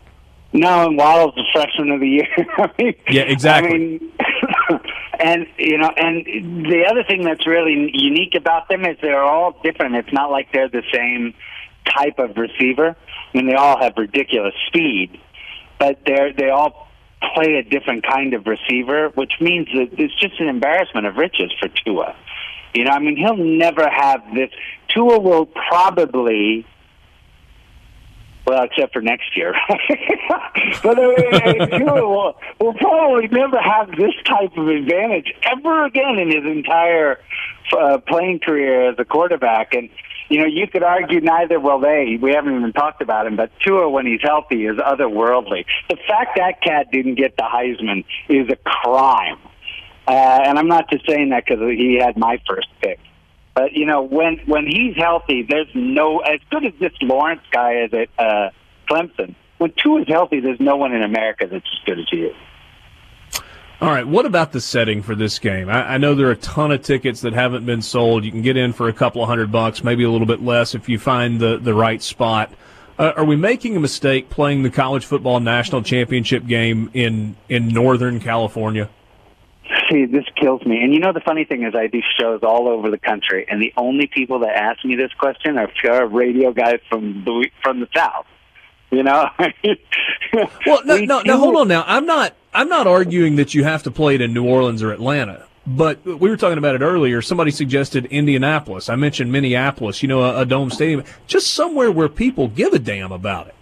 No, 0.55 0.87
and 0.87 0.97
Waddle's 0.97 1.35
the 1.35 1.45
freshman 1.53 1.91
of 1.91 2.01
the 2.01 2.09
year. 2.09 2.29
I 2.57 2.71
mean, 2.79 2.95
Yeah, 3.11 3.23
exactly. 3.25 3.75
I 3.75 3.79
mean, 3.79 4.13
and 5.19 5.47
you 5.59 5.79
know, 5.79 5.91
and 5.97 6.25
the 6.67 6.85
other 6.91 7.05
thing 7.05 7.25
that's 7.25 7.47
really 7.47 7.91
unique 7.95 8.35
about 8.35 8.69
them 8.69 8.85
is 8.85 8.97
they're 9.01 9.23
all 9.23 9.59
different. 9.63 9.97
It's 9.97 10.13
not 10.13 10.31
like 10.31 10.53
they're 10.53 10.69
the 10.69 10.83
same 10.93 11.35
type 11.85 12.19
of 12.19 12.37
receiver. 12.37 12.97
I 13.33 13.37
mean, 13.37 13.47
they 13.47 13.55
all 13.55 13.79
have 13.79 13.95
ridiculous 13.97 14.55
speed, 14.67 15.21
but 15.79 16.01
they're 16.07 16.33
they 16.33 16.51
all 16.51 16.89
play 17.35 17.55
a 17.55 17.63
different 17.63 18.07
kind 18.07 18.35
of 18.35 18.47
receiver, 18.47 19.09
which 19.11 19.33
means 19.41 19.67
that 19.75 19.89
it's 19.99 20.15
just 20.21 20.39
an 20.41 20.49
embarrassment 20.49 21.07
of 21.07 21.17
riches 21.17 21.53
for 21.59 21.69
Tua. 21.69 22.15
You 22.75 22.85
know, 22.85 22.91
I 22.91 22.99
mean, 22.99 23.17
he'll 23.17 23.37
never 23.37 23.89
have 23.89 24.23
this. 24.35 24.51
Tua 24.89 25.19
will 25.19 25.47
probably 25.47 26.67
well, 28.49 28.65
except 28.65 28.95
for 28.95 29.03
next 29.03 29.37
year. 29.37 29.55
but 30.83 30.99
uh, 30.99 31.67
Tua 31.79 32.09
will, 32.09 32.37
will 32.59 32.75
probably 32.75 33.29
never 33.29 33.61
have 33.61 33.91
this 33.91 34.15
type 34.25 34.57
of 34.57 34.69
advantage 34.69 35.35
ever 35.43 35.85
again 35.85 36.19
in 36.19 36.29
his 36.29 36.45
entire 36.45 37.21
uh, 37.79 37.99
playing 37.99 38.41
career 38.41 38.91
as 38.91 38.99
a 38.99 39.05
quarterback. 39.05 39.75
And 39.75 39.91
you 40.31 40.41
know, 40.41 40.47
you 40.47 40.67
could 40.67 40.83
argue 40.83 41.21
neither 41.21 41.61
will 41.61 41.79
they. 41.81 42.19
We 42.21 42.33
haven't 42.33 42.57
even 42.57 42.73
talked 42.73 43.03
about 43.03 43.27
him, 43.27 43.37
but 43.37 43.51
Tua, 43.61 43.91
when 43.91 44.07
he's 44.07 44.23
healthy, 44.23 44.65
is 44.65 44.77
otherworldly. 44.77 45.67
The 45.91 45.99
fact 46.09 46.37
that 46.37 46.63
cat 46.63 46.87
didn't 46.91 47.17
get 47.17 47.37
the 47.37 47.43
Heisman 47.43 48.05
is 48.31 48.49
a 48.49 48.57
crime. 48.57 49.39
Uh, 50.07 50.11
and 50.11 50.59
I'm 50.59 50.69
not 50.69 50.89
just 50.89 51.07
saying 51.07 51.31
that 51.31 51.45
because 51.47 51.61
he 51.71 51.99
had 52.03 52.17
my 52.17 52.41
first 52.49 52.69
pick. 52.81 52.99
But 53.59 53.73
you 53.73 53.87
know, 53.87 54.03
when 54.03 54.39
when 54.47 54.69
he's 54.69 54.95
healthy, 54.97 55.43
there's 55.43 55.67
no 55.75 56.21
as 56.21 56.39
good 56.49 56.65
as 56.65 56.73
this 56.79 56.93
Lawrence 57.03 57.43
guy 57.51 57.83
is 57.83 57.93
at 57.93 58.09
uh, 58.17 58.51
Clemson. 58.89 59.35
When 59.59 59.73
Tua 59.83 60.03
is 60.03 60.07
healthy, 60.07 60.39
there's 60.39 60.61
no 60.61 60.77
one 60.77 60.93
in 60.95 61.03
America 61.03 61.49
that's 61.51 61.67
as 61.67 61.85
good 61.85 61.99
as 61.99 62.05
he 62.09 62.19
is. 62.19 62.37
All 63.81 63.91
right, 63.91 64.07
what 64.07 64.27
about 64.27 64.53
the 64.53 64.61
setting 64.61 65.03
for 65.03 65.17
this 65.17 65.41
game? 65.41 65.69
I, 65.69 65.95
I 65.95 65.99
know 65.99 66.15
there 66.15 66.29
are 66.29 66.33
a 66.33 66.37
ton 66.37 66.71
of 66.71 66.83
tickets 66.83 67.23
that 67.23 67.33
haven't 67.33 67.67
been 67.67 67.83
sold. 67.83 68.25
You 68.25 68.31
can 68.31 68.43
get 68.43 68.57
in 68.57 68.73
for 68.73 68.89
a 68.89 68.93
couple 68.93 69.25
of 69.25 69.29
hundred 69.29 69.51
bucks, 69.51 69.83
maybe 69.83 70.05
a 70.05 70.11
little 70.11 70.27
bit 70.29 70.41
less 70.41 70.77
if 70.77 70.89
you 70.89 71.01
find 71.01 71.41
the 71.41 71.59
the 71.59 71.75
right 71.75 72.01
spot. 72.01 72.53
Uh, 72.97 73.13
are 73.17 73.25
we 73.25 73.35
making 73.35 73.77
a 73.77 73.81
mistake 73.81 74.31
playing 74.31 74.63
the 74.63 74.71
college 74.71 75.05
football 75.05 75.41
national 75.41 75.83
championship 75.83 76.47
game 76.47 76.93
in 76.95 77.35
in 77.49 77.67
Northern 77.67 78.21
California? 78.21 78.89
See, 79.91 80.05
this 80.07 80.25
kills 80.37 80.65
me. 80.67 80.83
And 80.83 80.93
you 80.93 81.01
know, 81.01 81.13
the 81.13 81.21
funny 81.21 81.45
thing 81.45 81.63
is, 81.65 81.75
I 81.75 81.87
do 81.87 82.01
shows 82.21 82.41
all 82.43 82.69
over 82.69 82.91
the 82.91 82.99
country, 82.99 83.47
and 83.49 83.61
the 83.63 83.73
only 83.77 84.07
people 84.07 84.41
that 84.41 84.55
ask 84.55 84.85
me 84.85 84.97
this 84.97 85.13
question 85.15 85.57
are 85.57 85.69
pure 85.81 86.07
radio 86.07 86.53
guys 86.53 86.81
from 86.89 87.25
the 87.25 87.49
from 87.63 87.81
the 87.81 87.89
south. 87.95 88.27
You 88.91 89.03
know. 89.03 89.29
Well, 90.67 90.85
no, 90.85 90.97
We 90.97 91.07
no, 91.07 91.23
now 91.23 91.39
hold 91.39 91.57
on. 91.57 91.69
Now, 91.69 91.85
I'm 91.87 92.05
not, 92.05 92.35
I'm 92.53 92.69
not 92.69 92.87
arguing 92.87 93.37
that 93.37 93.55
you 93.55 93.65
have 93.65 93.83
to 93.85 93.91
play 93.91 94.15
it 94.15 94.21
in 94.21 94.35
New 94.35 94.45
Orleans 94.47 94.83
or 94.83 94.93
Atlanta. 94.93 95.47
But 95.67 96.05
we 96.05 96.29
were 96.31 96.37
talking 96.37 96.59
about 96.59 96.75
it 96.75 96.83
earlier. 96.83 97.23
Somebody 97.23 97.51
suggested 97.51 98.07
Indianapolis. 98.07 98.91
I 98.91 98.97
mentioned 98.97 99.33
Minneapolis. 99.33 100.03
You 100.03 100.09
know, 100.09 100.23
a, 100.23 100.41
a 100.41 100.47
dome 100.47 100.71
stadium, 100.71 101.05
just 101.27 101.53
somewhere 101.53 101.91
where 101.91 102.09
people 102.09 102.49
give 102.49 102.75
a 102.75 102.79
damn 102.79 103.13
about 103.13 103.49
it. 103.49 103.55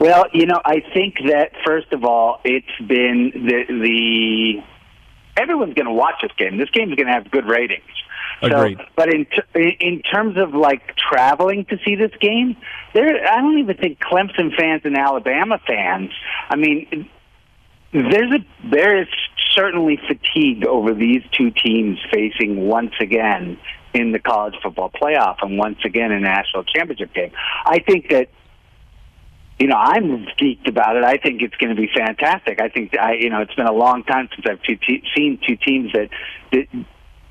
Well, 0.00 0.26
you 0.32 0.46
know, 0.46 0.60
I 0.64 0.80
think 0.92 1.16
that 1.28 1.52
first 1.64 1.92
of 1.92 2.04
all, 2.04 2.40
it's 2.44 2.66
been 2.86 3.32
the 3.34 3.64
the 3.68 4.62
everyone's 5.36 5.74
going 5.74 5.86
to 5.86 5.92
watch 5.92 6.16
this 6.22 6.32
game. 6.38 6.58
This 6.58 6.70
game 6.70 6.90
is 6.90 6.96
going 6.96 7.06
to 7.06 7.12
have 7.12 7.30
good 7.30 7.46
ratings. 7.46 7.82
Agreed. 8.42 8.78
So, 8.78 8.84
but 8.96 9.12
in 9.12 9.26
t- 9.26 9.76
in 9.80 10.02
terms 10.02 10.36
of 10.36 10.54
like 10.54 10.94
traveling 10.96 11.64
to 11.66 11.78
see 11.84 11.94
this 11.94 12.12
game, 12.20 12.56
there 12.92 13.26
I 13.26 13.40
don't 13.40 13.58
even 13.58 13.76
think 13.76 13.98
Clemson 13.98 14.54
fans 14.54 14.82
and 14.84 14.96
Alabama 14.96 15.58
fans. 15.66 16.10
I 16.50 16.56
mean, 16.56 17.08
there's 17.92 18.32
a 18.32 18.68
there 18.70 19.00
is 19.00 19.08
certainly 19.54 19.98
fatigue 20.06 20.66
over 20.66 20.92
these 20.92 21.22
two 21.32 21.50
teams 21.50 21.98
facing 22.12 22.66
once 22.66 22.92
again 23.00 23.58
in 23.94 24.12
the 24.12 24.18
college 24.18 24.54
football 24.62 24.90
playoff 24.90 25.36
and 25.40 25.56
once 25.56 25.78
again 25.84 26.12
in 26.12 26.18
a 26.18 26.20
national 26.20 26.64
championship 26.64 27.14
game. 27.14 27.32
I 27.64 27.78
think 27.78 28.10
that 28.10 28.28
you 29.58 29.66
know, 29.68 29.76
I'm 29.76 30.26
geeked 30.38 30.68
about 30.68 30.96
it. 30.96 31.04
I 31.04 31.16
think 31.16 31.40
it's 31.40 31.54
going 31.56 31.74
to 31.74 31.80
be 31.80 31.88
fantastic. 31.94 32.60
I 32.60 32.68
think 32.68 32.96
I, 32.98 33.14
you 33.14 33.30
know, 33.30 33.40
it's 33.40 33.54
been 33.54 33.66
a 33.66 33.72
long 33.72 34.04
time 34.04 34.28
since 34.34 34.46
I've 34.46 34.62
two 34.62 34.76
te- 34.76 35.02
seen 35.16 35.38
two 35.46 35.56
teams 35.56 35.92
that, 35.92 36.10
that 36.52 36.66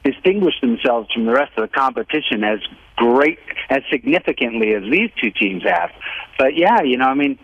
distinguish 0.04 0.60
themselves 0.60 1.12
from 1.12 1.26
the 1.26 1.34
rest 1.34 1.52
of 1.58 1.62
the 1.62 1.68
competition 1.68 2.44
as 2.44 2.60
great, 2.96 3.38
as 3.70 3.82
significantly 3.92 4.74
as 4.74 4.84
these 4.84 5.12
two 5.22 5.32
teams 5.32 5.64
have. 5.64 5.92
But 6.40 6.56
yeah, 6.56 6.82
you 6.82 6.98
know, 6.98 7.06
I 7.06 7.14
mean, 7.14 7.38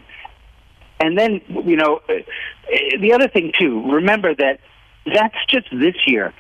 and 1.00 1.18
then 1.18 1.42
you 1.48 1.76
know, 1.76 2.02
the 2.08 3.14
other 3.14 3.28
thing 3.28 3.52
too. 3.60 3.92
Remember 3.92 4.34
that 4.34 4.62
that's 5.06 5.46
just 5.48 5.68
this 5.72 5.96
year. 6.08 6.34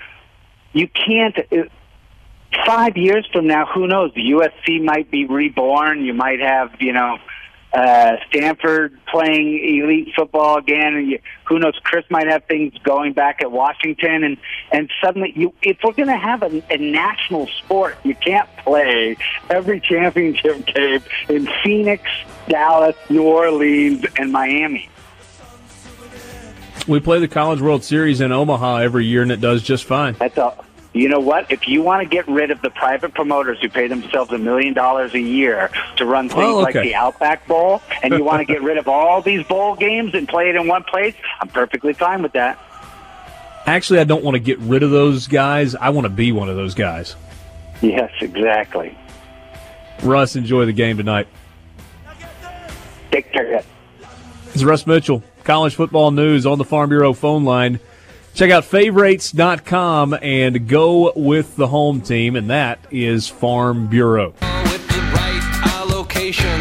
You 0.73 0.87
can't. 0.87 1.37
Uh, 1.51 1.69
five 2.65 2.97
years 2.97 3.27
from 3.31 3.47
now, 3.47 3.65
who 3.65 3.87
knows? 3.87 4.11
The 4.13 4.31
USC 4.31 4.83
might 4.83 5.09
be 5.09 5.25
reborn. 5.25 6.03
You 6.03 6.13
might 6.13 6.41
have, 6.41 6.69
you 6.79 6.91
know, 6.91 7.17
uh, 7.73 8.17
Stanford 8.27 8.99
playing 9.07 9.79
elite 9.81 10.09
football 10.15 10.57
again, 10.57 10.95
and 10.95 11.07
you, 11.09 11.19
who 11.45 11.59
knows? 11.59 11.73
Chris 11.83 12.03
might 12.09 12.27
have 12.27 12.43
things 12.45 12.73
going 12.83 13.13
back 13.13 13.41
at 13.41 13.51
Washington, 13.51 14.23
and 14.23 14.37
and 14.71 14.89
suddenly, 15.01 15.31
you 15.35 15.53
if 15.61 15.77
we're 15.83 15.93
going 15.93 16.09
to 16.09 16.17
have 16.17 16.43
a, 16.43 16.63
a 16.69 16.77
national 16.77 17.47
sport, 17.47 17.97
you 18.03 18.15
can't 18.15 18.49
play 18.57 19.15
every 19.49 19.79
championship 19.79 20.65
game 20.73 21.01
in 21.29 21.47
Phoenix, 21.63 22.03
Dallas, 22.49 22.95
New 23.09 23.23
Orleans, 23.23 24.05
and 24.17 24.31
Miami. 24.31 24.89
We 26.87 26.99
play 26.99 27.19
the 27.19 27.27
College 27.27 27.61
World 27.61 27.83
Series 27.83 28.21
in 28.21 28.31
Omaha 28.31 28.77
every 28.77 29.05
year, 29.05 29.21
and 29.21 29.31
it 29.31 29.39
does 29.39 29.63
just 29.63 29.85
fine. 29.85 30.15
That's 30.19 30.37
all. 30.37 30.65
You 30.93 31.07
know 31.07 31.21
what? 31.21 31.49
If 31.49 31.67
you 31.69 31.81
want 31.81 32.03
to 32.03 32.09
get 32.09 32.27
rid 32.27 32.51
of 32.51 32.61
the 32.61 32.69
private 32.69 33.13
promoters 33.13 33.59
who 33.61 33.69
pay 33.69 33.87
themselves 33.87 34.29
a 34.31 34.37
million 34.37 34.73
dollars 34.73 35.13
a 35.13 35.19
year 35.21 35.69
to 35.95 36.05
run 36.05 36.25
oh, 36.25 36.35
things 36.35 36.43
Oh, 36.43 36.57
like 36.59 36.73
the 36.73 36.95
Outback 36.95 37.47
Bowl, 37.47 37.81
and 38.03 38.13
you 38.13 38.23
want 38.25 38.45
to 38.45 38.45
get 38.45 38.61
rid 38.61 38.77
of 38.77 38.89
all 38.89 39.21
these 39.21 39.45
bowl 39.45 39.75
games 39.75 40.13
and 40.13 40.27
play 40.27 40.49
it 40.49 40.55
in 40.55 40.67
one 40.67 40.83
place, 40.83 41.15
I'm 41.39 41.47
perfectly 41.47 41.93
fine 41.93 42.21
with 42.21 42.33
that. 42.33 42.59
Actually, 43.65 43.99
I 43.99 44.03
don't 44.03 44.23
want 44.23 44.35
to 44.35 44.39
get 44.39 44.59
rid 44.59 44.83
of 44.83 44.91
those 44.91 45.27
guys. 45.27 45.75
I 45.75 45.89
want 45.91 46.05
to 46.05 46.09
be 46.09 46.31
one 46.33 46.49
of 46.49 46.55
those 46.57 46.73
guys. 46.73 47.15
Yes, 47.81 48.11
exactly. 48.19 48.97
Russ, 50.03 50.35
enjoy 50.35 50.65
the 50.65 50.73
game 50.73 50.97
tonight. 50.97 51.27
Take 53.11 53.31
care. 53.31 53.63
It's 54.53 54.63
Russ 54.63 54.85
Mitchell, 54.85 55.23
college 55.43 55.75
football 55.75 56.11
news 56.11 56.45
on 56.45 56.57
the 56.57 56.65
Farm 56.65 56.89
Bureau 56.89 57.13
phone 57.13 57.45
line. 57.45 57.79
Check 58.33 58.49
out 58.49 58.65
favorites.com 58.65 60.17
and 60.21 60.67
go 60.67 61.11
with 61.15 61.55
the 61.57 61.67
home 61.67 62.01
team, 62.01 62.35
and 62.35 62.49
that 62.49 62.79
is 62.89 63.27
Farm 63.27 63.87
Bureau. 63.87 64.33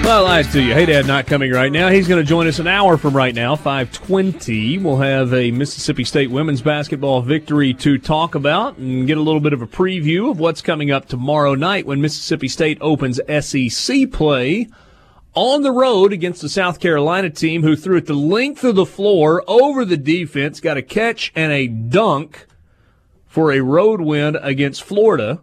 Well, 0.03 0.27
I 0.27 0.43
lied 0.43 0.53
to 0.53 0.63
you. 0.63 0.75
Hey, 0.75 0.87
Dad, 0.87 1.07
not 1.07 1.27
coming 1.27 1.53
right 1.53 1.71
now. 1.71 1.89
He's 1.89 2.09
going 2.09 2.21
to 2.21 2.29
join 2.29 2.49
us 2.49 2.59
an 2.59 2.67
hour 2.67 2.97
from 2.97 3.17
right 3.17 3.35
now, 3.35 3.55
520. 3.55 4.79
We'll 4.79 4.97
have 4.97 5.33
a 5.33 5.53
Mississippi 5.53 6.03
State 6.03 6.31
women's 6.31 6.63
basketball 6.63 7.23
victory 7.23 7.73
to 7.75 7.97
talk 7.97 8.35
about 8.35 8.77
and 8.79 9.07
get 9.07 9.19
a 9.19 9.21
little 9.21 9.41
bit 9.41 9.53
of 9.53 9.63
a 9.63 9.67
preview 9.69 10.31
of 10.31 10.41
what's 10.41 10.63
coming 10.63 10.91
up 10.91 11.07
tomorrow 11.07 11.55
night 11.55 11.87
when 11.87 12.01
Mississippi 12.01 12.49
State 12.49 12.79
opens 12.81 13.21
SEC 13.29 14.11
play 14.11 14.69
on 15.35 15.63
the 15.63 15.73
road 15.73 16.13
against 16.13 16.43
the 16.43 16.49
South 16.49 16.81
Carolina 16.81 17.31
team 17.31 17.63
who 17.63 17.77
threw 17.77 17.97
it 17.97 18.07
the 18.07 18.15
length 18.15 18.65
of 18.65 18.75
the 18.75 18.87
floor 18.87 19.45
over 19.47 19.85
the 19.85 19.97
defense, 19.97 20.61
got 20.61 20.77
a 20.77 20.83
catch 20.83 21.33
and 21.37 21.53
a 21.53 21.67
dunk 21.67 22.47
for 23.27 23.53
a 23.53 23.61
road 23.61 24.01
win 24.01 24.37
against 24.37 24.83
Florida. 24.83 25.41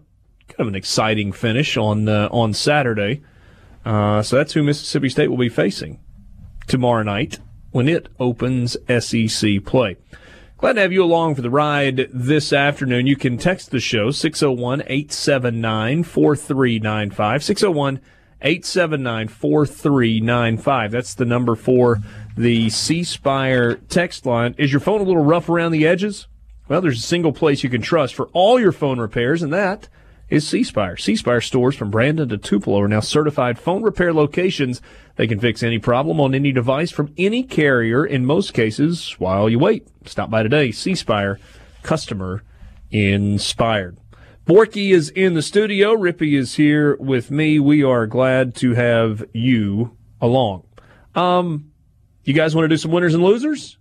Kind 0.48 0.60
of 0.60 0.68
an 0.68 0.76
exciting 0.76 1.32
finish 1.32 1.78
on 1.78 2.10
uh, 2.10 2.30
on 2.32 2.54
Saturday. 2.54 3.22
Uh, 3.86 4.22
so 4.22 4.36
that's 4.36 4.54
who 4.54 4.64
Mississippi 4.64 5.10
State 5.10 5.30
will 5.30 5.38
be 5.38 5.50
facing 5.50 6.00
tomorrow 6.68 7.04
night 7.04 7.40
when 7.72 7.88
it 7.88 8.10
opens 8.20 8.76
SEC 8.88 9.64
play. 9.66 9.96
Glad 10.58 10.74
to 10.74 10.82
have 10.82 10.92
you 10.92 11.04
along 11.04 11.36
for 11.36 11.42
the 11.42 11.50
ride 11.50 12.10
this 12.12 12.52
afternoon. 12.52 13.06
You 13.06 13.16
can 13.16 13.38
text 13.38 13.70
the 13.70 13.80
show 13.80 14.10
601 14.12 14.82
879 14.82 16.04
4395. 16.04 17.44
601 17.44 18.02
879 18.42 19.28
4395. 19.28 20.92
That's 20.92 21.14
the 21.16 21.26
number 21.26 21.56
for 21.56 22.00
the 22.38 22.70
C 22.70 23.04
Spire 23.04 23.76
text 23.76 24.26
line. 24.26 24.56
Is 24.58 24.72
your 24.72 24.80
phone 24.80 25.02
a 25.02 25.04
little 25.04 25.24
rough 25.24 25.50
around 25.50 25.72
the 25.72 25.88
edges? 25.88 26.28
Well, 26.68 26.82
there's 26.82 27.00
a 27.00 27.08
single 27.08 27.34
place 27.34 27.64
you 27.64 27.70
can 27.70 27.82
trust 27.82 28.14
for 28.14 28.28
all 28.34 28.60
your 28.60 28.72
phone 28.72 29.00
repairs, 29.00 29.42
and 29.42 29.54
that 29.54 29.88
is 30.30 30.48
C 30.48 30.64
Spire. 30.64 30.98
C 30.98 31.16
Spire 31.16 31.42
stores 31.42 31.76
from 31.76 31.90
Brandon 31.90 32.30
to 32.30 32.38
Tupelo 32.38 32.82
are 32.82 32.88
now 32.88 33.00
certified 33.00 33.58
phone 33.58 33.82
repair 33.82 34.14
locations. 34.14 34.82
They 35.16 35.28
can 35.28 35.40
fix 35.40 35.64
any 35.64 35.80
problem 35.80 36.20
on 36.20 36.36
any 36.36 36.52
device 36.52 36.92
from 36.92 37.14
any 37.18 37.44
carrier 37.44 38.06
in 38.06 38.26
most 38.26 38.54
cases 38.54 39.12
while 39.14 39.50
you 39.50 39.60
wait. 39.60 39.88
Stop 40.06 40.30
by 40.30 40.44
today. 40.44 40.72
C 40.72 40.94
Spire, 40.96 41.40
customer 41.84 42.44
inspired. 42.92 43.98
Borky 44.48 44.92
is 44.92 45.10
in 45.10 45.34
the 45.34 45.42
studio. 45.42 45.94
Rippee 45.94 46.40
is 46.40 46.56
here 46.56 46.96
with 47.02 47.30
me. 47.30 47.60
We 47.60 47.84
are 47.84 48.08
glad 48.08 48.56
to 48.56 48.76
have 48.76 49.26
you 49.34 49.98
along. 50.22 50.64
Um, 51.16 51.74
you 52.24 52.34
guys 52.34 52.56
want 52.56 52.64
to 52.64 52.70
do 52.70 52.78
some 52.78 52.92
winners 52.92 53.14
and 53.14 53.22
losers? 53.22 53.78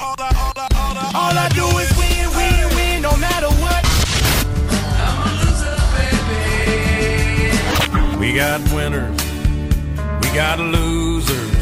All 0.00 0.16
I, 0.18 0.34
all 0.36 0.52
I, 0.56 0.68
all 0.74 0.96
I, 0.96 1.12
all 1.14 1.38
I 1.38 1.48
do 1.50 1.68
is 1.78 1.88
win, 1.96 2.30
win, 2.34 2.68
win, 2.74 3.02
no 3.02 3.16
matter 3.16 3.46
what. 3.46 3.84
We 8.18 8.34
got 8.34 8.60
winners. 8.74 9.22
We 10.20 10.34
got 10.34 10.58
losers. 10.58 11.52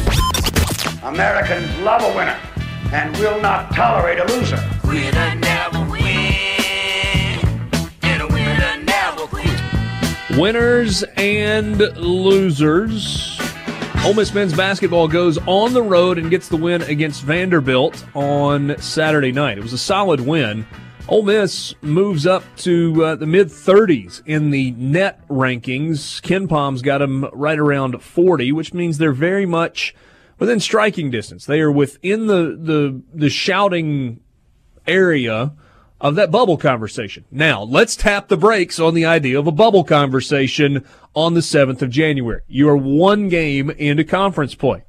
Americans 1.03 1.77
love 1.81 2.01
a 2.01 2.17
winner 2.17 2.39
and 2.91 3.15
will 3.17 3.39
not 3.39 3.71
tolerate 3.75 4.17
a 4.17 4.25
loser. 4.25 4.57
Winners 10.37 11.03
and 11.15 11.77
losers. 11.95 13.39
Ole 14.03 14.15
Miss 14.15 14.33
men's 14.33 14.53
basketball 14.55 15.07
goes 15.07 15.37
on 15.45 15.73
the 15.73 15.83
road 15.83 16.17
and 16.17 16.31
gets 16.31 16.47
the 16.49 16.57
win 16.57 16.81
against 16.81 17.21
Vanderbilt 17.21 18.03
on 18.15 18.75
Saturday 18.79 19.31
night. 19.31 19.59
It 19.59 19.61
was 19.61 19.73
a 19.73 19.77
solid 19.77 20.21
win. 20.21 20.65
Ole 21.07 21.21
Miss 21.21 21.75
moves 21.83 22.25
up 22.25 22.43
to 22.57 23.05
uh, 23.05 23.15
the 23.15 23.27
mid 23.27 23.49
30s 23.49 24.23
in 24.25 24.49
the 24.49 24.71
net 24.71 25.25
rankings. 25.27 26.19
KenPom's 26.21 26.81
got 26.81 26.97
them 26.97 27.29
right 27.31 27.59
around 27.59 28.01
40, 28.01 28.51
which 28.53 28.73
means 28.73 28.97
they're 28.97 29.13
very 29.13 29.45
much 29.45 29.93
within 30.39 30.59
striking 30.59 31.11
distance. 31.11 31.45
They 31.45 31.61
are 31.61 31.71
within 31.71 32.25
the 32.25 32.57
the 32.59 33.01
the 33.13 33.29
shouting 33.29 34.19
area 34.87 35.53
of 36.03 36.15
that 36.15 36.29
bubble 36.29 36.57
conversation. 36.57 37.23
Now, 37.31 37.63
let's 37.63 37.95
tap 37.95 38.27
the 38.27 38.35
brakes 38.35 38.77
on 38.77 38.93
the 38.93 39.05
idea 39.05 39.39
of 39.39 39.47
a 39.47 39.53
bubble 39.53 39.85
conversation 39.85 40.85
on 41.15 41.33
the 41.33 41.39
7th 41.39 41.81
of 41.81 41.89
January. 41.89 42.41
You 42.45 42.67
are 42.67 42.77
one 42.77 43.29
game 43.29 43.69
into 43.69 44.03
conference 44.03 44.53
play. 44.53 44.83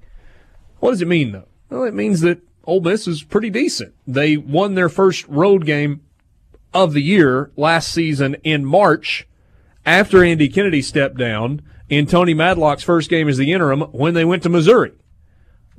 What 0.80 0.90
does 0.90 1.00
it 1.00 1.08
mean, 1.08 1.30
though? 1.30 1.46
Well, 1.70 1.84
it 1.84 1.94
means 1.94 2.20
that 2.22 2.40
Ole 2.64 2.80
Miss 2.80 3.06
is 3.06 3.22
pretty 3.22 3.48
decent. 3.48 3.94
They 4.08 4.36
won 4.36 4.74
their 4.74 4.88
first 4.88 5.26
road 5.28 5.64
game 5.64 6.00
of 6.74 6.92
the 6.94 7.02
year 7.02 7.52
last 7.56 7.92
season 7.92 8.34
in 8.42 8.64
March 8.64 9.28
after 9.86 10.24
Andy 10.24 10.48
Kennedy 10.48 10.82
stepped 10.82 11.16
down 11.16 11.62
in 11.88 12.06
Tony 12.06 12.34
Madlock's 12.34 12.82
first 12.82 13.08
game 13.08 13.28
as 13.28 13.36
the 13.36 13.52
interim 13.52 13.82
when 13.92 14.14
they 14.14 14.24
went 14.24 14.42
to 14.42 14.48
Missouri. 14.48 14.92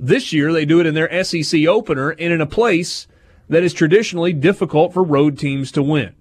This 0.00 0.32
year, 0.32 0.52
they 0.52 0.64
do 0.64 0.80
it 0.80 0.86
in 0.86 0.94
their 0.94 1.24
SEC 1.24 1.66
opener 1.66 2.10
and 2.10 2.32
in 2.32 2.40
a 2.40 2.46
place 2.46 3.06
that 3.48 3.62
is 3.62 3.72
traditionally 3.72 4.32
difficult 4.32 4.92
for 4.92 5.02
road 5.02 5.38
teams 5.38 5.70
to 5.72 5.82
win. 5.82 6.14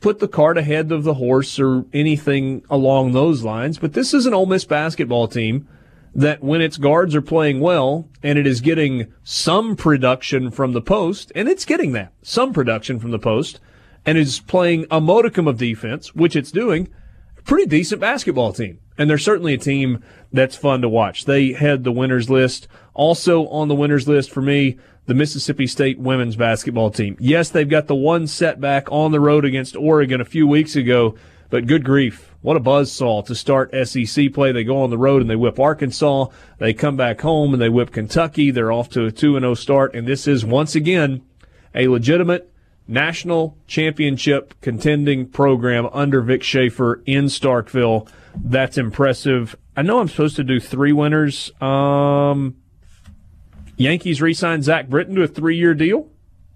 Put 0.00 0.18
the 0.18 0.28
cart 0.28 0.58
ahead 0.58 0.90
of 0.90 1.04
the 1.04 1.14
horse 1.14 1.60
or 1.60 1.84
anything 1.92 2.64
along 2.68 3.12
those 3.12 3.44
lines, 3.44 3.78
but 3.78 3.92
this 3.92 4.12
is 4.12 4.26
an 4.26 4.34
Ole 4.34 4.46
Miss 4.46 4.64
basketball 4.64 5.28
team 5.28 5.68
that 6.14 6.42
when 6.42 6.60
its 6.60 6.76
guards 6.76 7.14
are 7.14 7.22
playing 7.22 7.60
well 7.60 8.08
and 8.22 8.38
it 8.38 8.46
is 8.46 8.60
getting 8.60 9.12
some 9.22 9.76
production 9.76 10.50
from 10.50 10.72
the 10.72 10.82
post, 10.82 11.32
and 11.34 11.48
it's 11.48 11.64
getting 11.64 11.92
that, 11.92 12.12
some 12.22 12.52
production 12.52 12.98
from 12.98 13.12
the 13.12 13.18
post, 13.18 13.60
and 14.04 14.18
is 14.18 14.40
playing 14.40 14.86
a 14.90 15.00
modicum 15.00 15.46
of 15.46 15.56
defense, 15.56 16.14
which 16.14 16.36
it's 16.36 16.50
doing, 16.50 16.88
pretty 17.44 17.66
decent 17.66 18.00
basketball 18.00 18.52
team. 18.52 18.78
And 18.98 19.08
they're 19.08 19.18
certainly 19.18 19.54
a 19.54 19.58
team 19.58 20.02
that's 20.32 20.56
fun 20.56 20.82
to 20.82 20.88
watch. 20.88 21.24
They 21.24 21.52
had 21.52 21.82
the 21.82 21.92
winners 21.92 22.28
list. 22.28 22.68
Also 22.94 23.46
on 23.48 23.68
the 23.68 23.74
winners 23.74 24.06
list 24.06 24.30
for 24.30 24.42
me, 24.42 24.78
the 25.06 25.14
Mississippi 25.14 25.66
State 25.66 25.98
women's 25.98 26.36
basketball 26.36 26.90
team. 26.90 27.16
Yes, 27.18 27.50
they've 27.50 27.68
got 27.68 27.86
the 27.86 27.94
one 27.94 28.26
setback 28.26 28.90
on 28.90 29.12
the 29.12 29.20
road 29.20 29.44
against 29.44 29.76
Oregon 29.76 30.20
a 30.20 30.24
few 30.24 30.46
weeks 30.46 30.76
ago, 30.76 31.16
but 31.50 31.66
good 31.66 31.84
grief. 31.84 32.32
What 32.40 32.56
a 32.56 32.60
buzzsaw 32.60 33.24
to 33.26 33.34
start 33.34 33.74
SEC 33.86 34.32
play. 34.32 34.52
They 34.52 34.64
go 34.64 34.82
on 34.82 34.90
the 34.90 34.98
road 34.98 35.22
and 35.22 35.30
they 35.30 35.36
whip 35.36 35.60
Arkansas. 35.60 36.26
They 36.58 36.74
come 36.74 36.96
back 36.96 37.20
home 37.20 37.52
and 37.52 37.62
they 37.62 37.68
whip 37.68 37.92
Kentucky. 37.92 38.50
They're 38.50 38.72
off 38.72 38.88
to 38.90 39.06
a 39.06 39.12
2 39.12 39.38
0 39.38 39.54
start. 39.54 39.94
And 39.94 40.06
this 40.06 40.26
is 40.26 40.44
once 40.44 40.74
again 40.74 41.22
a 41.74 41.86
legitimate 41.88 42.52
national 42.88 43.56
championship 43.66 44.54
contending 44.60 45.28
program 45.28 45.88
under 45.92 46.20
Vic 46.20 46.42
Schaefer 46.42 47.00
in 47.06 47.26
Starkville. 47.26 48.08
That's 48.34 48.76
impressive. 48.76 49.56
I 49.76 49.82
know 49.82 50.00
I'm 50.00 50.08
supposed 50.08 50.36
to 50.36 50.44
do 50.44 50.58
three 50.58 50.92
winners. 50.92 51.52
Um, 51.60 52.56
Yankees 53.82 54.22
re-signed 54.22 54.64
Zach 54.64 54.88
Britton 54.88 55.14
to 55.16 55.22
a 55.22 55.28
three-year 55.28 55.74
deal, 55.74 56.10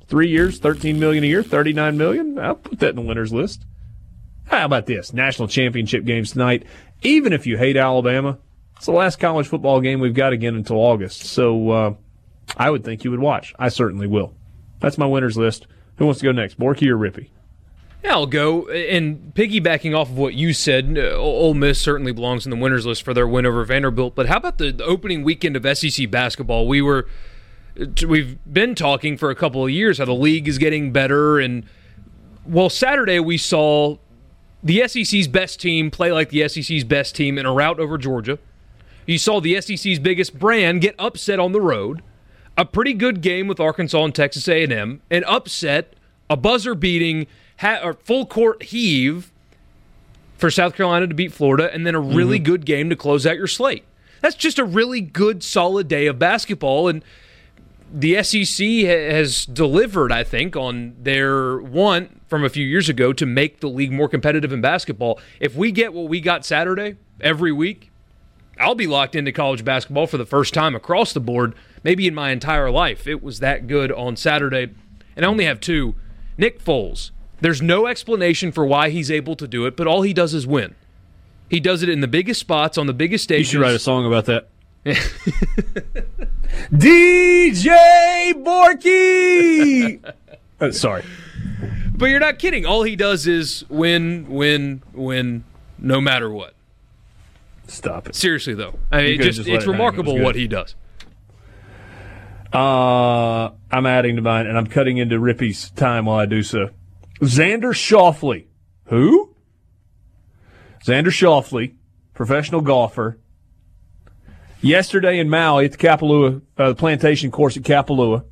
three 0.06 0.28
years, 0.28 0.58
thirteen 0.58 0.98
million 1.00 1.24
a 1.24 1.26
year, 1.26 1.42
thirty-nine 1.42 1.96
million. 1.98 2.38
I'll 2.38 2.54
put 2.54 2.78
that 2.80 2.90
in 2.90 2.96
the 2.96 3.02
winners 3.02 3.32
list. 3.32 3.64
How 4.46 4.64
about 4.64 4.86
this? 4.86 5.12
National 5.12 5.48
championship 5.48 6.04
games 6.04 6.32
tonight. 6.32 6.64
Even 7.02 7.32
if 7.32 7.46
you 7.46 7.58
hate 7.58 7.76
Alabama, 7.76 8.38
it's 8.76 8.86
the 8.86 8.92
last 8.92 9.18
college 9.18 9.48
football 9.48 9.80
game 9.80 10.00
we've 10.00 10.14
got 10.14 10.32
again 10.32 10.54
until 10.54 10.76
August. 10.76 11.24
So 11.24 11.70
uh, 11.70 11.94
I 12.56 12.70
would 12.70 12.84
think 12.84 13.04
you 13.04 13.10
would 13.10 13.20
watch. 13.20 13.54
I 13.58 13.68
certainly 13.70 14.06
will. 14.06 14.34
That's 14.80 14.98
my 14.98 15.06
winners 15.06 15.36
list. 15.36 15.66
Who 15.96 16.04
wants 16.04 16.20
to 16.20 16.26
go 16.26 16.32
next, 16.32 16.58
Borky 16.60 16.88
or 16.88 16.96
Rippee? 16.96 17.30
I'll 18.08 18.26
go. 18.26 18.68
And 18.68 19.32
piggybacking 19.34 19.96
off 19.96 20.10
of 20.10 20.16
what 20.16 20.34
you 20.34 20.52
said, 20.52 20.96
uh, 20.98 21.16
Ole 21.16 21.54
Miss 21.54 21.80
certainly 21.80 22.12
belongs 22.12 22.46
in 22.46 22.50
the 22.50 22.56
winners 22.56 22.86
list 22.86 23.02
for 23.02 23.14
their 23.14 23.26
win 23.26 23.46
over 23.46 23.64
Vanderbilt. 23.64 24.14
But 24.14 24.26
how 24.26 24.36
about 24.36 24.58
the, 24.58 24.72
the 24.72 24.84
opening 24.84 25.22
weekend 25.22 25.56
of 25.56 25.78
SEC 25.78 26.10
basketball? 26.10 26.66
We 26.66 26.82
were, 26.82 27.08
we've 28.06 28.38
been 28.50 28.74
talking 28.74 29.16
for 29.16 29.30
a 29.30 29.34
couple 29.34 29.64
of 29.64 29.70
years 29.70 29.98
how 29.98 30.04
the 30.04 30.14
league 30.14 30.48
is 30.48 30.58
getting 30.58 30.92
better, 30.92 31.38
and 31.38 31.64
well, 32.46 32.70
Saturday 32.70 33.20
we 33.20 33.38
saw 33.38 33.96
the 34.62 34.86
SEC's 34.88 35.28
best 35.28 35.60
team 35.60 35.90
play 35.90 36.12
like 36.12 36.30
the 36.30 36.48
SEC's 36.48 36.84
best 36.84 37.14
team 37.14 37.38
in 37.38 37.46
a 37.46 37.52
rout 37.52 37.78
over 37.78 37.98
Georgia. 37.98 38.38
You 39.06 39.18
saw 39.18 39.40
the 39.40 39.60
SEC's 39.60 39.98
biggest 39.98 40.38
brand 40.38 40.80
get 40.80 40.94
upset 40.98 41.38
on 41.38 41.52
the 41.52 41.60
road. 41.60 42.02
A 42.58 42.64
pretty 42.64 42.94
good 42.94 43.20
game 43.20 43.48
with 43.48 43.60
Arkansas 43.60 44.02
and 44.02 44.14
Texas 44.14 44.48
A&M, 44.48 45.02
an 45.10 45.24
upset, 45.24 45.94
a 46.30 46.36
buzzer 46.36 46.74
beating 46.74 47.26
ha- 47.58 47.80
or 47.82 47.94
full 47.94 48.26
court 48.26 48.62
heave 48.64 49.32
for 50.36 50.50
South 50.50 50.74
Carolina 50.74 51.06
to 51.06 51.14
beat 51.14 51.32
Florida, 51.32 51.72
and 51.72 51.86
then 51.86 51.94
a 51.94 52.00
mm-hmm. 52.00 52.16
really 52.16 52.38
good 52.38 52.66
game 52.66 52.90
to 52.90 52.96
close 52.96 53.26
out 53.26 53.36
your 53.36 53.46
slate. 53.46 53.84
That's 54.20 54.36
just 54.36 54.58
a 54.58 54.64
really 54.64 55.00
good, 55.00 55.42
solid 55.42 55.88
day 55.88 56.06
of 56.06 56.18
basketball, 56.18 56.88
and 56.88 57.04
the 57.92 58.22
SEC 58.22 58.66
ha- 58.66 59.10
has 59.10 59.46
delivered, 59.46 60.12
I 60.12 60.24
think, 60.24 60.56
on 60.56 60.94
their 61.00 61.58
want 61.58 62.22
from 62.28 62.44
a 62.44 62.48
few 62.48 62.66
years 62.66 62.88
ago 62.88 63.12
to 63.12 63.26
make 63.26 63.60
the 63.60 63.68
league 63.68 63.92
more 63.92 64.08
competitive 64.08 64.52
in 64.52 64.60
basketball. 64.60 65.20
If 65.40 65.54
we 65.54 65.72
get 65.72 65.92
what 65.92 66.08
we 66.08 66.20
got 66.20 66.44
Saturday 66.44 66.96
every 67.20 67.52
week, 67.52 67.90
I'll 68.58 68.74
be 68.74 68.86
locked 68.86 69.14
into 69.14 69.32
college 69.32 69.64
basketball 69.64 70.06
for 70.06 70.16
the 70.16 70.26
first 70.26 70.54
time 70.54 70.74
across 70.74 71.12
the 71.12 71.20
board, 71.20 71.54
maybe 71.84 72.06
in 72.06 72.14
my 72.14 72.30
entire 72.30 72.70
life. 72.70 73.06
It 73.06 73.22
was 73.22 73.40
that 73.40 73.66
good 73.66 73.92
on 73.92 74.16
Saturday. 74.16 74.70
And 75.14 75.24
I 75.24 75.28
only 75.28 75.44
have 75.44 75.60
two. 75.60 75.94
Nick 76.38 76.62
Foles. 76.62 77.10
There's 77.40 77.60
no 77.60 77.86
explanation 77.86 78.52
for 78.52 78.64
why 78.64 78.90
he's 78.90 79.10
able 79.10 79.36
to 79.36 79.46
do 79.46 79.66
it, 79.66 79.76
but 79.76 79.86
all 79.86 80.02
he 80.02 80.12
does 80.14 80.34
is 80.34 80.46
win. 80.46 80.74
He 81.48 81.60
does 81.60 81.82
it 81.82 81.88
in 81.88 82.00
the 82.00 82.08
biggest 82.08 82.40
spots 82.40 82.76
on 82.78 82.86
the 82.86 82.94
biggest 82.94 83.24
stages. 83.24 83.52
You 83.52 83.58
should 83.58 83.62
write 83.64 83.74
a 83.74 83.78
song 83.78 84.06
about 84.06 84.24
that. 84.26 84.48
DJ 86.72 88.32
Borky. 88.42 90.14
Uh, 90.60 90.70
sorry. 90.72 91.04
But 91.94 92.06
you're 92.06 92.20
not 92.20 92.38
kidding. 92.38 92.66
All 92.66 92.82
he 92.82 92.96
does 92.96 93.26
is 93.26 93.64
win, 93.68 94.28
win, 94.28 94.82
win, 94.92 95.44
no 95.78 96.00
matter 96.00 96.30
what. 96.30 96.54
Stop 97.68 98.08
it. 98.08 98.14
Seriously 98.14 98.54
though, 98.54 98.78
I 98.92 99.02
mean, 99.02 99.20
it 99.20 99.24
just, 99.24 99.26
just 99.26 99.40
it's 99.40 99.48
it 99.48 99.52
hang. 99.52 99.60
It 99.62 99.66
remarkable 99.66 100.18
what 100.20 100.36
he 100.36 100.46
does. 100.46 100.74
Uh, 102.52 103.50
I'm 103.70 103.86
adding 103.86 104.16
to 104.16 104.22
mine, 104.22 104.46
and 104.46 104.56
I'm 104.56 104.68
cutting 104.68 104.98
into 104.98 105.18
Rippee's 105.18 105.70
time 105.70 106.06
while 106.06 106.18
I 106.18 106.26
do 106.26 106.42
so. 106.42 106.70
Xander 107.20 107.72
Schauffele. 107.72 108.46
Who? 108.86 109.34
Xander 110.84 111.06
Schauffele, 111.06 111.74
professional 112.14 112.60
golfer. 112.60 113.18
Yesterday 114.60 115.18
in 115.18 115.28
Maui 115.28 115.66
at 115.66 115.72
the 115.72 115.78
Kapalua, 115.78 116.42
uh, 116.56 116.68
the 116.70 116.74
plantation 116.74 117.30
course 117.30 117.56
at 117.56 117.62
Kapalua, 117.62 118.24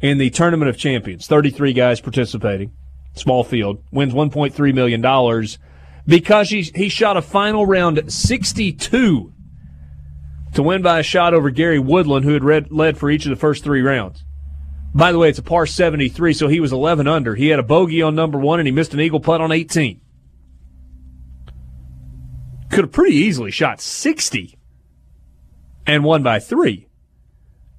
in 0.00 0.18
the 0.18 0.30
Tournament 0.30 0.68
of 0.68 0.76
Champions, 0.76 1.26
33 1.26 1.72
guys 1.72 2.00
participating, 2.00 2.72
small 3.14 3.44
field, 3.44 3.82
wins 3.90 4.12
$1.3 4.12 4.74
million 4.74 5.48
because 6.06 6.50
he, 6.50 6.62
he 6.62 6.88
shot 6.88 7.16
a 7.16 7.22
final 7.22 7.64
round 7.64 8.12
62 8.12 9.32
to 10.54 10.62
win 10.62 10.82
by 10.82 11.00
a 11.00 11.02
shot 11.02 11.34
over 11.34 11.50
Gary 11.50 11.78
Woodland, 11.78 12.24
who 12.24 12.34
had 12.34 12.44
read, 12.44 12.70
led 12.70 12.98
for 12.98 13.10
each 13.10 13.24
of 13.26 13.30
the 13.30 13.36
first 13.36 13.64
three 13.64 13.82
rounds. 13.82 14.24
By 14.94 15.10
the 15.10 15.18
way, 15.18 15.28
it's 15.28 15.40
a 15.40 15.42
par 15.42 15.66
73, 15.66 16.32
so 16.34 16.46
he 16.46 16.60
was 16.60 16.72
11 16.72 17.08
under. 17.08 17.34
He 17.34 17.48
had 17.48 17.58
a 17.58 17.64
bogey 17.64 18.00
on 18.00 18.14
number 18.14 18.38
one, 18.38 18.60
and 18.60 18.66
he 18.66 18.72
missed 18.72 18.94
an 18.94 19.00
eagle 19.00 19.18
putt 19.18 19.40
on 19.40 19.50
18. 19.50 20.00
Could 22.70 22.84
have 22.84 22.92
pretty 22.92 23.16
easily 23.16 23.50
shot 23.50 23.80
60 23.80 24.56
and 25.86 26.04
won 26.04 26.22
by 26.22 26.38
three. 26.38 26.86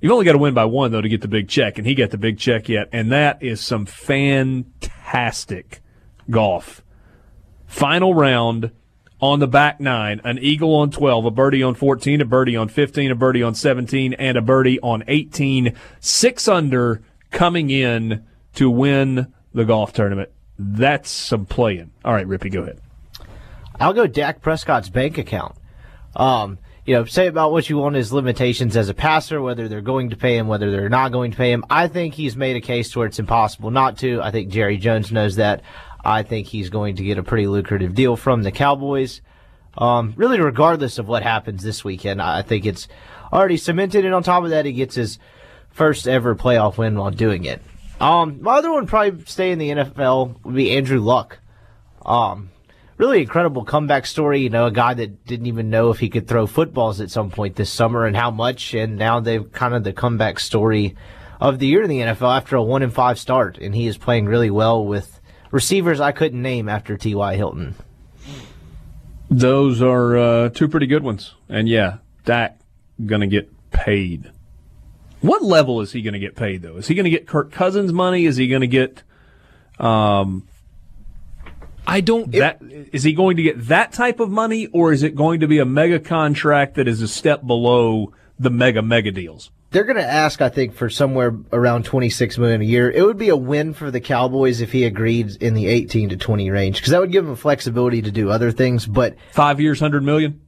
You've 0.01 0.11
only 0.11 0.25
got 0.25 0.33
to 0.33 0.37
win 0.37 0.53
by 0.53 0.65
one 0.65 0.91
though 0.91 1.01
to 1.01 1.09
get 1.09 1.21
the 1.21 1.27
big 1.27 1.47
check, 1.47 1.77
and 1.77 1.87
he 1.87 1.95
got 1.95 2.11
the 2.11 2.17
big 2.17 2.37
check 2.37 2.67
yet, 2.69 2.89
and 2.91 3.11
that 3.11 3.41
is 3.41 3.61
some 3.61 3.85
fantastic 3.85 5.81
golf. 6.29 6.83
Final 7.65 8.13
round 8.13 8.71
on 9.31 9.39
the 9.39 9.47
back 9.47 9.79
nine, 9.79 10.21
an 10.23 10.37
eagle 10.39 10.75
on 10.75 10.91
12, 10.91 11.25
a 11.25 11.31
birdie 11.31 11.63
on 11.63 11.73
14, 11.73 12.21
a 12.21 12.25
birdie 12.25 12.55
on 12.55 12.67
15, 12.67 13.11
a 13.11 13.15
birdie 13.15 13.41
on 13.41 13.55
17, 13.55 14.13
and 14.13 14.37
a 14.37 14.41
birdie 14.41 14.79
on 14.81 15.03
18. 15.07 15.75
Six 15.99 16.47
under 16.47 17.01
coming 17.31 17.71
in 17.71 18.23
to 18.53 18.69
win 18.69 19.33
the 19.53 19.65
golf 19.65 19.93
tournament. 19.93 20.29
That's 20.59 21.09
some 21.09 21.45
playing. 21.45 21.91
All 22.05 22.13
right, 22.13 22.27
Rippee, 22.27 22.51
go 22.51 22.61
ahead. 22.61 22.79
I'll 23.79 23.93
go 23.93 24.07
Dak 24.07 24.41
Prescott's 24.41 24.89
bank 24.89 25.17
account. 25.17 25.55
Um, 26.15 26.59
you 26.85 26.93
know, 26.93 27.05
say 27.05 27.25
about 27.25 27.51
what 27.51 27.67
you 27.67 27.77
want 27.77 27.95
his 27.95 28.13
limitations 28.13 28.77
as 28.77 28.89
a 28.89 28.93
passer, 28.93 29.41
whether 29.41 29.67
they're 29.67 29.81
going 29.81 30.11
to 30.11 30.15
pay 30.15 30.37
him, 30.37 30.47
whether 30.47 30.69
they're 30.69 30.87
not 30.87 31.11
going 31.11 31.31
to 31.31 31.37
pay 31.37 31.51
him. 31.51 31.65
I 31.69 31.87
think 31.87 32.13
he's 32.13 32.35
made 32.35 32.55
a 32.55 32.61
case 32.61 32.95
where 32.95 33.07
it's 33.07 33.17
impossible 33.17 33.71
not 33.71 33.97
to. 33.99 34.21
I 34.21 34.29
think 34.29 34.49
Jerry 34.49 34.77
Jones 34.77 35.11
knows 35.11 35.37
that. 35.37 35.63
I 36.05 36.23
think 36.23 36.47
he's 36.47 36.69
going 36.69 36.97
to 36.97 37.03
get 37.03 37.17
a 37.17 37.23
pretty 37.23 37.47
lucrative 37.47 37.95
deal 37.95 38.15
from 38.15 38.43
the 38.43 38.51
Cowboys. 38.51 39.21
Um, 39.77 40.13
really, 40.15 40.39
regardless 40.39 40.99
of 40.99 41.07
what 41.07 41.23
happens 41.23 41.63
this 41.63 41.83
weekend, 41.83 42.21
I 42.21 42.43
think 42.43 42.65
it's 42.65 42.87
already 43.33 43.57
cemented. 43.57 44.05
And 44.05 44.13
on 44.13 44.23
top 44.23 44.43
of 44.43 44.51
that, 44.51 44.65
he 44.65 44.71
gets 44.71 44.95
his 44.95 45.19
first 45.71 46.07
ever 46.07 46.35
playoff 46.35 46.77
win 46.77 46.97
while 46.97 47.11
doing 47.11 47.45
it. 47.45 47.61
Um, 47.99 48.41
my 48.41 48.57
other 48.57 48.71
one 48.71 48.87
probably 48.87 49.25
stay 49.25 49.51
in 49.51 49.59
the 49.59 49.69
NFL 49.69 50.43
would 50.43 50.55
be 50.55 50.77
Andrew 50.77 50.99
Luck. 50.99 51.39
Um, 52.05 52.49
really 52.97 53.21
incredible 53.21 53.65
comeback 53.65 54.05
story. 54.05 54.41
You 54.41 54.49
know, 54.49 54.67
a 54.67 54.71
guy 54.71 54.93
that 54.93 55.25
didn't 55.25 55.47
even 55.47 55.69
know 55.69 55.89
if 55.89 55.99
he 55.99 56.09
could 56.09 56.27
throw 56.27 56.47
footballs 56.47 57.01
at 57.01 57.11
some 57.11 57.31
point 57.31 57.55
this 57.55 57.69
summer 57.69 58.05
and 58.05 58.15
how 58.15 58.31
much. 58.31 58.73
And 58.73 58.97
now 58.97 59.19
they've 59.19 59.51
kind 59.51 59.73
of 59.73 59.83
the 59.83 59.93
comeback 59.93 60.39
story 60.39 60.95
of 61.39 61.59
the 61.59 61.67
year 61.67 61.83
in 61.83 61.89
the 61.89 61.99
NFL 61.99 62.37
after 62.37 62.55
a 62.55 62.63
one 62.63 62.83
and 62.83 62.93
five 62.93 63.19
start. 63.19 63.57
And 63.57 63.75
he 63.75 63.87
is 63.87 63.97
playing 63.97 64.25
really 64.25 64.49
well 64.49 64.85
with 64.85 65.19
receivers 65.55 66.01
I 66.01 66.11
couldn't 66.11 66.41
name 66.41 66.67
after 66.67 66.97
T.Y. 66.97 67.37
Hilton. 67.37 67.75
Those 69.29 69.81
are 69.81 70.17
uh, 70.17 70.49
two 70.49 70.67
pretty 70.67 70.85
good 70.85 71.01
ones. 71.01 71.33
And 71.47 71.69
yeah, 71.69 71.99
Dak 72.25 72.59
going 73.03 73.21
to 73.21 73.27
get 73.27 73.49
paid. 73.71 74.31
What 75.21 75.41
level 75.41 75.79
is 75.79 75.93
he 75.93 76.01
going 76.01 76.13
to 76.13 76.19
get 76.19 76.35
paid, 76.35 76.61
though? 76.61 76.75
Is 76.75 76.87
he 76.87 76.93
going 76.93 77.05
to 77.05 77.09
get 77.09 77.25
Kirk 77.25 77.53
Cousins 77.53 77.93
money? 77.93 78.25
Is 78.25 78.35
he 78.35 78.49
going 78.49 78.61
to 78.61 78.67
get. 78.67 79.03
Um, 79.79 80.45
I 81.87 82.01
don't. 82.01 82.33
That 82.33 82.61
is 82.61 83.03
he 83.03 83.13
going 83.13 83.37
to 83.37 83.43
get 83.43 83.67
that 83.67 83.93
type 83.93 84.19
of 84.19 84.29
money, 84.29 84.67
or 84.67 84.91
is 84.91 85.03
it 85.03 85.15
going 85.15 85.39
to 85.39 85.47
be 85.47 85.59
a 85.59 85.65
mega 85.65 86.01
contract 86.01 86.75
that 86.75 86.87
is 86.87 87.01
a 87.01 87.07
step 87.07 87.47
below 87.47 88.13
the 88.37 88.49
mega 88.49 88.81
mega 88.81 89.11
deals? 89.11 89.51
They're 89.75 89.83
going 89.83 89.97
to 89.97 90.09
ask, 90.09 90.41
I 90.41 90.47
think, 90.47 90.73
for 90.73 90.89
somewhere 90.89 91.35
around 91.51 91.83
twenty 91.83 92.09
six 92.09 92.37
million 92.37 92.61
a 92.61 92.63
year. 92.63 92.89
It 92.89 93.05
would 93.05 93.17
be 93.17 93.27
a 93.27 93.35
win 93.35 93.73
for 93.73 93.91
the 93.91 93.99
Cowboys 93.99 94.61
if 94.61 94.71
he 94.71 94.85
agreed 94.85 95.35
in 95.41 95.53
the 95.53 95.67
eighteen 95.67 96.07
to 96.07 96.15
twenty 96.15 96.49
range, 96.49 96.77
because 96.77 96.91
that 96.91 97.01
would 97.01 97.11
give 97.11 97.27
him 97.27 97.35
flexibility 97.35 98.01
to 98.01 98.09
do 98.09 98.29
other 98.29 98.53
things. 98.53 98.85
But 98.85 99.17
five 99.33 99.59
years, 99.59 99.81
hundred 99.81 100.03
million. 100.03 100.39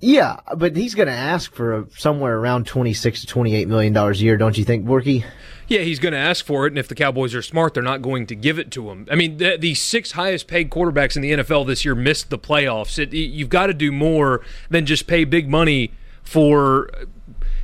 Yeah, 0.00 0.40
but 0.56 0.74
he's 0.74 0.96
going 0.96 1.06
to 1.06 1.14
ask 1.14 1.52
for 1.52 1.76
a, 1.76 1.90
somewhere 1.96 2.36
around 2.36 2.66
twenty 2.66 2.92
six 2.92 3.20
to 3.20 3.28
twenty 3.28 3.54
eight 3.54 3.68
million 3.68 3.92
dollars 3.92 4.20
a 4.20 4.24
year, 4.24 4.36
don't 4.36 4.58
you 4.58 4.64
think, 4.64 4.84
Borky? 4.84 5.24
Yeah, 5.68 5.82
he's 5.82 6.00
going 6.00 6.14
to 6.14 6.18
ask 6.18 6.44
for 6.44 6.66
it, 6.66 6.70
and 6.70 6.78
if 6.80 6.88
the 6.88 6.96
Cowboys 6.96 7.36
are 7.36 7.42
smart, 7.42 7.74
they're 7.74 7.84
not 7.84 8.02
going 8.02 8.26
to 8.26 8.34
give 8.34 8.58
it 8.58 8.72
to 8.72 8.90
him. 8.90 9.06
I 9.12 9.14
mean, 9.14 9.36
the, 9.36 9.58
the 9.60 9.74
six 9.76 10.10
highest 10.10 10.48
paid 10.48 10.70
quarterbacks 10.70 11.14
in 11.14 11.22
the 11.22 11.30
NFL 11.30 11.68
this 11.68 11.84
year 11.84 11.94
missed 11.94 12.30
the 12.30 12.38
playoffs. 12.38 12.98
It, 12.98 13.12
you've 13.12 13.48
got 13.48 13.68
to 13.68 13.74
do 13.74 13.92
more 13.92 14.40
than 14.70 14.86
just 14.86 15.06
pay 15.06 15.22
big 15.22 15.48
money 15.48 15.92
for 16.24 16.90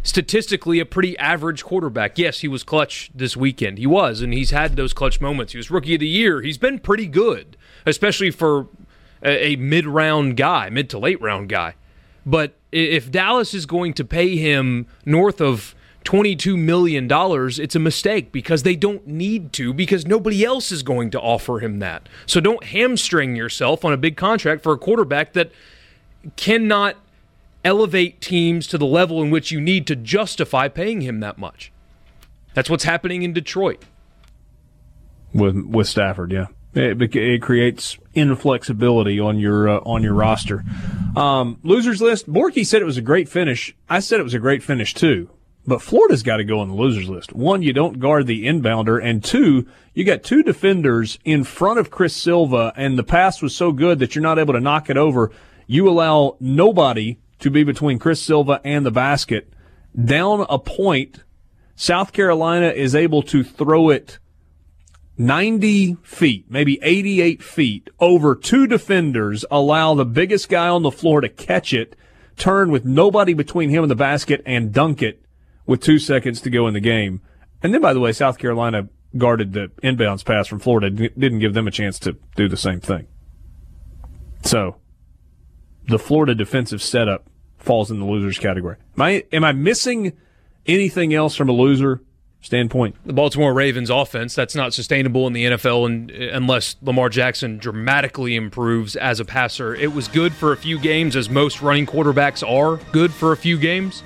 statistically 0.06 0.78
a 0.78 0.86
pretty 0.86 1.18
average 1.18 1.64
quarterback. 1.64 2.18
Yes, 2.18 2.40
he 2.40 2.48
was 2.48 2.62
clutch 2.62 3.10
this 3.14 3.36
weekend. 3.36 3.78
He 3.78 3.86
was, 3.86 4.22
and 4.22 4.32
he's 4.32 4.50
had 4.50 4.76
those 4.76 4.92
clutch 4.92 5.20
moments. 5.20 5.52
He 5.52 5.58
was 5.58 5.70
rookie 5.70 5.94
of 5.94 6.00
the 6.00 6.08
year. 6.08 6.42
He's 6.42 6.58
been 6.58 6.78
pretty 6.78 7.06
good, 7.06 7.56
especially 7.84 8.30
for 8.30 8.68
a, 9.22 9.48
a 9.48 9.56
mid 9.56 9.86
round 9.86 10.36
guy, 10.36 10.70
mid 10.70 10.88
to 10.90 10.98
late 10.98 11.20
round 11.20 11.48
guy. 11.48 11.74
But 12.24 12.54
if 12.72 13.10
Dallas 13.10 13.52
is 13.52 13.66
going 13.66 13.94
to 13.94 14.04
pay 14.04 14.36
him 14.36 14.86
north 15.04 15.40
of 15.40 15.74
$22 16.04 16.56
million, 16.56 17.08
it's 17.10 17.74
a 17.74 17.80
mistake 17.80 18.30
because 18.30 18.62
they 18.62 18.76
don't 18.76 19.06
need 19.06 19.52
to, 19.54 19.72
because 19.72 20.06
nobody 20.06 20.44
else 20.44 20.70
is 20.70 20.82
going 20.82 21.10
to 21.10 21.20
offer 21.20 21.58
him 21.58 21.80
that. 21.80 22.08
So 22.26 22.40
don't 22.40 22.62
hamstring 22.64 23.34
yourself 23.34 23.84
on 23.84 23.92
a 23.92 23.96
big 23.96 24.16
contract 24.16 24.62
for 24.62 24.72
a 24.72 24.78
quarterback 24.78 25.32
that 25.32 25.50
cannot 26.36 26.96
elevate 27.66 28.20
teams 28.20 28.68
to 28.68 28.78
the 28.78 28.86
level 28.86 29.20
in 29.22 29.30
which 29.30 29.50
you 29.50 29.60
need 29.60 29.86
to 29.88 29.96
justify 29.96 30.68
paying 30.68 31.00
him 31.00 31.18
that 31.20 31.36
much. 31.36 31.72
That's 32.54 32.70
what's 32.70 32.84
happening 32.84 33.22
in 33.22 33.32
Detroit. 33.32 33.84
With 35.34 35.56
with 35.66 35.88
Stafford, 35.88 36.32
yeah. 36.32 36.46
It, 36.72 37.02
it 37.16 37.42
creates 37.42 37.98
inflexibility 38.14 39.18
on 39.18 39.38
your 39.38 39.68
uh, 39.68 39.78
on 39.80 40.02
your 40.02 40.14
roster. 40.14 40.64
Um, 41.16 41.58
losers 41.62 42.00
list. 42.00 42.30
Borky 42.32 42.64
said 42.64 42.80
it 42.80 42.86
was 42.86 42.98
a 42.98 43.02
great 43.02 43.28
finish. 43.28 43.74
I 43.88 43.98
said 44.00 44.20
it 44.20 44.24
was 44.24 44.34
a 44.34 44.38
great 44.38 44.62
finish 44.62 44.94
too. 44.94 45.28
But 45.66 45.82
Florida's 45.82 46.22
got 46.22 46.36
to 46.36 46.44
go 46.44 46.60
on 46.60 46.68
the 46.68 46.74
losers 46.74 47.08
list. 47.08 47.32
One, 47.32 47.60
you 47.60 47.72
don't 47.72 47.98
guard 47.98 48.28
the 48.28 48.46
inbounder, 48.46 49.02
and 49.02 49.24
two, 49.24 49.66
you 49.94 50.04
got 50.04 50.22
two 50.22 50.44
defenders 50.44 51.18
in 51.24 51.42
front 51.42 51.80
of 51.80 51.90
Chris 51.90 52.14
Silva, 52.14 52.72
and 52.76 52.96
the 52.96 53.02
pass 53.02 53.42
was 53.42 53.56
so 53.56 53.72
good 53.72 53.98
that 53.98 54.14
you're 54.14 54.22
not 54.22 54.38
able 54.38 54.54
to 54.54 54.60
knock 54.60 54.88
it 54.90 54.96
over. 54.96 55.32
You 55.66 55.88
allow 55.88 56.36
nobody 56.38 57.18
to 57.40 57.50
be 57.50 57.64
between 57.64 57.98
Chris 57.98 58.20
Silva 58.20 58.60
and 58.64 58.84
the 58.84 58.90
basket. 58.90 59.52
Down 60.02 60.46
a 60.48 60.58
point, 60.58 61.22
South 61.74 62.12
Carolina 62.12 62.68
is 62.68 62.94
able 62.94 63.22
to 63.24 63.44
throw 63.44 63.90
it 63.90 64.18
90 65.18 65.96
feet, 66.02 66.46
maybe 66.50 66.78
88 66.82 67.42
feet 67.42 67.90
over 67.98 68.34
two 68.34 68.66
defenders, 68.66 69.44
allow 69.50 69.94
the 69.94 70.04
biggest 70.04 70.48
guy 70.48 70.68
on 70.68 70.82
the 70.82 70.90
floor 70.90 71.20
to 71.20 71.28
catch 71.28 71.72
it, 71.72 71.96
turn 72.36 72.70
with 72.70 72.84
nobody 72.84 73.32
between 73.32 73.70
him 73.70 73.82
and 73.82 73.90
the 73.90 73.96
basket, 73.96 74.42
and 74.44 74.72
dunk 74.72 75.02
it 75.02 75.22
with 75.64 75.80
two 75.80 75.98
seconds 75.98 76.40
to 76.42 76.50
go 76.50 76.66
in 76.66 76.74
the 76.74 76.80
game. 76.80 77.22
And 77.62 77.72
then, 77.72 77.80
by 77.80 77.94
the 77.94 78.00
way, 78.00 78.12
South 78.12 78.38
Carolina 78.38 78.88
guarded 79.16 79.54
the 79.54 79.68
inbounds 79.82 80.24
pass 80.24 80.46
from 80.46 80.58
Florida, 80.58 80.90
didn't 80.90 81.38
give 81.38 81.54
them 81.54 81.66
a 81.66 81.70
chance 81.70 81.98
to 82.00 82.16
do 82.36 82.48
the 82.48 82.56
same 82.56 82.80
thing. 82.80 83.06
So, 84.44 84.76
the 85.88 85.98
Florida 85.98 86.34
defensive 86.34 86.82
setup 86.82 87.26
falls 87.58 87.90
in 87.90 87.98
the 87.98 88.06
losers 88.06 88.38
category. 88.38 88.76
Am 88.96 89.02
I, 89.02 89.24
am 89.32 89.44
I 89.44 89.52
missing 89.52 90.12
anything 90.66 91.14
else 91.14 91.34
from 91.34 91.48
a 91.48 91.52
loser 91.52 92.00
standpoint? 92.40 92.96
The 93.04 93.12
Baltimore 93.12 93.52
Ravens 93.52 93.90
offense, 93.90 94.34
that's 94.34 94.54
not 94.54 94.74
sustainable 94.74 95.26
in 95.26 95.32
the 95.32 95.44
NFL 95.44 95.86
and, 95.86 96.10
unless 96.10 96.76
Lamar 96.82 97.08
Jackson 97.08 97.58
dramatically 97.58 98.36
improves 98.36 98.96
as 98.96 99.20
a 99.20 99.24
passer. 99.24 99.74
It 99.74 99.92
was 99.92 100.08
good 100.08 100.32
for 100.32 100.52
a 100.52 100.56
few 100.56 100.78
games, 100.78 101.16
as 101.16 101.28
most 101.28 101.62
running 101.62 101.86
quarterbacks 101.86 102.46
are 102.48 102.76
good 102.92 103.12
for 103.12 103.32
a 103.32 103.36
few 103.36 103.58
games 103.58 104.02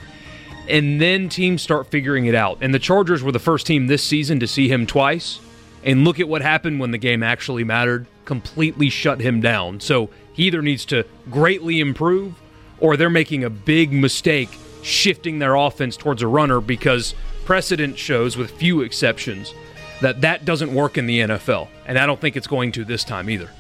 and 0.71 1.01
then 1.01 1.29
teams 1.29 1.61
start 1.61 1.89
figuring 1.89 2.27
it 2.27 2.35
out. 2.35 2.59
And 2.61 2.73
the 2.73 2.79
Chargers 2.79 3.23
were 3.23 3.33
the 3.33 3.39
first 3.39 3.67
team 3.67 3.89
this 3.89 4.03
season 4.03 4.41
to 4.41 4.47
see 4.47 4.69
him 4.69 4.87
twice. 4.87 5.41
And 5.83 6.05
look 6.05 6.21
at 6.21 6.29
what 6.29 6.43
happened 6.43 6.79
when 6.79 6.93
the 6.93 6.99
game 6.99 7.23
actually 7.23 7.65
mattered. 7.65 8.07
Completely 8.25 8.89
shut 8.89 9.21
him 9.21 9.41
down. 9.41 9.81
So 9.81 10.11
either 10.41 10.63
needs 10.63 10.85
to 10.87 11.05
greatly 11.31 11.81
improve 11.81 12.35
or 12.81 12.97
they're 12.97 13.11
making 13.11 13.45
a 13.45 13.51
big 13.51 13.93
mistake 13.93 14.49
shifting 14.83 15.39
their 15.39 15.55
offense 15.55 15.97
towards 15.97 16.23
a 16.23 16.27
runner 16.27 16.61
because 16.61 17.15
precedent 17.45 17.99
shows, 17.99 18.37
with 18.37 18.51
few 18.51 18.81
exceptions, 18.81 19.55
that 20.01 20.23
that 20.23 20.45
doesn't 20.45 20.75
work 20.75 20.97
in 20.97 21.07
the 21.07 21.21
NFL. 21.21 21.69
And 21.87 21.99
I 21.99 22.07
don't 22.07 22.21
think 22.21 22.37
it's 22.37 22.47
going 22.47 22.73
to 22.73 22.85
this 22.85 23.05
time 23.05 23.29
either. 23.29 23.51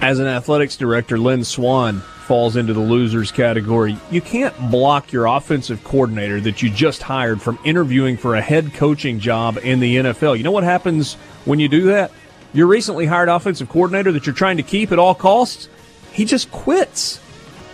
As 0.00 0.18
an 0.18 0.26
athletics 0.26 0.76
director, 0.76 1.18
Lynn 1.18 1.44
Swann 1.44 2.00
falls 2.00 2.56
into 2.56 2.72
the 2.72 2.80
losers 2.80 3.30
category. 3.32 3.96
You 4.10 4.20
can't 4.20 4.54
block 4.70 5.12
your 5.12 5.26
offensive 5.26 5.82
coordinator 5.84 6.40
that 6.42 6.62
you 6.62 6.70
just 6.70 7.02
hired 7.02 7.42
from 7.42 7.58
interviewing 7.64 8.16
for 8.16 8.34
a 8.34 8.40
head 8.40 8.72
coaching 8.74 9.18
job 9.18 9.58
in 9.62 9.80
the 9.80 9.96
NFL. 9.96 10.36
You 10.36 10.44
know 10.44 10.50
what 10.50 10.64
happens 10.64 11.14
when 11.44 11.58
you 11.58 11.68
do 11.68 11.82
that? 11.86 12.12
Your 12.54 12.68
recently 12.68 13.04
hired 13.04 13.28
offensive 13.28 13.68
coordinator 13.68 14.12
that 14.12 14.26
you're 14.26 14.34
trying 14.34 14.58
to 14.58 14.62
keep 14.62 14.92
at 14.92 14.98
all 15.00 15.14
costs, 15.14 15.68
he 16.12 16.24
just 16.24 16.52
quits. 16.52 17.20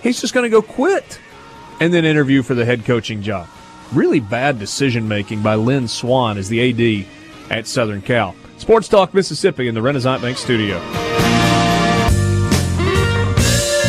He's 0.03 0.19
just 0.21 0.33
going 0.33 0.45
to 0.45 0.49
go 0.49 0.63
quit 0.63 1.21
and 1.81 1.93
then 1.93 2.07
interview 2.07 2.43
for 2.43 2.55
the 2.55 2.65
head 2.65 2.87
coaching 2.87 3.21
job. 3.21 3.47
Really 3.93 4.21
bad 4.21 4.59
decision 4.59 5.07
making 5.07 5.43
by 5.43 5.57
Lynn 5.57 5.87
Swann 5.87 6.39
as 6.39 6.49
the 6.49 7.03
AD 7.03 7.07
at 7.51 7.67
Southern 7.67 8.01
Cal. 8.01 8.35
Sports 8.57 8.89
Talk 8.89 9.13
Mississippi 9.13 9.69
in 9.69 9.75
the 9.75 9.83
Renaissance 9.83 10.23
Bank 10.23 10.39
studio. 10.39 10.79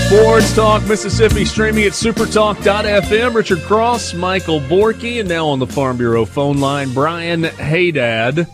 Sports 0.08 0.54
Talk 0.54 0.86
Mississippi 0.88 1.46
streaming 1.46 1.86
at 1.86 1.94
supertalk.fm. 1.94 3.34
Richard 3.34 3.60
Cross, 3.60 4.14
Michael 4.14 4.60
Borky, 4.60 5.22
and 5.22 5.30
now 5.30 5.48
on 5.48 5.60
the 5.60 5.68
Farm 5.68 5.96
Bureau 5.96 6.26
phone 6.26 6.58
line, 6.60 6.94
Brian 6.94 7.44
Haydad. 7.44 8.46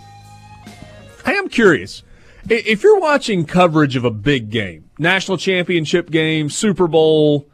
I 1.25 1.33
am 1.33 1.49
curious. 1.49 2.03
If 2.49 2.83
you're 2.83 2.99
watching 2.99 3.45
coverage 3.45 3.95
of 3.95 4.05
a 4.05 4.11
big 4.11 4.49
game, 4.49 4.89
national 4.97 5.37
championship 5.37 6.09
game, 6.09 6.49
Super 6.49 6.87
Bowl, 6.87 7.47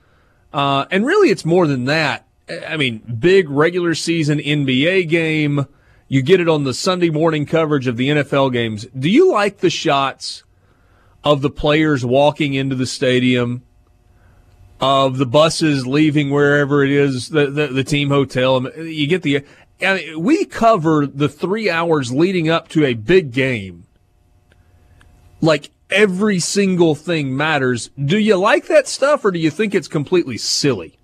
uh, 0.51 0.85
and 0.91 1.05
really 1.05 1.29
it's 1.29 1.45
more 1.45 1.65
than 1.65 1.85
that, 1.85 2.27
I 2.67 2.77
mean, 2.77 2.99
big 3.19 3.49
regular 3.49 3.95
season 3.95 4.39
NBA 4.39 5.09
game. 5.09 5.65
You 6.07 6.21
get 6.21 6.39
it 6.39 6.49
on 6.49 6.63
the 6.63 6.73
Sunday 6.73 7.09
morning 7.09 7.45
coverage 7.45 7.87
of 7.87 7.97
the 7.97 8.09
NFL 8.09 8.53
games. 8.53 8.85
Do 8.97 9.09
you 9.09 9.31
like 9.31 9.59
the 9.59 9.69
shots 9.69 10.43
of 11.23 11.41
the 11.41 11.49
players 11.49 12.05
walking 12.05 12.53
into 12.53 12.75
the 12.75 12.85
stadium, 12.85 13.63
of 14.79 15.17
the 15.17 15.25
buses 15.25 15.87
leaving 15.87 16.29
wherever 16.29 16.83
it 16.83 16.91
is, 16.91 17.29
the, 17.29 17.49
the, 17.49 17.67
the 17.67 17.83
team 17.83 18.09
hotel? 18.09 18.69
You 18.77 19.07
get 19.07 19.23
the. 19.23 19.43
I 19.81 19.95
mean, 19.95 20.21
we 20.21 20.45
cover 20.45 21.07
the 21.07 21.29
three 21.29 21.69
hours 21.69 22.11
leading 22.11 22.47
up 22.47 22.67
to 22.69 22.85
a 22.85 22.93
big 22.93 23.31
game. 23.31 23.82
Like 25.43 25.71
every 25.89 26.39
single 26.39 26.95
thing 26.95 27.35
matters. 27.35 27.89
Do 28.03 28.17
you 28.17 28.37
like 28.37 28.67
that 28.67 28.87
stuff 28.87 29.25
or 29.25 29.31
do 29.31 29.39
you 29.39 29.51
think 29.51 29.75
it's 29.75 29.89
completely 29.89 30.37
silly? 30.37 30.97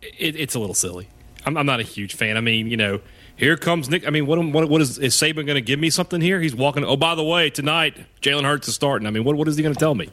It, 0.00 0.34
it's 0.34 0.54
a 0.54 0.58
little 0.58 0.74
silly. 0.74 1.08
I'm, 1.44 1.58
I'm, 1.58 1.66
not 1.66 1.78
a 1.78 1.82
huge 1.82 2.14
fan. 2.14 2.38
I 2.38 2.40
mean, 2.40 2.68
you 2.68 2.78
know, 2.78 3.00
here 3.36 3.56
comes 3.58 3.90
Nick. 3.90 4.06
I 4.06 4.10
mean, 4.10 4.26
what, 4.26 4.42
what, 4.42 4.70
what 4.70 4.80
is, 4.80 4.98
is 4.98 5.14
Saban 5.14 5.44
going 5.46 5.56
to 5.56 5.60
give 5.60 5.78
me 5.78 5.90
something 5.90 6.22
here? 6.22 6.40
He's 6.40 6.54
walking. 6.54 6.84
Oh, 6.84 6.96
by 6.96 7.14
the 7.14 7.22
way, 7.22 7.50
tonight 7.50 7.98
Jalen 8.22 8.44
Hurts 8.44 8.66
is 8.66 8.74
starting. 8.74 9.06
I 9.06 9.10
mean, 9.10 9.24
what, 9.24 9.36
what 9.36 9.46
is 9.46 9.56
he 9.56 9.62
going 9.62 9.74
to 9.74 9.78
tell 9.78 9.94
me? 9.94 10.08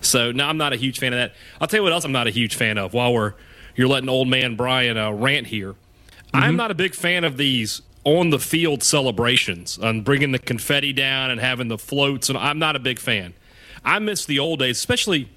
So, 0.00 0.32
no, 0.32 0.46
I'm 0.46 0.56
not 0.56 0.72
a 0.72 0.76
huge 0.76 0.98
fan 0.98 1.12
of 1.12 1.18
that. 1.18 1.34
I'll 1.60 1.68
tell 1.68 1.80
you 1.80 1.84
what 1.84 1.92
else 1.92 2.04
I'm 2.04 2.12
not 2.12 2.26
a 2.26 2.30
huge 2.30 2.54
fan 2.54 2.78
of. 2.78 2.94
While 2.94 3.12
we're 3.12 3.34
you're 3.76 3.88
letting 3.88 4.08
old 4.08 4.28
man 4.28 4.56
Brian 4.56 4.96
uh, 4.96 5.12
rant 5.12 5.48
here, 5.48 5.72
mm-hmm. 5.72 6.36
I'm 6.36 6.56
not 6.56 6.70
a 6.70 6.74
big 6.74 6.94
fan 6.94 7.24
of 7.24 7.36
these 7.36 7.82
on 8.04 8.30
the 8.30 8.38
field 8.38 8.82
celebrations 8.82 9.78
and 9.78 10.04
bringing 10.04 10.32
the 10.32 10.38
confetti 10.38 10.92
down 10.92 11.30
and 11.30 11.40
having 11.40 11.68
the 11.68 11.78
floats. 11.78 12.28
And 12.28 12.38
I'm 12.38 12.58
not 12.58 12.76
a 12.76 12.78
big 12.78 12.98
fan. 12.98 13.34
I 13.84 13.98
miss 13.98 14.24
the 14.24 14.38
old 14.38 14.60
days, 14.60 14.78
especially. 14.78 15.28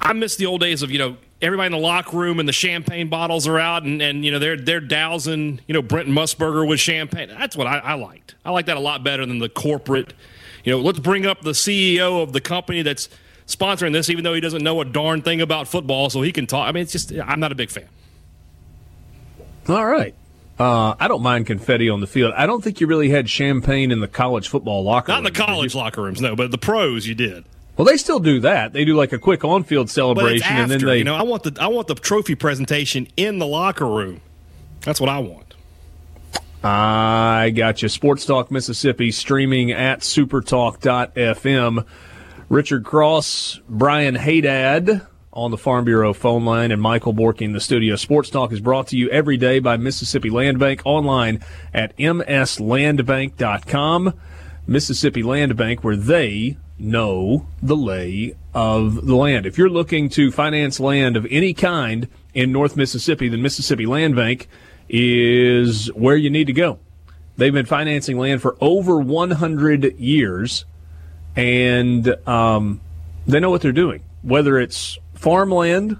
I 0.00 0.12
miss 0.12 0.36
the 0.36 0.46
old 0.46 0.60
days 0.60 0.82
of 0.82 0.90
you 0.90 0.98
know 0.98 1.16
everybody 1.40 1.66
in 1.66 1.72
the 1.72 1.78
locker 1.78 2.16
room 2.16 2.38
and 2.40 2.48
the 2.48 2.52
champagne 2.52 3.08
bottles 3.08 3.46
are 3.46 3.58
out 3.58 3.82
and, 3.82 4.00
and 4.02 4.24
you 4.24 4.30
know 4.30 4.38
they're 4.38 4.56
they're 4.56 4.80
dousing 4.80 5.60
you 5.66 5.74
know 5.74 5.82
Brent 5.82 6.08
Musburger 6.08 6.66
with 6.66 6.80
champagne. 6.80 7.28
That's 7.28 7.56
what 7.56 7.66
I, 7.66 7.78
I 7.78 7.94
liked. 7.94 8.34
I 8.44 8.50
like 8.50 8.66
that 8.66 8.76
a 8.76 8.80
lot 8.80 9.04
better 9.04 9.24
than 9.26 9.38
the 9.38 9.48
corporate. 9.48 10.14
You 10.64 10.72
know, 10.72 10.80
let's 10.80 10.98
bring 10.98 11.26
up 11.26 11.42
the 11.42 11.50
CEO 11.50 12.22
of 12.22 12.32
the 12.32 12.40
company 12.40 12.82
that's 12.82 13.08
sponsoring 13.46 13.92
this, 13.92 14.08
even 14.10 14.24
though 14.24 14.34
he 14.34 14.40
doesn't 14.40 14.62
know 14.62 14.80
a 14.80 14.84
darn 14.84 15.22
thing 15.22 15.40
about 15.40 15.68
football, 15.68 16.10
so 16.10 16.22
he 16.22 16.32
can 16.32 16.46
talk. 16.46 16.68
I 16.68 16.72
mean, 16.72 16.82
it's 16.82 16.92
just 16.92 17.12
I'm 17.12 17.40
not 17.40 17.52
a 17.52 17.56
big 17.56 17.70
fan. 17.70 17.88
All 19.68 19.86
right. 19.86 20.14
Uh, 20.58 20.94
I 21.00 21.08
don't 21.08 21.22
mind 21.22 21.46
confetti 21.46 21.88
on 21.88 22.00
the 22.00 22.06
field. 22.06 22.34
I 22.36 22.46
don't 22.46 22.62
think 22.62 22.80
you 22.80 22.86
really 22.86 23.08
had 23.08 23.28
champagne 23.28 23.90
in 23.90 24.00
the 24.00 24.08
college 24.08 24.48
football 24.48 24.84
locker 24.84 25.10
room. 25.10 25.22
Not 25.22 25.28
in 25.28 25.32
the 25.32 25.38
college 25.46 25.74
locker 25.74 26.02
rooms, 26.02 26.20
no, 26.20 26.36
but 26.36 26.50
the 26.50 26.58
pros 26.58 27.06
you 27.06 27.14
did. 27.14 27.44
Well, 27.76 27.86
they 27.86 27.96
still 27.96 28.20
do 28.20 28.40
that. 28.40 28.74
They 28.74 28.84
do 28.84 28.94
like 28.94 29.12
a 29.12 29.18
quick 29.18 29.44
on-field 29.44 29.88
celebration, 29.88 30.46
after, 30.46 30.62
and 30.62 30.70
then 30.70 30.84
they. 30.84 30.98
You 30.98 31.04
know, 31.04 31.14
I 31.14 31.22
want 31.22 31.42
the 31.42 31.56
I 31.60 31.68
want 31.68 31.88
the 31.88 31.94
trophy 31.94 32.34
presentation 32.34 33.08
in 33.16 33.38
the 33.38 33.46
locker 33.46 33.86
room. 33.86 34.20
That's 34.82 35.00
what 35.00 35.08
I 35.08 35.20
want. 35.20 35.54
I 36.62 37.50
got 37.56 37.82
you. 37.82 37.88
Sports 37.88 38.24
Talk 38.24 38.50
Mississippi 38.50 39.10
streaming 39.10 39.72
at 39.72 40.00
supertalk.fm. 40.00 41.86
Richard 42.48 42.84
Cross, 42.84 43.60
Brian 43.68 44.14
Haydad 44.14 45.06
on 45.32 45.50
the 45.50 45.56
Farm 45.56 45.84
Bureau 45.84 46.12
phone 46.12 46.44
line 46.44 46.70
and 46.70 46.82
Michael 46.82 47.14
Borky 47.14 47.42
in 47.42 47.52
the 47.52 47.60
studio. 47.60 47.96
Sports 47.96 48.30
Talk 48.30 48.52
is 48.52 48.60
brought 48.60 48.88
to 48.88 48.96
you 48.96 49.08
every 49.10 49.36
day 49.36 49.58
by 49.58 49.76
Mississippi 49.76 50.30
Land 50.30 50.58
Bank 50.58 50.82
online 50.84 51.42
at 51.72 51.96
mslandbank.com. 51.96 54.14
Mississippi 54.66 55.22
Land 55.22 55.56
Bank, 55.56 55.82
where 55.82 55.96
they 55.96 56.56
know 56.78 57.46
the 57.62 57.76
lay 57.76 58.34
of 58.54 59.06
the 59.06 59.16
land. 59.16 59.46
If 59.46 59.56
you're 59.56 59.70
looking 59.70 60.08
to 60.10 60.30
finance 60.30 60.78
land 60.78 61.16
of 61.16 61.26
any 61.30 61.54
kind 61.54 62.08
in 62.34 62.52
North 62.52 62.76
Mississippi, 62.76 63.28
then 63.28 63.42
Mississippi 63.42 63.86
Land 63.86 64.16
Bank 64.16 64.48
is 64.88 65.86
where 65.94 66.16
you 66.16 66.30
need 66.30 66.48
to 66.48 66.52
go. 66.52 66.78
They've 67.36 67.52
been 67.52 67.66
financing 67.66 68.18
land 68.18 68.42
for 68.42 68.56
over 68.60 69.00
100 69.00 69.98
years, 69.98 70.64
and 71.34 72.14
um, 72.28 72.80
they 73.26 73.40
know 73.40 73.50
what 73.50 73.62
they're 73.62 73.72
doing. 73.72 74.02
Whether 74.22 74.58
it's 74.58 74.98
farmland, 75.22 75.98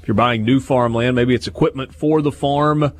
if 0.00 0.08
you're 0.08 0.14
buying 0.14 0.44
new 0.44 0.60
farmland, 0.60 1.16
maybe 1.16 1.34
it's 1.34 1.48
equipment 1.48 1.92
for 1.92 2.22
the 2.22 2.30
farm, 2.30 2.92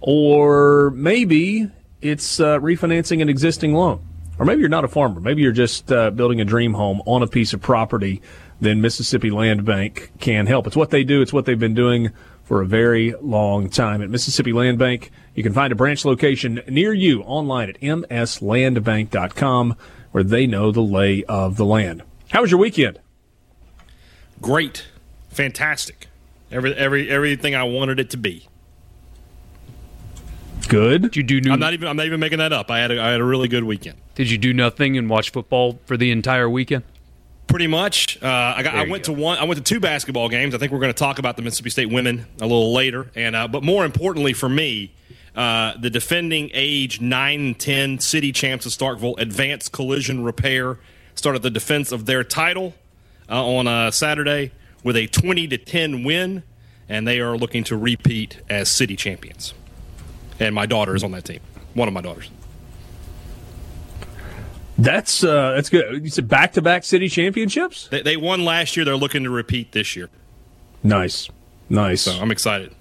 or 0.00 0.90
maybe 0.90 1.70
it's 2.00 2.40
uh, 2.40 2.58
refinancing 2.58 3.20
an 3.20 3.28
existing 3.28 3.74
loan. 3.74 4.02
Or 4.38 4.46
maybe 4.46 4.60
you're 4.60 4.70
not 4.70 4.84
a 4.84 4.88
farmer. 4.88 5.20
Maybe 5.20 5.42
you're 5.42 5.52
just 5.52 5.92
uh, 5.92 6.10
building 6.10 6.40
a 6.40 6.46
dream 6.46 6.72
home 6.72 7.02
on 7.04 7.22
a 7.22 7.26
piece 7.26 7.52
of 7.52 7.60
property. 7.60 8.22
Then 8.58 8.80
Mississippi 8.80 9.30
Land 9.30 9.66
Bank 9.66 10.12
can 10.18 10.46
help. 10.46 10.66
It's 10.66 10.76
what 10.76 10.88
they 10.88 11.04
do. 11.04 11.20
It's 11.20 11.32
what 11.32 11.44
they've 11.44 11.58
been 11.58 11.74
doing 11.74 12.10
for 12.44 12.62
a 12.62 12.66
very 12.66 13.12
long 13.20 13.68
time. 13.68 14.00
At 14.00 14.08
Mississippi 14.08 14.54
Land 14.54 14.78
Bank, 14.78 15.10
you 15.34 15.42
can 15.42 15.52
find 15.52 15.72
a 15.72 15.76
branch 15.76 16.06
location 16.06 16.62
near 16.66 16.94
you 16.94 17.20
online 17.22 17.68
at 17.68 17.80
mslandbank.com 17.80 19.76
where 20.12 20.24
they 20.24 20.46
know 20.46 20.72
the 20.72 20.80
lay 20.80 21.22
of 21.24 21.58
the 21.58 21.66
land. 21.66 22.02
How 22.30 22.40
was 22.40 22.50
your 22.50 22.60
weekend? 22.60 22.98
Great 24.40 24.86
fantastic. 25.32 26.06
Every 26.50 26.74
every 26.74 27.10
everything 27.10 27.54
I 27.54 27.64
wanted 27.64 27.98
it 27.98 28.10
to 28.10 28.16
be. 28.16 28.46
Good. 30.68 31.02
Did 31.02 31.16
you 31.16 31.22
do? 31.22 31.40
New- 31.40 31.52
I'm 31.52 31.60
not 31.60 31.72
even. 31.72 31.88
I'm 31.88 31.96
not 31.96 32.06
even 32.06 32.20
making 32.20 32.38
that 32.38 32.52
up. 32.52 32.70
I 32.70 32.78
had 32.78 32.90
a, 32.90 33.00
I 33.00 33.10
had 33.10 33.20
a 33.20 33.24
really 33.24 33.48
good 33.48 33.64
weekend. 33.64 33.98
Did 34.14 34.30
you 34.30 34.38
do 34.38 34.52
nothing 34.52 34.96
and 34.96 35.08
watch 35.08 35.30
football 35.30 35.78
for 35.86 35.96
the 35.96 36.10
entire 36.10 36.48
weekend? 36.48 36.84
Pretty 37.46 37.66
much. 37.66 38.22
Uh, 38.22 38.54
I, 38.56 38.62
got, 38.62 38.74
I 38.74 38.88
went 38.88 39.04
go. 39.04 39.14
to 39.14 39.20
one. 39.20 39.38
I 39.38 39.44
went 39.44 39.58
to 39.58 39.64
two 39.64 39.80
basketball 39.80 40.28
games. 40.28 40.54
I 40.54 40.58
think 40.58 40.72
we're 40.72 40.78
going 40.78 40.92
to 40.92 40.98
talk 40.98 41.18
about 41.18 41.36
the 41.36 41.42
Mississippi 41.42 41.70
State 41.70 41.90
women 41.90 42.26
a 42.40 42.44
little 42.44 42.72
later. 42.72 43.10
And 43.14 43.34
uh, 43.34 43.48
but 43.48 43.62
more 43.62 43.84
importantly 43.84 44.32
for 44.32 44.48
me, 44.48 44.92
uh, 45.34 45.76
the 45.78 45.90
defending 45.90 46.50
age 46.52 47.00
9 47.00 47.54
10 47.54 47.98
city 47.98 48.32
champs 48.32 48.66
of 48.66 48.72
Starkville 48.72 49.18
Advanced 49.18 49.72
Collision 49.72 50.22
Repair 50.22 50.78
started 51.14 51.42
the 51.42 51.50
defense 51.50 51.92
of 51.92 52.06
their 52.06 52.24
title 52.24 52.74
uh, 53.28 53.44
on 53.44 53.66
uh, 53.66 53.90
Saturday 53.90 54.52
with 54.82 54.96
a 54.96 55.06
20 55.06 55.48
to 55.48 55.58
10 55.58 56.04
win, 56.04 56.42
and 56.88 57.06
they 57.06 57.20
are 57.20 57.36
looking 57.36 57.64
to 57.64 57.76
repeat 57.76 58.38
as 58.48 58.68
city 58.68 58.96
champions. 58.96 59.54
And 60.40 60.54
my 60.54 60.66
daughter 60.66 60.94
is 60.94 61.04
on 61.04 61.12
that 61.12 61.24
team. 61.24 61.40
One 61.74 61.88
of 61.88 61.94
my 61.94 62.00
daughters. 62.00 62.30
That's 64.78 65.22
uh, 65.22 65.52
that's 65.52 65.68
good. 65.68 66.02
You 66.02 66.10
said 66.10 66.28
back 66.28 66.54
to 66.54 66.62
back 66.62 66.82
city 66.84 67.08
championships. 67.08 67.88
They, 67.88 68.02
they, 68.02 68.16
won 68.16 68.44
last 68.44 68.76
year. 68.76 68.84
They're 68.84 68.96
looking 68.96 69.24
to 69.24 69.30
repeat 69.30 69.72
this 69.72 69.94
year. 69.94 70.08
Nice, 70.82 71.28
nice. 71.68 72.02
So 72.02 72.12
I'm 72.12 72.30
excited. 72.30 72.74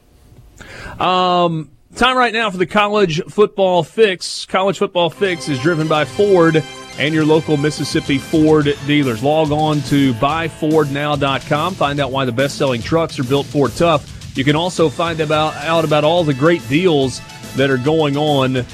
Um, 1.00 1.70
time 1.96 2.18
right 2.18 2.34
now 2.34 2.50
for 2.50 2.58
the 2.58 2.66
college 2.66 3.22
football 3.26 3.84
fix. 3.84 4.46
College 4.46 4.78
football 4.78 5.10
fix 5.10 5.50
is 5.50 5.60
driven 5.60 5.88
by 5.88 6.06
Ford 6.06 6.64
and 6.98 7.14
your 7.14 7.26
local 7.26 7.58
Mississippi 7.58 8.18
Ford 8.18 8.78
dealers. 8.86 9.24
Log 9.24 9.52
on 9.52 9.82
to 9.84 10.14
buyfordnow.com. 10.16 11.76
Find 11.76 12.00
out 12.00 12.12
why 12.12 12.26
the 12.26 12.32
best 12.32 12.58
selling 12.58 12.82
trucks 12.82 13.20
are 13.20 13.24
built 13.24 13.46
Ford 13.48 13.72
tough. 13.76 14.38
You 14.38 14.44
can 14.44 14.56
also 14.56 14.90
find 14.90 15.20
about, 15.20 15.56
out 15.56 15.84
about 15.84 16.04
all 16.04 16.24
the 16.24 16.34
great 16.34 16.68
deals 16.70 17.22
that 17.56 17.70
are 17.70 17.78
going 17.78 18.18
on 18.18 18.66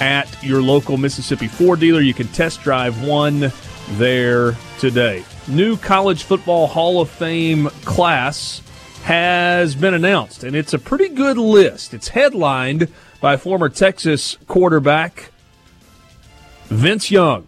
at 0.00 0.42
your 0.42 0.62
local 0.62 0.96
Mississippi 0.96 1.46
Ford 1.46 1.80
dealer. 1.80 2.00
You 2.00 2.14
can 2.14 2.28
test 2.28 2.62
drive 2.62 3.02
one 3.06 3.52
there 3.92 4.56
today. 4.78 5.24
New 5.46 5.76
College 5.76 6.24
Football 6.24 6.66
Hall 6.66 7.00
of 7.00 7.10
Fame 7.10 7.68
class 7.84 8.62
has 9.02 9.74
been 9.74 9.92
announced, 9.92 10.44
and 10.44 10.56
it's 10.56 10.72
a 10.72 10.78
pretty 10.78 11.10
good 11.10 11.36
list. 11.36 11.92
It's 11.92 12.08
headlined 12.08 12.88
by 13.20 13.36
former 13.36 13.68
Texas 13.68 14.38
quarterback 14.46 15.30
Vince 16.66 17.10
Young. 17.10 17.46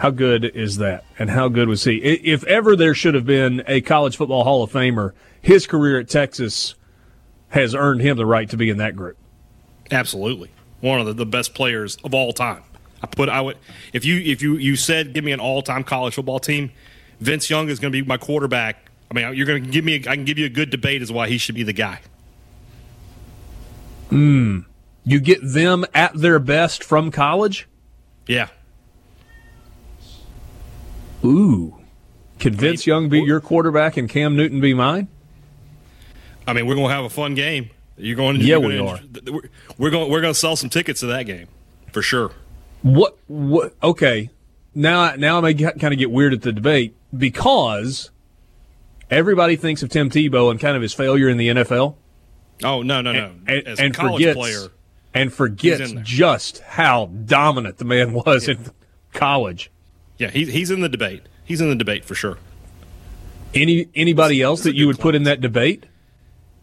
How 0.00 0.08
good 0.08 0.46
is 0.46 0.78
that? 0.78 1.04
And 1.18 1.28
how 1.28 1.48
good 1.48 1.68
was 1.68 1.84
he? 1.84 1.98
If 1.98 2.42
ever 2.44 2.74
there 2.74 2.94
should 2.94 3.12
have 3.12 3.26
been 3.26 3.62
a 3.66 3.82
college 3.82 4.16
football 4.16 4.44
Hall 4.44 4.62
of 4.62 4.72
Famer, 4.72 5.12
his 5.42 5.66
career 5.66 6.00
at 6.00 6.08
Texas 6.08 6.74
has 7.50 7.74
earned 7.74 8.00
him 8.00 8.16
the 8.16 8.24
right 8.24 8.48
to 8.48 8.56
be 8.56 8.70
in 8.70 8.78
that 8.78 8.96
group. 8.96 9.18
Absolutely. 9.90 10.50
One 10.80 11.00
of 11.00 11.06
the, 11.06 11.12
the 11.12 11.26
best 11.26 11.52
players 11.52 11.98
of 12.02 12.14
all 12.14 12.32
time. 12.32 12.62
I 13.02 13.08
put 13.08 13.28
I 13.28 13.42
would 13.42 13.58
if 13.92 14.06
you 14.06 14.18
if 14.20 14.40
you 14.40 14.56
you 14.56 14.74
said 14.74 15.12
give 15.12 15.22
me 15.22 15.32
an 15.32 15.40
all-time 15.40 15.84
college 15.84 16.14
football 16.14 16.40
team, 16.40 16.72
Vince 17.20 17.50
Young 17.50 17.68
is 17.68 17.78
going 17.78 17.92
to 17.92 18.02
be 18.02 18.06
my 18.06 18.16
quarterback. 18.16 18.90
I 19.10 19.14
mean, 19.14 19.34
you're 19.34 19.46
going 19.46 19.62
to 19.62 19.70
give 19.70 19.84
me 19.84 19.96
a, 19.96 20.10
I 20.10 20.14
can 20.14 20.24
give 20.24 20.38
you 20.38 20.46
a 20.46 20.50
good 20.50 20.70
debate 20.70 21.02
as 21.02 21.12
why 21.12 21.28
he 21.28 21.36
should 21.36 21.56
be 21.56 21.62
the 21.62 21.74
guy. 21.74 22.00
Hmm. 24.08 24.60
You 25.04 25.20
get 25.20 25.40
them 25.42 25.84
at 25.92 26.14
their 26.14 26.38
best 26.38 26.82
from 26.82 27.10
college? 27.10 27.68
Yeah. 28.26 28.48
Ooh. 31.24 31.76
Could 32.38 32.54
Vince 32.54 32.86
Young 32.86 33.08
be 33.08 33.20
your 33.20 33.40
quarterback 33.40 33.96
and 33.96 34.08
Cam 34.08 34.36
Newton 34.36 34.60
be 34.60 34.72
mine? 34.72 35.08
I 36.46 36.52
mean, 36.52 36.66
we're 36.66 36.74
going 36.74 36.88
to 36.88 36.94
have 36.94 37.04
a 37.04 37.10
fun 37.10 37.34
game. 37.34 37.70
You're 37.96 38.16
going 38.16 38.38
to 38.38 38.44
Yeah, 38.44 38.56
we 38.56 38.78
are. 38.78 38.98
We're 39.76 39.90
going 39.90 40.10
we're 40.10 40.22
going 40.22 40.32
to 40.32 40.38
sell 40.38 40.56
some 40.56 40.70
tickets 40.70 41.00
to 41.00 41.06
that 41.06 41.24
game. 41.24 41.48
For 41.92 42.02
sure. 42.02 42.32
What 42.82 43.18
what 43.26 43.74
okay. 43.82 44.30
Now 44.74 45.14
now 45.16 45.38
I 45.38 45.40
may 45.40 45.54
kind 45.54 45.92
of 45.92 45.98
get 45.98 46.10
weird 46.10 46.32
at 46.32 46.42
the 46.42 46.52
debate 46.52 46.96
because 47.16 48.10
everybody 49.10 49.56
thinks 49.56 49.82
of 49.82 49.90
Tim 49.90 50.08
Tebow 50.08 50.50
and 50.50 50.58
kind 50.58 50.76
of 50.76 50.82
his 50.82 50.94
failure 50.94 51.28
in 51.28 51.36
the 51.36 51.48
NFL. 51.48 51.96
Oh 52.62 52.82
no, 52.82 53.00
no, 53.00 53.12
no! 53.12 53.32
and, 53.46 53.66
As 53.66 53.80
and 53.80 53.94
a 53.94 53.98
college 53.98 54.22
forgets 54.22 54.36
player, 54.36 54.68
and 55.14 55.30
He's 55.30 55.36
forgets 55.36 55.92
just 56.02 56.60
how 56.60 57.06
dominant 57.06 57.78
the 57.78 57.84
man 57.84 58.12
was 58.12 58.48
in 58.48 58.70
college. 59.12 59.70
Yeah, 60.20 60.30
he's 60.30 60.52
he's 60.52 60.70
in 60.70 60.80
the 60.82 60.88
debate. 60.88 61.22
He's 61.44 61.60
in 61.60 61.68
the 61.70 61.74
debate 61.74 62.04
for 62.04 62.14
sure. 62.14 62.36
Any 63.54 63.88
anybody 63.94 64.42
else 64.42 64.62
that 64.62 64.76
you 64.76 64.86
would 64.86 64.98
put 64.98 65.14
in 65.14 65.24
that 65.24 65.40
debate? 65.40 65.86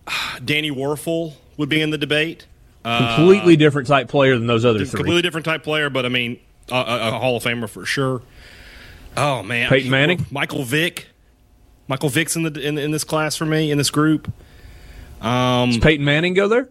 Danny 0.46 0.72
Wuerffel 0.72 1.34
would 1.58 1.68
be 1.68 1.82
in 1.82 1.90
the 1.90 1.98
debate. 1.98 2.46
Uh, 2.86 3.16
Completely 3.18 3.58
different 3.58 3.88
type 3.88 4.08
player 4.08 4.38
than 4.38 4.48
those 4.48 4.64
other 4.64 4.86
three. 4.86 4.98
completely 4.98 5.22
different 5.22 5.44
type 5.46 5.64
player, 5.64 5.90
but 5.90 6.06
I 6.06 6.10
mean, 6.10 6.40
a, 6.72 6.76
a, 6.76 7.08
a 7.16 7.20
Hall 7.20 7.36
of 7.36 7.44
Famer 7.44 7.68
for 7.68 7.86
sure. 7.86 8.22
Oh 9.18 9.42
man, 9.44 9.68
Peyton 9.70 9.90
Manning? 9.92 10.26
Michael 10.32 10.64
Vick, 10.64 11.08
Michael 11.88 12.10
Vick's 12.10 12.36
in 12.36 12.44
the 12.44 12.62
in, 12.62 12.78
in 12.78 12.92
this 12.92 13.04
class 13.04 13.36
for 13.36 13.46
me 13.46 13.72
in 13.72 13.78
this 13.80 13.90
group. 13.90 14.32
Um, 15.20 15.72
Does 15.72 15.80
Peyton 15.80 16.06
Manning 16.06 16.36
go 16.36 16.48
there? 16.48 16.70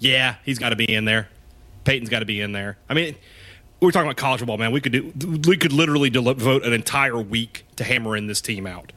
yeah, 0.00 0.34
he's 0.44 0.58
got 0.58 0.70
to 0.70 0.76
be 0.76 0.92
in 0.92 1.04
there. 1.04 1.28
Peyton's 1.84 2.10
got 2.10 2.18
to 2.18 2.26
be 2.26 2.40
in 2.40 2.50
there. 2.52 2.76
I 2.90 2.94
mean, 2.94 3.14
we're 3.84 3.92
talking 3.92 4.08
about 4.08 4.16
college 4.16 4.40
football, 4.40 4.58
man. 4.58 4.72
We 4.72 4.80
could 4.80 4.92
do 4.92 5.40
we 5.48 5.56
could 5.56 5.72
literally 5.72 6.10
devote 6.10 6.64
an 6.64 6.72
entire 6.72 7.20
week 7.20 7.66
to 7.76 7.84
hammer 7.84 8.16
in 8.16 8.26
this 8.26 8.40
team 8.40 8.66
out. 8.66 8.92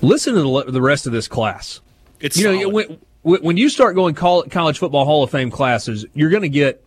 Listen 0.00 0.34
to 0.34 0.70
the, 0.70 0.82
rest 0.82 1.06
of 1.06 1.12
this 1.12 1.28
class. 1.28 1.80
It's 2.20 2.36
you 2.36 2.44
know 2.44 2.58
solid. 2.58 2.74
when, 2.74 2.98
when 3.22 3.42
when 3.42 3.56
you 3.56 3.68
start 3.68 3.94
going 3.94 4.14
college 4.14 4.78
football 4.78 5.04
Hall 5.04 5.22
of 5.22 5.30
Fame 5.30 5.50
classes, 5.50 6.06
you're 6.14 6.30
going 6.30 6.42
to 6.42 6.48
get 6.48 6.84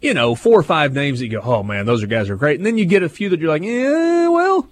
you 0.00 0.14
know 0.14 0.34
four 0.34 0.58
or 0.58 0.62
five 0.62 0.92
names 0.92 1.20
that 1.20 1.26
you 1.26 1.32
go, 1.32 1.40
oh 1.40 1.62
man, 1.62 1.86
those 1.86 2.02
are 2.02 2.06
guys 2.06 2.28
are 2.28 2.36
great, 2.36 2.58
and 2.58 2.66
then 2.66 2.78
you 2.78 2.84
get 2.84 3.02
a 3.02 3.08
few 3.08 3.28
that 3.30 3.40
you're 3.40 3.48
like, 3.48 3.62
yeah, 3.62 4.28
well. 4.28 4.68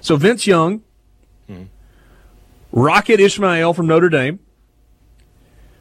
So 0.00 0.16
Vince 0.16 0.46
Young, 0.46 0.82
hmm. 1.46 1.64
Rocket 2.72 3.20
Ismail 3.20 3.74
from 3.74 3.86
Notre 3.86 4.08
Dame, 4.08 4.38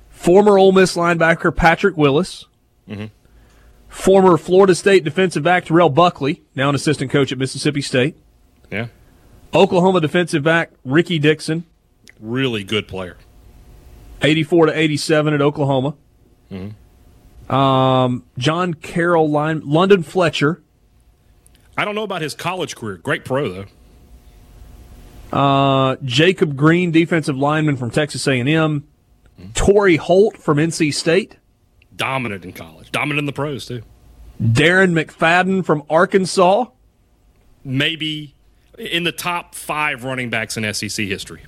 former 0.10 0.58
Ole 0.58 0.72
Miss 0.72 0.96
linebacker 0.96 1.56
Patrick 1.56 1.96
Willis, 1.96 2.46
mm-hmm. 2.88 3.06
Former 3.90 4.38
Florida 4.38 4.76
State 4.76 5.04
defensive 5.04 5.44
back 5.44 5.66
Terrell 5.66 5.90
Buckley, 5.90 6.44
now 6.56 6.70
an 6.70 6.76
assistant 6.76 7.12
coach 7.12 7.32
at 7.32 7.38
Mississippi 7.38 7.82
State, 7.82 8.16
yeah, 8.72 8.88
Oklahoma 9.54 10.00
defensive 10.00 10.44
back 10.44 10.72
Ricky 10.86 11.20
Dixon, 11.20 11.66
really 12.20 12.64
good 12.64 12.88
player. 12.88 13.18
84 14.22 14.68
to 14.68 14.78
87 14.78 15.34
at 15.34 15.42
Oklahoma. 15.42 15.96
Um, 17.50 18.24
John 18.38 18.74
Carroll, 18.76 19.30
line, 19.30 19.62
London 19.66 20.04
Fletcher, 20.04 20.62
I 21.78 21.86
don't 21.86 21.96
know 21.96 22.04
about 22.04 22.22
his 22.22 22.36
college 22.36 22.76
career. 22.76 22.98
Great 22.98 23.24
pro 23.26 23.66
though. 25.32 25.38
uh, 25.38 25.96
Jacob 26.04 26.56
Green, 26.56 26.92
defensive 26.92 27.38
lineman 27.38 27.76
from 27.78 27.90
Texas 27.92 28.28
A&M, 28.28 28.88
Torry 29.54 29.96
Holt 29.96 30.38
from 30.38 30.58
NC 30.58 30.94
State, 30.94 31.38
Dominant 31.96 32.46
in 32.46 32.54
college. 32.54 32.79
Dominant 32.92 33.20
in 33.20 33.26
the 33.26 33.34
pros 33.34 33.66
too. 33.66 33.84
Darren 34.42 34.94
McFadden 34.94 35.66
from 35.66 35.84
Arkansas, 35.90 36.66
Maybe 37.64 38.36
in 38.78 39.04
the 39.04 39.12
top 39.12 39.54
five 39.54 40.06
running 40.06 40.30
backs 40.30 40.56
in 40.56 40.74
SEC 40.74 41.06
history. 41.06 41.42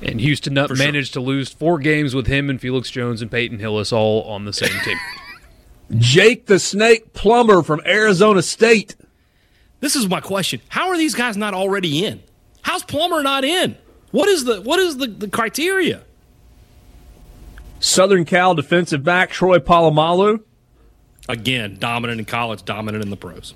And 0.00 0.20
Houston 0.20 0.54
Nutt 0.54 0.68
For 0.68 0.76
sure. 0.76 0.86
managed 0.86 1.12
to 1.14 1.20
lose 1.20 1.48
four 1.50 1.78
games 1.78 2.14
with 2.14 2.28
him 2.28 2.48
and 2.48 2.60
Felix 2.60 2.90
Jones 2.90 3.22
and 3.22 3.30
Peyton 3.30 3.58
Hillis 3.58 3.92
all 3.92 4.22
on 4.22 4.44
the 4.44 4.52
same 4.52 4.72
team. 4.84 4.98
Jake 5.98 6.46
the 6.46 6.58
Snake 6.58 7.12
Plummer 7.12 7.62
from 7.62 7.80
Arizona 7.84 8.40
State, 8.42 8.94
This 9.80 9.96
is 9.96 10.08
my 10.08 10.20
question. 10.20 10.60
How 10.68 10.88
are 10.88 10.96
these 10.96 11.14
guys 11.14 11.36
not 11.36 11.54
already 11.54 12.04
in? 12.04 12.22
How's 12.62 12.84
Plummer 12.84 13.22
not 13.22 13.44
in? 13.44 13.76
What 14.12 14.28
is 14.28 14.44
the 14.44 14.60
what 14.62 14.78
is 14.78 14.96
the, 14.98 15.08
the 15.08 15.28
criteria? 15.28 16.02
Southern 17.80 18.24
Cal 18.24 18.54
defensive 18.54 19.02
back 19.02 19.30
Troy 19.30 19.58
Polamalu, 19.58 20.40
Again, 21.28 21.76
dominant 21.78 22.18
in 22.18 22.24
college, 22.24 22.64
dominant 22.64 23.04
in 23.04 23.10
the 23.10 23.16
pros. 23.16 23.54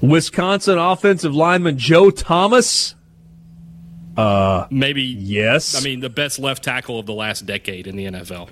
Wisconsin 0.00 0.78
offensive 0.78 1.34
lineman 1.34 1.78
Joe 1.78 2.10
Thomas. 2.10 2.94
Uh, 4.16 4.66
Maybe 4.70 5.02
Yes. 5.02 5.74
I 5.76 5.80
mean 5.80 6.00
the 6.00 6.10
best 6.10 6.38
left 6.38 6.62
tackle 6.62 6.98
of 6.98 7.06
the 7.06 7.14
last 7.14 7.46
decade 7.46 7.86
in 7.86 7.96
the 7.96 8.06
NFL. 8.06 8.48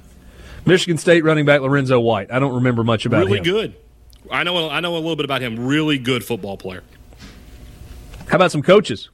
Michigan 0.65 0.99
State 0.99 1.25
running 1.25 1.45
back 1.45 1.61
Lorenzo 1.61 1.99
White. 2.01 2.33
I 2.33 2.39
don't 2.39 2.55
remember 2.55 2.85
much 2.85 3.07
about 3.07 3.27
really 3.27 3.39
him. 3.39 3.45
Really 3.45 3.69
good. 3.69 3.75
I 4.31 4.45
know 4.45 4.69
I 4.71 4.81
know 4.81 4.95
a 4.95 4.99
little 4.99 5.17
bit 5.17 5.25
about 5.25 5.41
him. 5.41 5.67
Really 5.67 5.99
good 5.99 6.25
football 6.25 6.57
player. 6.57 6.83
How 8.29 8.37
about 8.37 8.53
some 8.53 8.63
coaches? 8.63 9.11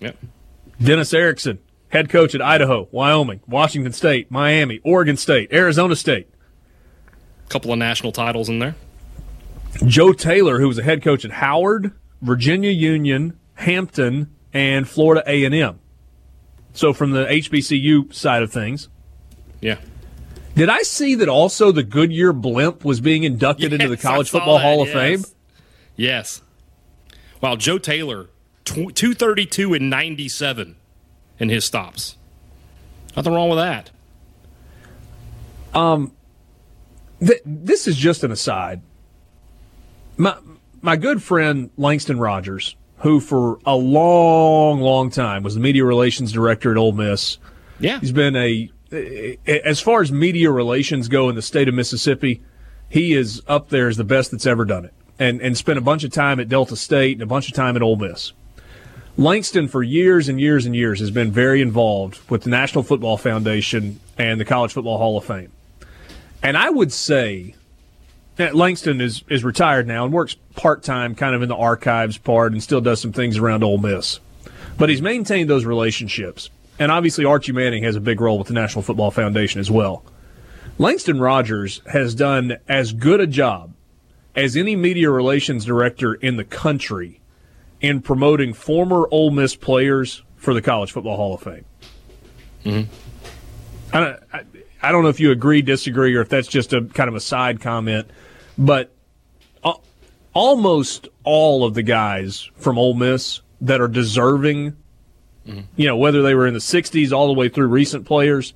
Yep. 0.00 0.16
Dennis 0.80 1.14
Erickson, 1.14 1.58
head 1.88 2.10
coach 2.10 2.34
at 2.34 2.42
Idaho, 2.42 2.86
Wyoming, 2.90 3.40
Washington 3.48 3.92
State, 3.92 4.30
Miami, 4.30 4.80
Oregon 4.84 5.16
State, 5.16 5.52
Arizona 5.52 5.96
State. 5.96 6.28
Couple 7.48 7.72
of 7.72 7.78
national 7.78 8.12
titles 8.12 8.48
in 8.48 8.58
there. 8.58 8.74
Joe 9.86 10.12
Taylor, 10.12 10.58
who 10.60 10.68
was 10.68 10.78
a 10.78 10.82
head 10.82 11.02
coach 11.02 11.24
at 11.24 11.30
Howard, 11.32 11.92
Virginia 12.22 12.70
Union, 12.70 13.38
Hampton, 13.54 14.34
and 14.52 14.88
Florida 14.88 15.22
A&M. 15.26 15.78
So 16.72 16.92
from 16.92 17.12
the 17.12 17.26
HBCU 17.26 18.12
side 18.14 18.42
of 18.42 18.52
things, 18.52 18.88
Yeah. 19.60 19.78
did 20.54 20.68
I 20.68 20.82
see 20.82 21.14
that 21.16 21.28
also 21.28 21.72
the 21.72 21.82
Goodyear 21.82 22.32
blimp 22.32 22.84
was 22.84 23.00
being 23.00 23.24
inducted 23.24 23.72
into 23.72 23.88
the 23.88 23.96
College 23.96 24.30
Football 24.30 24.58
that, 24.58 24.62
Hall 24.64 24.82
of 24.82 24.88
yes. 24.88 24.94
Fame? 24.94 25.24
Yes. 25.96 26.42
Wow, 27.40 27.56
Joe 27.56 27.78
Taylor, 27.78 28.28
tw- 28.64 28.94
232 28.94 29.74
and 29.74 29.90
97 29.90 30.76
in 31.38 31.48
his 31.50 31.64
stops. 31.64 32.16
Nothing 33.14 33.34
wrong 33.34 33.48
with 33.50 33.58
that. 33.58 33.90
Um, 35.74 36.12
Th- 37.26 37.42
this 37.44 37.88
is 37.88 37.96
just 37.96 38.24
an 38.24 38.30
aside. 38.30 38.82
My 40.16 40.36
my 40.80 40.96
good 40.96 41.22
friend 41.22 41.70
Langston 41.76 42.18
Rogers, 42.18 42.76
who 42.98 43.20
for 43.20 43.58
a 43.66 43.74
long, 43.74 44.80
long 44.80 45.10
time 45.10 45.42
was 45.42 45.54
the 45.54 45.60
media 45.60 45.84
relations 45.84 46.32
director 46.32 46.70
at 46.70 46.76
Ole 46.76 46.92
Miss. 46.92 47.38
Yeah. 47.80 48.00
He's 48.00 48.12
been 48.12 48.36
a 48.36 48.70
as 49.46 49.80
far 49.80 50.00
as 50.00 50.12
media 50.12 50.50
relations 50.50 51.08
go 51.08 51.28
in 51.28 51.34
the 51.34 51.42
state 51.42 51.68
of 51.68 51.74
Mississippi, 51.74 52.42
he 52.88 53.14
is 53.14 53.42
up 53.48 53.68
there 53.68 53.88
as 53.88 53.96
the 53.96 54.04
best 54.04 54.30
that's 54.30 54.46
ever 54.46 54.64
done 54.64 54.84
it. 54.84 54.94
And 55.18 55.40
and 55.40 55.56
spent 55.56 55.78
a 55.78 55.82
bunch 55.82 56.04
of 56.04 56.12
time 56.12 56.40
at 56.40 56.48
Delta 56.48 56.76
State 56.76 57.14
and 57.14 57.22
a 57.22 57.26
bunch 57.26 57.48
of 57.48 57.54
time 57.54 57.76
at 57.76 57.82
Ole 57.82 57.96
Miss. 57.96 58.32
Langston, 59.18 59.66
for 59.66 59.82
years 59.82 60.28
and 60.28 60.38
years 60.38 60.66
and 60.66 60.76
years, 60.76 61.00
has 61.00 61.10
been 61.10 61.32
very 61.32 61.62
involved 61.62 62.20
with 62.28 62.42
the 62.42 62.50
National 62.50 62.84
Football 62.84 63.16
Foundation 63.16 63.98
and 64.18 64.38
the 64.38 64.44
College 64.44 64.74
Football 64.74 64.98
Hall 64.98 65.16
of 65.16 65.24
Fame. 65.24 65.50
And 66.46 66.56
I 66.56 66.70
would 66.70 66.92
say 66.92 67.56
that 68.36 68.54
Langston 68.54 69.00
is, 69.00 69.24
is 69.28 69.42
retired 69.42 69.88
now 69.88 70.04
and 70.04 70.12
works 70.12 70.36
part 70.54 70.84
time, 70.84 71.16
kind 71.16 71.34
of 71.34 71.42
in 71.42 71.48
the 71.48 71.56
archives 71.56 72.18
part, 72.18 72.52
and 72.52 72.62
still 72.62 72.80
does 72.80 73.00
some 73.00 73.12
things 73.12 73.36
around 73.36 73.64
Ole 73.64 73.78
Miss. 73.78 74.20
But 74.78 74.88
he's 74.88 75.02
maintained 75.02 75.50
those 75.50 75.64
relationships. 75.64 76.48
And 76.78 76.92
obviously, 76.92 77.24
Archie 77.24 77.50
Manning 77.50 77.82
has 77.82 77.96
a 77.96 78.00
big 78.00 78.20
role 78.20 78.38
with 78.38 78.46
the 78.46 78.54
National 78.54 78.82
Football 78.82 79.10
Foundation 79.10 79.60
as 79.60 79.72
well. 79.72 80.04
Langston 80.78 81.18
Rogers 81.18 81.82
has 81.90 82.14
done 82.14 82.58
as 82.68 82.92
good 82.92 83.20
a 83.20 83.26
job 83.26 83.72
as 84.36 84.56
any 84.56 84.76
media 84.76 85.10
relations 85.10 85.64
director 85.64 86.14
in 86.14 86.36
the 86.36 86.44
country 86.44 87.20
in 87.80 88.00
promoting 88.02 88.54
former 88.54 89.08
Ole 89.10 89.32
Miss 89.32 89.56
players 89.56 90.22
for 90.36 90.54
the 90.54 90.62
College 90.62 90.92
Football 90.92 91.16
Hall 91.16 91.34
of 91.34 91.42
Fame. 91.42 91.64
Mm-hmm. 92.64 93.96
I, 93.96 94.00
don't, 94.00 94.22
I, 94.32 94.44
I 94.82 94.92
don't 94.92 95.02
know 95.02 95.08
if 95.08 95.20
you 95.20 95.30
agree, 95.30 95.62
disagree, 95.62 96.14
or 96.14 96.20
if 96.20 96.28
that's 96.28 96.48
just 96.48 96.72
a 96.72 96.82
kind 96.82 97.08
of 97.08 97.14
a 97.14 97.20
side 97.20 97.60
comment, 97.60 98.08
but 98.56 98.92
almost 100.36 101.08
all 101.24 101.64
of 101.64 101.72
the 101.72 101.82
guys 101.82 102.50
from 102.56 102.78
Ole 102.78 102.92
Miss 102.92 103.40
that 103.62 103.80
are 103.80 103.88
deserving, 103.88 104.76
you 105.76 105.86
know, 105.86 105.96
whether 105.96 106.22
they 106.22 106.34
were 106.34 106.46
in 106.46 106.52
the 106.52 106.60
60s 106.60 107.10
all 107.10 107.26
the 107.28 107.32
way 107.32 107.48
through 107.48 107.68
recent 107.68 108.04
players, 108.04 108.52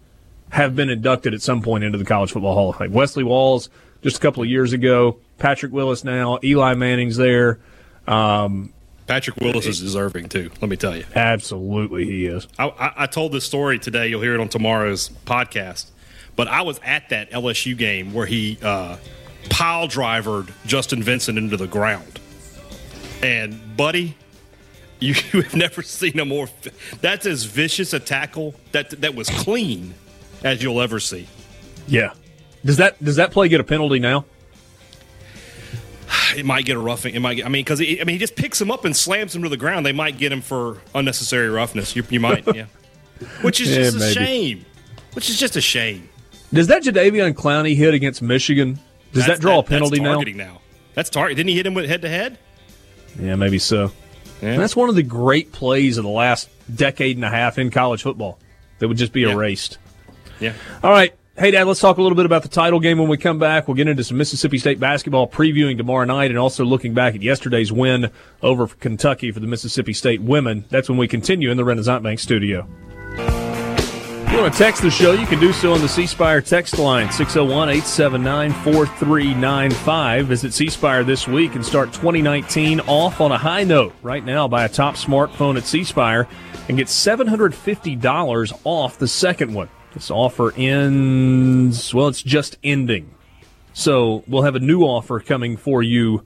have 0.50 0.76
been 0.76 0.90
inducted 0.90 1.32
at 1.32 1.40
some 1.40 1.62
point 1.62 1.82
into 1.82 1.96
the 1.96 2.04
College 2.04 2.32
Football 2.32 2.54
Hall 2.54 2.70
of 2.70 2.76
Fame. 2.76 2.92
Wesley 2.92 3.24
Walls 3.24 3.70
just 4.02 4.18
a 4.18 4.20
couple 4.20 4.42
of 4.42 4.48
years 4.48 4.74
ago, 4.74 5.18
Patrick 5.38 5.72
Willis 5.72 6.04
now, 6.04 6.38
Eli 6.44 6.74
Manning's 6.74 7.16
there. 7.16 7.58
Um, 8.06 8.74
Patrick 9.06 9.36
Willis 9.38 9.66
is 9.66 9.80
deserving 9.80 10.28
too. 10.28 10.50
Let 10.60 10.68
me 10.68 10.76
tell 10.76 10.96
you. 10.96 11.04
absolutely, 11.14 12.04
he 12.04 12.26
is. 12.26 12.46
I, 12.58 12.68
I, 12.68 12.92
I 13.04 13.06
told 13.06 13.32
this 13.32 13.44
story 13.44 13.78
today. 13.78 14.08
You'll 14.08 14.20
hear 14.20 14.34
it 14.34 14.40
on 14.40 14.48
tomorrow's 14.48 15.08
podcast. 15.24 15.86
But 16.40 16.48
I 16.48 16.62
was 16.62 16.80
at 16.82 17.10
that 17.10 17.30
LSU 17.32 17.76
game 17.76 18.14
where 18.14 18.24
he 18.24 18.56
uh, 18.62 18.96
pile 19.50 19.86
drivered 19.88 20.48
Justin 20.64 21.02
Vincent 21.02 21.36
into 21.36 21.58
the 21.58 21.66
ground. 21.66 22.18
And 23.22 23.76
buddy, 23.76 24.16
you, 25.00 25.12
you 25.34 25.42
have 25.42 25.54
never 25.54 25.82
seen 25.82 26.18
a 26.18 26.24
more. 26.24 26.48
That's 27.02 27.26
as 27.26 27.44
vicious 27.44 27.92
a 27.92 28.00
tackle 28.00 28.54
that 28.72 28.88
that 29.02 29.14
was 29.14 29.28
clean 29.28 29.92
as 30.42 30.62
you'll 30.62 30.80
ever 30.80 30.98
see. 30.98 31.28
Yeah. 31.86 32.14
Does 32.64 32.78
that 32.78 33.04
does 33.04 33.16
that 33.16 33.32
play 33.32 33.48
get 33.50 33.60
a 33.60 33.64
penalty 33.64 33.98
now? 33.98 34.24
It 36.34 36.46
might 36.46 36.64
get 36.64 36.76
a 36.76 36.80
roughing. 36.80 37.14
It 37.14 37.20
might. 37.20 37.34
Get, 37.34 37.44
I 37.44 37.50
mean, 37.50 37.64
because 37.64 37.82
I 37.82 37.84
mean, 37.84 38.08
he 38.08 38.18
just 38.18 38.34
picks 38.34 38.58
him 38.58 38.70
up 38.70 38.86
and 38.86 38.96
slams 38.96 39.36
him 39.36 39.42
to 39.42 39.50
the 39.50 39.58
ground. 39.58 39.84
They 39.84 39.92
might 39.92 40.16
get 40.16 40.32
him 40.32 40.40
for 40.40 40.78
unnecessary 40.94 41.50
roughness. 41.50 41.94
You, 41.94 42.02
you 42.08 42.18
might, 42.20 42.46
yeah. 42.56 42.64
Which 43.42 43.60
is 43.60 43.68
Yeah, 43.68 43.76
just 43.82 43.96
a 43.96 43.98
maybe. 43.98 44.14
shame. 44.14 44.64
which 45.12 45.28
is 45.28 45.38
just 45.38 45.56
a 45.56 45.60
shame. 45.60 46.08
Does 46.52 46.66
that 46.68 46.82
Jadeveon 46.82 47.34
Clowney 47.34 47.76
hit 47.76 47.94
against 47.94 48.22
Michigan? 48.22 48.78
Does 49.12 49.22
That's- 49.22 49.38
that 49.38 49.42
draw 49.42 49.58
a 49.58 49.62
that's 49.62 49.68
penalty 49.68 50.00
now? 50.00 50.20
now? 50.44 50.60
That's 50.94 51.10
target. 51.10 51.36
Didn't 51.36 51.50
he 51.50 51.56
hit 51.56 51.66
him 51.66 51.74
with 51.74 51.86
head 51.88 52.02
to 52.02 52.08
head? 52.08 52.38
Yeah, 53.20 53.36
maybe 53.36 53.58
so. 53.58 53.92
Yeah. 54.42 54.50
And 54.52 54.62
that's 54.62 54.74
one 54.76 54.88
of 54.88 54.94
the 54.94 55.02
great 55.02 55.52
plays 55.52 55.98
of 55.98 56.04
the 56.04 56.10
last 56.10 56.48
decade 56.74 57.16
and 57.16 57.24
a 57.24 57.30
half 57.30 57.58
in 57.58 57.70
college 57.70 58.02
football 58.02 58.38
that 58.78 58.88
would 58.88 58.96
just 58.96 59.12
be 59.12 59.22
Yeah. 59.22 59.32
erased. 59.32 59.78
Yeah. 60.40 60.52
All 60.82 60.90
right. 60.90 61.12
Haydad, 61.38 61.66
let's 61.66 61.80
talk 61.80 61.96
a 61.96 62.02
little 62.02 62.16
bit 62.16 62.26
about 62.26 62.42
the 62.42 62.48
title 62.48 62.80
game 62.80 62.98
when 62.98 63.08
we 63.08 63.16
come 63.16 63.38
back. 63.38 63.66
We'll 63.66 63.74
get 63.76 63.88
into 63.88 64.04
some 64.04 64.18
Mississippi 64.18 64.58
State 64.58 64.78
basketball 64.78 65.26
previewing 65.28 65.76
tomorrow 65.78 66.04
night 66.04 66.30
and 66.30 66.38
also 66.38 66.64
looking 66.64 66.92
back 66.92 67.14
at 67.14 67.22
yesterday's 67.22 67.72
win 67.72 68.10
over 68.42 68.66
Kentucky 68.66 69.30
for 69.32 69.40
the 69.40 69.46
Mississippi 69.46 69.92
State 69.94 70.20
women. 70.20 70.64
That's 70.68 70.88
when 70.88 70.98
we 70.98 71.08
continue 71.08 71.50
in 71.50 71.56
the 71.56 71.64
Renaissance 71.64 72.02
Bank 72.02 72.18
studio. 72.20 72.66
If 74.30 74.36
you 74.36 74.42
want 74.42 74.54
to 74.54 74.58
text 74.60 74.82
the 74.82 74.92
show, 74.92 75.10
you 75.10 75.26
can 75.26 75.40
do 75.40 75.52
so 75.52 75.72
on 75.72 75.80
the 75.80 75.88
C 75.88 76.06
Spire 76.06 76.40
text 76.40 76.78
line, 76.78 77.10
601 77.10 77.68
879 77.68 78.52
4395. 78.62 80.26
Visit 80.28 80.54
C 80.54 80.68
Spire 80.68 81.02
this 81.02 81.26
week 81.26 81.56
and 81.56 81.66
start 81.66 81.92
2019 81.92 82.78
off 82.82 83.20
on 83.20 83.32
a 83.32 83.36
high 83.36 83.64
note. 83.64 83.92
Right 84.04 84.24
now, 84.24 84.46
buy 84.46 84.64
a 84.64 84.68
top 84.68 84.94
smartphone 84.94 85.56
at 85.56 85.64
C 85.64 85.82
Spire 85.82 86.28
and 86.68 86.78
get 86.78 86.86
$750 86.86 88.60
off 88.62 88.98
the 88.98 89.08
second 89.08 89.52
one. 89.52 89.68
This 89.94 90.12
offer 90.12 90.52
ends, 90.54 91.92
well, 91.92 92.06
it's 92.06 92.22
just 92.22 92.56
ending. 92.62 93.12
So 93.72 94.22
we'll 94.28 94.44
have 94.44 94.54
a 94.54 94.60
new 94.60 94.82
offer 94.82 95.18
coming 95.18 95.56
for 95.56 95.82
you 95.82 96.24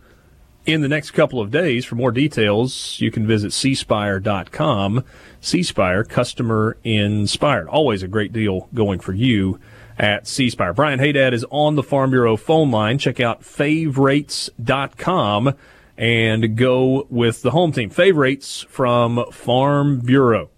in 0.67 0.81
the 0.81 0.89
next 0.89 1.13
couple 1.13 1.41
of 1.41 1.51
days. 1.51 1.85
For 1.85 1.95
more 1.95 2.11
details, 2.11 3.01
you 3.01 3.11
can 3.11 3.27
visit 3.27 3.53
cspire.com. 3.53 5.05
Cspire, 5.43 6.09
customer 6.09 6.77
inspired. 6.85 7.69
Always 7.69 8.03
a 8.03 8.09
great 8.09 8.33
deal 8.33 8.69
going 8.75 9.01
for 9.01 9.13
you 9.13 9.61
at 9.99 10.25
Cspire. 10.25 10.75
Brian 10.75 10.99
Haydad 10.99 11.33
is 11.33 11.45
on 11.51 11.77
the 11.77 11.83
Farm 11.83 12.11
Bureau 12.11 12.37
phone 12.37 12.71
line. 12.71 12.99
Check 12.99 13.21
out 13.21 13.45
favorites.com 13.45 15.55
and 15.97 16.57
go 16.57 17.07
with 17.09 17.43
the 17.43 17.53
home 17.53 17.73
team. 17.73 17.91
Favorites 17.91 18.67
from 18.69 19.25
Farm 19.31 20.01
Bureau. 20.01 20.51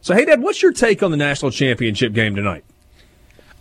So, 0.00 0.14
Haydad, 0.14 0.40
what's 0.40 0.62
your 0.62 0.72
take 0.72 1.02
on 1.02 1.10
the 1.10 1.16
national 1.16 1.50
championship 1.50 2.14
game 2.14 2.34
tonight? 2.34 2.64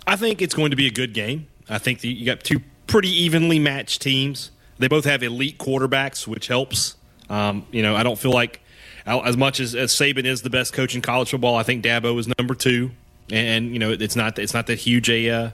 I 0.07 0.15
think 0.15 0.41
it's 0.41 0.53
going 0.53 0.71
to 0.71 0.77
be 0.77 0.87
a 0.87 0.91
good 0.91 1.13
game. 1.13 1.47
I 1.69 1.77
think 1.77 2.03
you 2.03 2.25
got 2.25 2.43
two 2.43 2.61
pretty 2.87 3.09
evenly 3.09 3.59
matched 3.59 4.01
teams. 4.01 4.51
They 4.79 4.87
both 4.87 5.05
have 5.05 5.21
elite 5.23 5.57
quarterbacks, 5.57 6.25
which 6.25 6.47
helps. 6.47 6.95
Um, 7.29 7.67
you 7.71 7.83
know, 7.83 7.95
I 7.95 8.03
don't 8.03 8.17
feel 8.17 8.31
like 8.31 8.61
as 9.05 9.37
much 9.37 9.59
as, 9.59 9.75
as 9.75 9.91
Saban 9.91 10.25
is 10.25 10.41
the 10.41 10.49
best 10.49 10.73
coach 10.73 10.95
in 10.95 11.01
college 11.01 11.31
football, 11.31 11.55
I 11.55 11.63
think 11.63 11.83
Dabo 11.83 12.17
is 12.19 12.27
number 12.37 12.55
two, 12.55 12.91
and 13.31 13.71
you 13.73 13.79
know 13.79 13.91
it's 13.91 14.15
not 14.15 14.37
it's 14.39 14.53
not 14.53 14.67
that 14.67 14.79
huge 14.79 15.09
a 15.09 15.29
uh, 15.29 15.49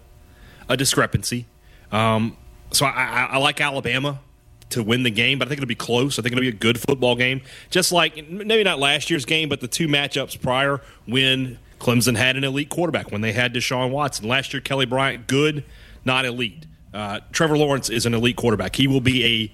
a 0.70 0.78
discrepancy. 0.78 1.46
Um, 1.92 2.38
so 2.72 2.86
I, 2.86 2.90
I, 2.90 3.24
I 3.34 3.38
like 3.38 3.62
Alabama 3.62 4.20
to 4.72 4.84
win 4.84 5.04
the 5.04 5.12
game, 5.12 5.40
but 5.40 5.48
I 5.48 5.50
think 5.50 5.60
it'll 5.60 5.68
be 5.68 5.76
close. 5.76 6.18
I 6.18 6.22
think 6.22 6.34
it'll 6.34 6.42
be 6.42 6.50
a 6.50 6.52
good 6.52 6.80
football 6.80 7.16
game, 7.16 7.42
just 7.70 7.92
like 7.92 8.30
maybe 8.30 8.64
not 8.64 8.80
last 8.80 9.10
year's 9.10 9.26
game, 9.26 9.48
but 9.50 9.62
the 9.62 9.68
two 9.68 9.88
matchups 9.88 10.42
prior 10.42 10.82
when 11.06 11.60
Clemson 11.80 12.18
had 12.18 12.36
an 12.36 12.44
elite 12.44 12.70
quarterback 12.70 13.12
when 13.12 13.22
they 13.22 13.32
had 13.32 13.54
Deshaun 13.54 13.92
Watson. 13.92 14.28
Last 14.28 14.54
year, 14.54 14.62
Kelly 14.62 14.86
Bryant, 14.86 15.28
good, 15.28 15.64
not 16.04 16.26
elite. 16.26 16.66
Uh, 16.96 17.20
Trevor 17.34 17.58
Lawrence 17.58 17.90
is 17.90 18.06
an 18.06 18.14
elite 18.14 18.38
quarterback. 18.38 18.78
He 18.78 18.88
will 18.88 19.02
be 19.02 19.26
a 19.26 19.52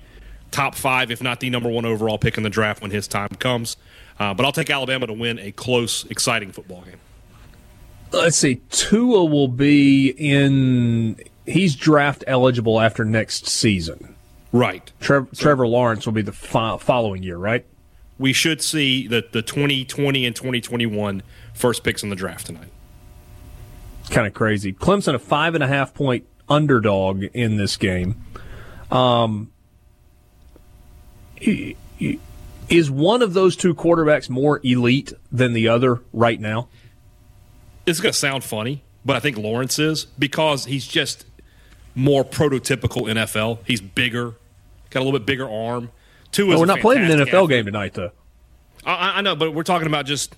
top 0.51 0.75
five, 0.75 1.09
if 1.09 1.23
not 1.23 1.39
the 1.39 1.49
number 1.49 1.69
one 1.69 1.85
overall 1.85 2.19
pick 2.19 2.37
in 2.37 2.43
the 2.43 2.49
draft 2.51 2.81
when 2.81 2.91
his 2.91 3.07
time 3.07 3.29
comes. 3.39 3.77
Uh, 4.19 4.33
but 4.35 4.45
I'll 4.45 4.51
take 4.51 4.69
Alabama 4.69 5.07
to 5.07 5.13
win 5.13 5.39
a 5.39 5.51
close, 5.51 6.05
exciting 6.05 6.51
football 6.51 6.83
game. 6.83 6.99
Let's 8.11 8.37
see. 8.37 8.61
Tua 8.69 9.25
will 9.25 9.47
be 9.47 10.09
in. 10.09 11.19
He's 11.47 11.75
draft 11.75 12.23
eligible 12.27 12.79
after 12.79 13.03
next 13.03 13.47
season. 13.47 14.15
Right. 14.51 14.91
Trev, 14.99 15.31
Trevor 15.35 15.65
Lawrence 15.65 16.05
will 16.05 16.13
be 16.13 16.21
the 16.21 16.33
fo- 16.33 16.77
following 16.77 17.23
year, 17.23 17.37
right? 17.37 17.65
We 18.19 18.33
should 18.33 18.61
see 18.61 19.07
the, 19.07 19.25
the 19.31 19.41
2020 19.41 20.25
and 20.25 20.35
2021 20.35 21.23
first 21.55 21.83
picks 21.83 22.03
in 22.03 22.09
the 22.09 22.15
draft 22.15 22.45
tonight. 22.45 22.69
Kind 24.09 24.27
of 24.27 24.33
crazy. 24.33 24.73
Clemson, 24.73 25.15
a 25.15 25.19
five 25.19 25.55
and 25.55 25.63
a 25.63 25.67
half 25.67 25.93
point 25.93 26.25
underdog 26.51 27.23
in 27.33 27.57
this 27.57 27.77
game. 27.77 28.23
Um, 28.91 29.51
is 32.69 32.91
one 32.91 33.21
of 33.21 33.33
those 33.33 33.55
two 33.55 33.73
quarterbacks 33.73 34.29
more 34.29 34.59
elite 34.63 35.13
than 35.31 35.53
the 35.53 35.67
other 35.67 36.01
right 36.13 36.39
now? 36.39 36.67
It's 37.85 37.99
going 37.99 38.13
to 38.13 38.17
sound 38.17 38.43
funny, 38.43 38.83
but 39.03 39.15
I 39.15 39.19
think 39.19 39.37
Lawrence 39.37 39.79
is 39.79 40.05
because 40.05 40.65
he's 40.65 40.85
just 40.85 41.25
more 41.95 42.23
prototypical 42.23 43.03
NFL. 43.03 43.59
He's 43.65 43.81
bigger, 43.81 44.35
got 44.89 44.99
a 44.99 45.03
little 45.03 45.19
bit 45.19 45.25
bigger 45.25 45.49
arm. 45.49 45.91
Two 46.31 46.47
well, 46.47 46.59
we're 46.59 46.65
not 46.65 46.79
playing 46.79 47.03
an 47.03 47.09
NFL 47.09 47.27
athlete. 47.27 47.49
game 47.49 47.65
tonight, 47.65 47.93
though. 47.93 48.11
I, 48.85 49.17
I 49.17 49.21
know, 49.21 49.35
but 49.35 49.53
we're 49.53 49.63
talking 49.63 49.87
about 49.87 50.05
just 50.05 50.35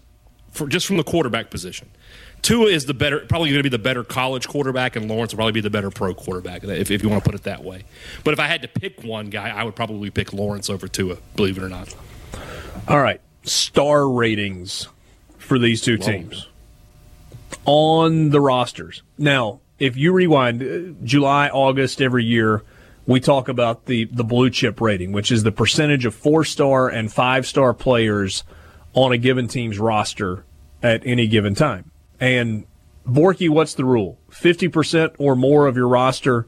for 0.51 0.67
just 0.67 0.87
from 0.87 0.97
the 0.97 1.03
quarterback 1.03 1.49
position. 1.49 1.89
Tua 2.43 2.67
is 2.67 2.85
the 2.85 2.93
better, 2.93 3.19
probably 3.21 3.49
going 3.49 3.59
to 3.59 3.63
be 3.63 3.69
the 3.69 3.81
better 3.81 4.03
college 4.03 4.47
quarterback, 4.47 4.95
and 4.97 5.09
Lawrence 5.09 5.33
will 5.33 5.37
probably 5.37 5.53
be 5.53 5.61
the 5.61 5.69
better 5.69 5.89
pro 5.89 6.13
quarterback, 6.13 6.63
if, 6.63 6.91
if 6.91 7.01
you 7.01 7.09
want 7.09 7.23
to 7.23 7.29
put 7.29 7.39
it 7.39 7.43
that 7.43 7.63
way. 7.63 7.85
But 8.23 8.33
if 8.33 8.39
I 8.39 8.47
had 8.47 8.61
to 8.63 8.67
pick 8.67 9.01
one 9.01 9.29
guy, 9.29 9.49
I 9.49 9.63
would 9.63 9.75
probably 9.75 10.09
pick 10.09 10.33
Lawrence 10.33 10.69
over 10.69 10.87
Tua, 10.87 11.17
believe 11.37 11.57
it 11.57 11.63
or 11.63 11.69
not. 11.69 11.95
All 12.87 13.01
right. 13.01 13.21
Star 13.43 14.07
ratings 14.09 14.89
for 15.37 15.57
these 15.57 15.81
two 15.81 15.97
teams 15.97 16.47
on 17.65 18.29
the 18.29 18.41
rosters. 18.41 19.03
Now, 19.17 19.61
if 19.79 19.95
you 19.95 20.11
rewind 20.11 20.61
uh, 20.61 21.05
July, 21.05 21.49
August 21.49 22.01
every 22.01 22.25
year, 22.25 22.63
we 23.05 23.19
talk 23.19 23.47
about 23.47 23.85
the, 23.85 24.05
the 24.05 24.23
blue 24.23 24.49
chip 24.49 24.81
rating, 24.81 25.11
which 25.11 25.31
is 25.31 25.43
the 25.43 25.51
percentage 25.51 26.05
of 26.05 26.13
four 26.15 26.43
star 26.43 26.89
and 26.89 27.11
five 27.11 27.45
star 27.45 27.73
players 27.73 28.43
on 28.93 29.11
a 29.11 29.17
given 29.17 29.47
team's 29.47 29.79
roster 29.79 30.45
at 30.81 31.05
any 31.05 31.27
given 31.27 31.55
time. 31.55 31.91
And 32.23 32.65
Borky, 33.05 33.49
what's 33.49 33.73
the 33.73 33.83
rule? 33.83 34.17
50% 34.31 35.15
or 35.19 35.35
more 35.35 35.67
of 35.67 35.75
your 35.75 35.89
roster 35.89 36.45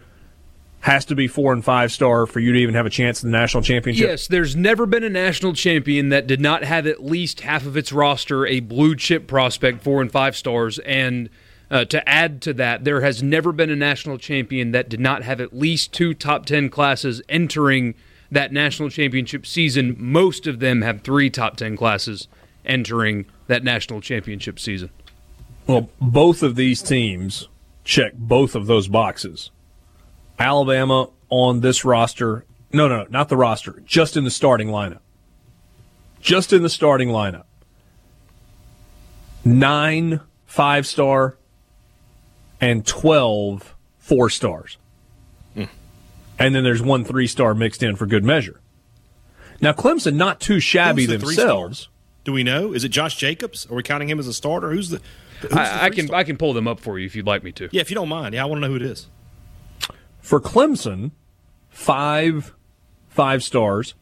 has 0.79 1.03
to 1.03 1.15
be 1.15 1.27
four 1.27 1.51
and 1.51 1.65
five 1.65 1.91
star 1.91 2.25
for 2.25 2.39
you 2.39 2.53
to 2.53 2.59
even 2.59 2.75
have 2.75 2.85
a 2.85 2.89
chance 2.89 3.21
in 3.21 3.29
the 3.29 3.37
national 3.37 3.61
championship? 3.61 4.07
Yes, 4.07 4.27
there's 4.27 4.55
never 4.55 4.85
been 4.85 5.03
a 5.03 5.09
national 5.09 5.51
champion 5.51 6.07
that 6.09 6.27
did 6.27 6.39
not 6.39 6.63
have 6.63 6.87
at 6.87 7.03
least 7.03 7.41
half 7.41 7.65
of 7.65 7.75
its 7.75 7.91
roster 7.91 8.47
a 8.47 8.61
blue 8.61 8.95
chip 8.95 9.27
prospect, 9.27 9.83
four 9.83 10.01
and 10.01 10.09
five 10.09 10.37
stars. 10.37 10.79
And 10.79 11.29
uh, 11.69 11.83
to 11.83 12.07
add 12.07 12.41
to 12.43 12.53
that, 12.53 12.85
there 12.85 13.01
has 13.01 13.21
never 13.21 13.51
been 13.51 13.69
a 13.69 13.75
national 13.75 14.17
champion 14.17 14.71
that 14.71 14.87
did 14.87 15.01
not 15.01 15.23
have 15.23 15.41
at 15.41 15.53
least 15.53 15.91
two 15.91 16.13
top 16.13 16.45
10 16.45 16.69
classes 16.69 17.21
entering 17.27 17.95
that 18.31 18.53
national 18.53 18.89
championship 18.89 19.45
season. 19.45 19.97
Most 19.99 20.47
of 20.47 20.61
them 20.61 20.83
have 20.83 21.01
three 21.01 21.29
top 21.29 21.57
10 21.57 21.75
classes 21.75 22.29
entering 22.63 23.25
that 23.47 23.61
national 23.61 23.99
championship 23.99 24.57
season. 24.57 24.89
Well, 25.67 25.89
both 25.99 26.43
of 26.43 26.55
these 26.55 26.81
teams 26.81 27.47
check 27.83 28.13
both 28.13 28.55
of 28.55 28.67
those 28.67 28.87
boxes. 28.87 29.51
Alabama 30.37 31.09
on 31.29 31.61
this 31.61 31.85
roster, 31.85 32.45
no, 32.71 32.87
no, 32.87 33.05
not 33.09 33.29
the 33.29 33.37
roster, 33.37 33.81
just 33.85 34.17
in 34.17 34.23
the 34.23 34.31
starting 34.31 34.67
lineup. 34.67 34.99
Just 36.19 36.53
in 36.53 36.63
the 36.63 36.69
starting 36.69 37.09
lineup. 37.09 37.45
Nine 39.43 40.21
five 40.45 40.87
star 40.87 41.37
and 42.59 42.85
12 42.85 43.75
four 43.99 44.29
stars. 44.29 44.77
Mm. 45.55 45.69
And 46.39 46.55
then 46.55 46.63
there's 46.63 46.81
one 46.81 47.03
three 47.03 47.27
star 47.27 47.53
mixed 47.53 47.83
in 47.83 47.95
for 47.95 48.05
good 48.05 48.23
measure. 48.23 48.59
Now, 49.61 49.71
Clemson, 49.71 50.15
not 50.15 50.39
too 50.39 50.59
shabby 50.59 51.05
the 51.05 51.17
themselves. 51.17 51.89
Do 52.23 52.33
we 52.33 52.43
know? 52.43 52.73
Is 52.73 52.83
it 52.83 52.89
Josh 52.89 53.15
Jacobs? 53.15 53.67
Are 53.69 53.75
we 53.75 53.83
counting 53.83 54.09
him 54.09 54.19
as 54.19 54.27
a 54.27 54.33
starter? 54.33 54.71
Who's 54.71 54.89
the? 54.89 55.01
Who's 55.41 55.53
I, 55.53 55.85
I 55.85 55.89
can 55.89 56.13
I 56.13 56.23
can 56.23 56.37
pull 56.37 56.53
them 56.53 56.67
up 56.67 56.79
for 56.79 56.97
you 56.99 57.05
if 57.05 57.15
you'd 57.15 57.27
like 57.27 57.43
me 57.43 57.51
to. 57.53 57.69
Yeah, 57.71 57.81
if 57.81 57.89
you 57.89 57.95
don't 57.95 58.09
mind. 58.09 58.33
Yeah, 58.33 58.43
I 58.43 58.45
want 58.45 58.61
to 58.61 58.67
know 58.67 58.73
who 58.73 58.77
it 58.77 58.89
is. 58.89 59.07
For 60.21 60.39
Clemson, 60.39 61.11
five 61.69 62.53
five 63.09 63.43
stars, 63.43 63.93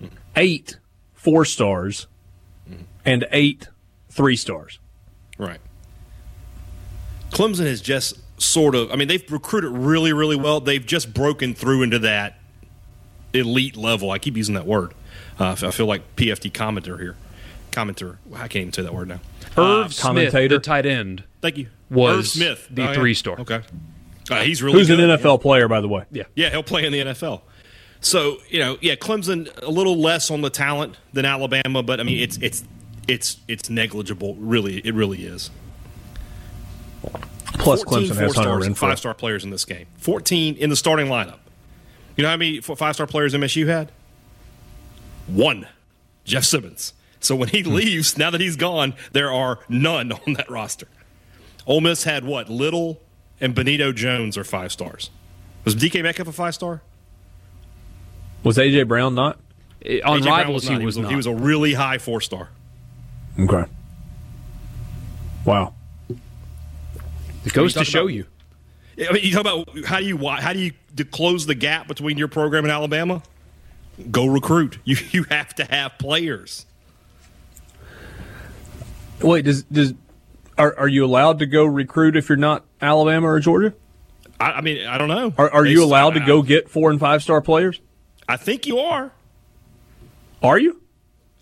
mm. 0.00 0.10
eight 0.36 0.78
four 1.12 1.44
stars, 1.44 2.06
mm. 2.68 2.84
and 3.04 3.26
eight 3.32 3.68
three 4.08 4.36
stars. 4.36 4.78
Right. 5.38 5.60
Clemson 7.30 7.66
has 7.66 7.80
just 7.80 8.18
sort 8.40 8.74
of, 8.74 8.90
I 8.90 8.96
mean, 8.96 9.08
they've 9.08 9.30
recruited 9.30 9.70
really, 9.70 10.12
really 10.12 10.36
well. 10.36 10.60
They've 10.60 10.84
just 10.84 11.14
broken 11.14 11.54
through 11.54 11.82
into 11.82 11.98
that 12.00 12.38
elite 13.32 13.76
level. 13.76 14.10
I 14.10 14.18
keep 14.18 14.36
using 14.36 14.54
that 14.54 14.66
word. 14.66 14.92
Uh, 15.38 15.56
I 15.62 15.70
feel 15.70 15.86
like 15.86 16.16
PFT 16.16 16.50
commenter 16.52 16.98
here. 16.98 17.16
Commenter. 17.70 18.16
I 18.34 18.48
can't 18.48 18.56
even 18.56 18.72
say 18.72 18.82
that 18.82 18.92
word 18.92 19.08
now. 19.08 19.20
Irv 19.56 19.86
uh, 19.86 19.88
Smith, 19.88 20.32
the 20.32 20.58
tight 20.58 20.86
end. 20.86 21.24
Thank 21.40 21.58
you. 21.58 21.68
Was 21.90 22.18
Irv 22.18 22.26
Smith, 22.28 22.68
the 22.70 22.90
oh, 22.90 22.94
three 22.94 23.10
yeah. 23.10 23.16
star. 23.16 23.40
Okay. 23.40 23.62
Uh, 24.30 24.42
he's 24.42 24.62
really 24.62 24.78
Who's 24.78 24.88
good. 24.88 25.00
an 25.00 25.18
NFL 25.18 25.40
player, 25.40 25.66
by 25.66 25.80
the 25.80 25.88
way. 25.88 26.04
Yeah. 26.12 26.24
Yeah, 26.34 26.50
he'll 26.50 26.62
play 26.62 26.84
in 26.86 26.92
the 26.92 27.00
NFL. 27.00 27.42
So, 28.00 28.38
you 28.48 28.60
know, 28.60 28.78
yeah, 28.80 28.94
Clemson 28.94 29.50
a 29.62 29.70
little 29.70 29.96
less 29.96 30.30
on 30.30 30.40
the 30.40 30.50
talent 30.50 30.96
than 31.12 31.24
Alabama, 31.24 31.82
but 31.82 32.00
I 32.00 32.02
mean 32.02 32.22
it's 32.22 32.38
it's 32.38 32.64
it's 33.08 33.38
it's 33.48 33.68
negligible, 33.68 34.36
really. 34.36 34.78
It 34.78 34.94
really 34.94 35.24
is. 35.24 35.50
Plus 37.54 37.82
14 37.82 37.84
Clemson 37.84 38.08
has 38.08 38.18
Hunter 38.18 38.24
four-stars 38.24 38.66
and 38.66 38.78
five-star 38.78 39.14
players 39.14 39.44
in 39.44 39.50
this 39.50 39.64
game. 39.64 39.86
14 39.98 40.56
in 40.56 40.70
the 40.70 40.76
starting 40.76 41.06
lineup. 41.06 41.38
You 42.16 42.22
know 42.22 42.30
how 42.30 42.36
many 42.36 42.60
five-star 42.60 43.06
players 43.06 43.34
MSU 43.34 43.66
had? 43.66 43.92
One. 45.26 45.66
Jeff 46.24 46.44
Simmons. 46.44 46.94
So 47.20 47.36
when 47.36 47.48
Hmm. 47.50 47.56
he 47.56 47.62
leaves, 47.62 48.16
now 48.18 48.30
that 48.30 48.40
he's 48.40 48.56
gone, 48.56 48.94
there 49.12 49.30
are 49.32 49.58
none 49.68 50.12
on 50.12 50.32
that 50.34 50.50
roster. 50.50 50.88
Ole 51.66 51.80
Miss 51.80 52.04
had 52.04 52.24
what? 52.24 52.48
Little 52.48 53.00
and 53.40 53.54
Benito 53.54 53.92
Jones 53.92 54.36
are 54.38 54.44
five 54.44 54.72
stars. 54.72 55.10
Was 55.64 55.74
DK 55.74 56.02
Metcalf 56.02 56.28
a 56.28 56.32
five 56.32 56.54
star? 56.54 56.82
Was 58.42 58.56
AJ 58.56 58.88
Brown 58.88 59.14
not? 59.14 59.38
On 60.04 60.20
AJ 60.20 60.26
Rivals, 60.26 60.66
he 60.66 60.76
was 60.78 60.96
a- 60.96 61.02
not. 61.02 61.10
He 61.10 61.16
was 61.16 61.26
a 61.26 61.34
really 61.34 61.74
high 61.74 61.98
four 61.98 62.20
star. 62.20 62.48
Okay. 63.38 63.64
Wow. 65.44 65.74
It 67.44 67.52
goes 67.52 67.74
to 67.74 67.84
show 67.84 68.00
about- 68.02 68.14
you. 68.14 68.26
I 69.08 69.12
mean, 69.12 69.24
you 69.24 69.32
talk 69.32 69.40
about 69.42 69.86
how 69.86 69.98
do 70.00 70.04
you 70.06 70.18
how 70.28 70.52
do 70.52 70.58
you 70.58 70.72
close 71.10 71.46
the 71.46 71.54
gap 71.54 71.88
between 71.88 72.18
your 72.18 72.28
program 72.28 72.64
and 72.64 72.72
Alabama? 72.72 73.22
Go 74.10 74.26
recruit. 74.26 74.78
You 74.84 74.96
you 75.12 75.24
have 75.24 75.54
to 75.56 75.64
have 75.64 75.92
players. 75.98 76.66
Wait, 79.22 79.44
does 79.44 79.62
does 79.64 79.94
are 80.58 80.74
are 80.78 80.88
you 80.88 81.04
allowed 81.04 81.38
to 81.40 81.46
go 81.46 81.64
recruit 81.64 82.16
if 82.16 82.28
you're 82.28 82.36
not 82.36 82.64
Alabama 82.80 83.28
or 83.28 83.40
Georgia? 83.40 83.74
I, 84.38 84.52
I 84.52 84.60
mean, 84.60 84.86
I 84.86 84.98
don't 84.98 85.08
know. 85.08 85.34
Are, 85.36 85.50
are 85.50 85.66
you 85.66 85.84
allowed 85.84 86.14
to 86.14 86.20
go 86.20 86.42
get 86.42 86.68
four 86.68 86.90
and 86.90 86.98
five 86.98 87.22
star 87.22 87.40
players? 87.40 87.80
I 88.28 88.36
think 88.36 88.66
you 88.66 88.78
are. 88.78 89.12
Are 90.42 90.58
you? 90.58 90.80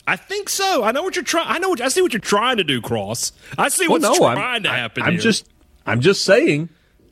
I 0.07 0.17
think 0.17 0.49
so. 0.49 0.83
I 0.83 0.91
know 0.93 1.03
what 1.03 1.17
you're 1.17 1.25
trying. 1.25 1.47
I 1.49 1.59
know. 1.59 1.69
What, 1.69 1.81
I 1.81 1.89
see 1.89 2.01
what 2.01 2.13
you're 2.13 2.21
trying 2.21 2.57
to 2.57 2.65
do, 2.65 2.81
Cross. 2.81 3.33
I 3.59 3.69
see 3.69 3.87
Well, 3.87 4.01
what's 4.01 4.19
no, 4.19 4.27
I'm- 4.27 4.37
trying 4.37 4.63
to 4.63 4.71
happen. 4.71 5.03
I'm 5.03 5.13
here. 5.13 5.21
just 5.21 5.49
I'm 5.87 6.01
just 6.01 6.25
saying 6.25 6.71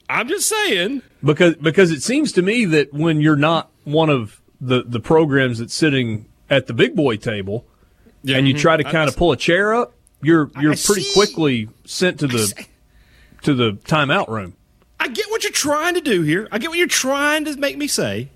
I'm 0.08 0.28
just 0.28 0.48
saying. 0.48 1.02
because 1.22 1.56
because 1.56 1.90
it 1.90 2.02
seems 2.02 2.32
to 2.32 2.42
me 2.42 2.64
that 2.66 2.92
when 2.92 3.20
you're 3.20 3.36
not 3.36 3.70
one 3.84 4.08
of 4.10 4.40
the 4.60 4.82
the 4.86 5.00
programs 5.00 5.58
that's 5.58 5.74
sitting 5.74 6.26
at 6.48 6.66
the 6.66 6.72
big 6.72 6.94
boy 6.94 7.16
table 7.16 7.66
and 8.26 8.48
you 8.48 8.54
mhm. 8.54 8.58
try 8.58 8.76
to 8.76 8.84
kind 8.84 9.08
of 9.08 9.16
pull 9.16 9.32
a 9.32 9.36
chair 9.36 9.74
up, 9.74 9.94
you're 10.26 10.50
you're 10.60 10.72
I 10.72 10.76
pretty 10.76 11.02
see. 11.02 11.12
quickly 11.14 11.68
sent 11.84 12.20
to 12.20 12.26
the 12.26 12.66
to 13.42 13.54
the 13.54 13.72
timeout 13.84 14.28
room. 14.28 14.54
I 14.98 15.08
get 15.08 15.30
what 15.30 15.44
you're 15.44 15.52
trying 15.52 15.94
to 15.94 16.00
do 16.00 16.22
here. 16.22 16.48
I 16.50 16.58
get 16.58 16.68
what 16.68 16.78
you're 16.78 16.88
trying 16.88 17.44
to 17.44 17.56
make 17.56 17.76
me 17.76 17.86
say. 17.86 18.30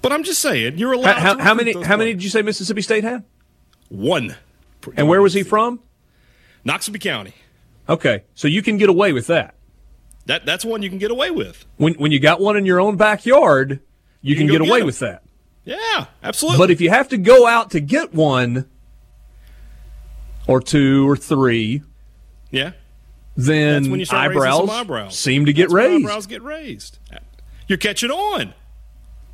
But 0.00 0.12
I'm 0.12 0.24
just 0.24 0.40
saying 0.40 0.78
you're 0.78 0.92
allowed. 0.92 1.18
how, 1.18 1.34
to 1.34 1.42
how 1.42 1.54
many 1.54 1.72
how 1.82 1.96
many 1.96 2.12
did 2.12 2.24
you 2.24 2.30
say 2.30 2.42
Mississippi 2.42 2.82
State 2.82 3.04
had? 3.04 3.24
One. 3.88 4.36
And 4.96 5.08
where 5.08 5.22
was 5.22 5.34
he 5.34 5.42
from? 5.42 5.80
Noxubee 6.66 7.00
County. 7.00 7.34
Okay, 7.88 8.24
so 8.34 8.48
you 8.48 8.62
can 8.62 8.78
get 8.78 8.88
away 8.88 9.12
with 9.12 9.26
that. 9.28 9.54
That 10.26 10.46
that's 10.46 10.64
one 10.64 10.82
you 10.82 10.88
can 10.88 10.98
get 10.98 11.10
away 11.10 11.30
with. 11.30 11.66
When 11.76 11.94
when 11.94 12.10
you 12.10 12.20
got 12.20 12.40
one 12.40 12.56
in 12.56 12.64
your 12.64 12.80
own 12.80 12.96
backyard, 12.96 13.80
you, 14.22 14.34
can, 14.34 14.46
can 14.46 14.54
go 14.54 14.58
get 14.58 14.64
get 14.64 14.70
away 14.70 14.82
with 14.82 14.98
that. 15.00 15.22
Yeah, 15.64 16.06
absolutely. 16.22 16.58
But 16.58 16.70
if 16.70 16.80
you 16.80 16.90
have 16.90 17.08
to 17.08 17.18
go 17.18 17.46
out 17.46 17.70
to 17.72 17.80
get 17.80 18.14
one 18.14 18.68
or 20.46 20.60
two 20.60 21.08
or 21.08 21.16
three, 21.16 21.82
yeah, 22.50 22.72
then 23.36 23.90
when 23.90 24.00
you 24.00 24.06
start 24.06 24.30
eyebrows, 24.30 24.68
eyebrows. 24.68 25.18
seem 25.18 25.46
to 25.46 25.52
get 25.52 25.64
That's 25.64 25.74
raised. 25.74 26.04
Eyebrows 26.04 26.26
get 26.26 26.42
raised. 26.42 26.98
You're 27.68 27.78
catching 27.78 28.10
on. 28.10 28.54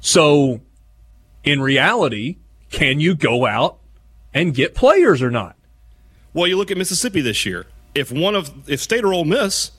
So, 0.01 0.61
in 1.43 1.61
reality, 1.61 2.37
can 2.71 3.01
you 3.01 3.15
go 3.15 3.47
out 3.47 3.79
and 4.33 4.55
get 4.55 4.75
players 4.75 5.23
or 5.23 5.31
not? 5.31 5.57
Well, 6.33 6.47
you 6.47 6.57
look 6.57 6.71
at 6.71 6.77
Mississippi 6.77 7.21
this 7.21 7.45
year. 7.45 7.67
If 7.95 8.13
one 8.13 8.35
of 8.37 8.69
if 8.69 8.81
State 8.81 9.05
or 9.05 9.13
Ole 9.13 9.25
Miss 9.25 9.73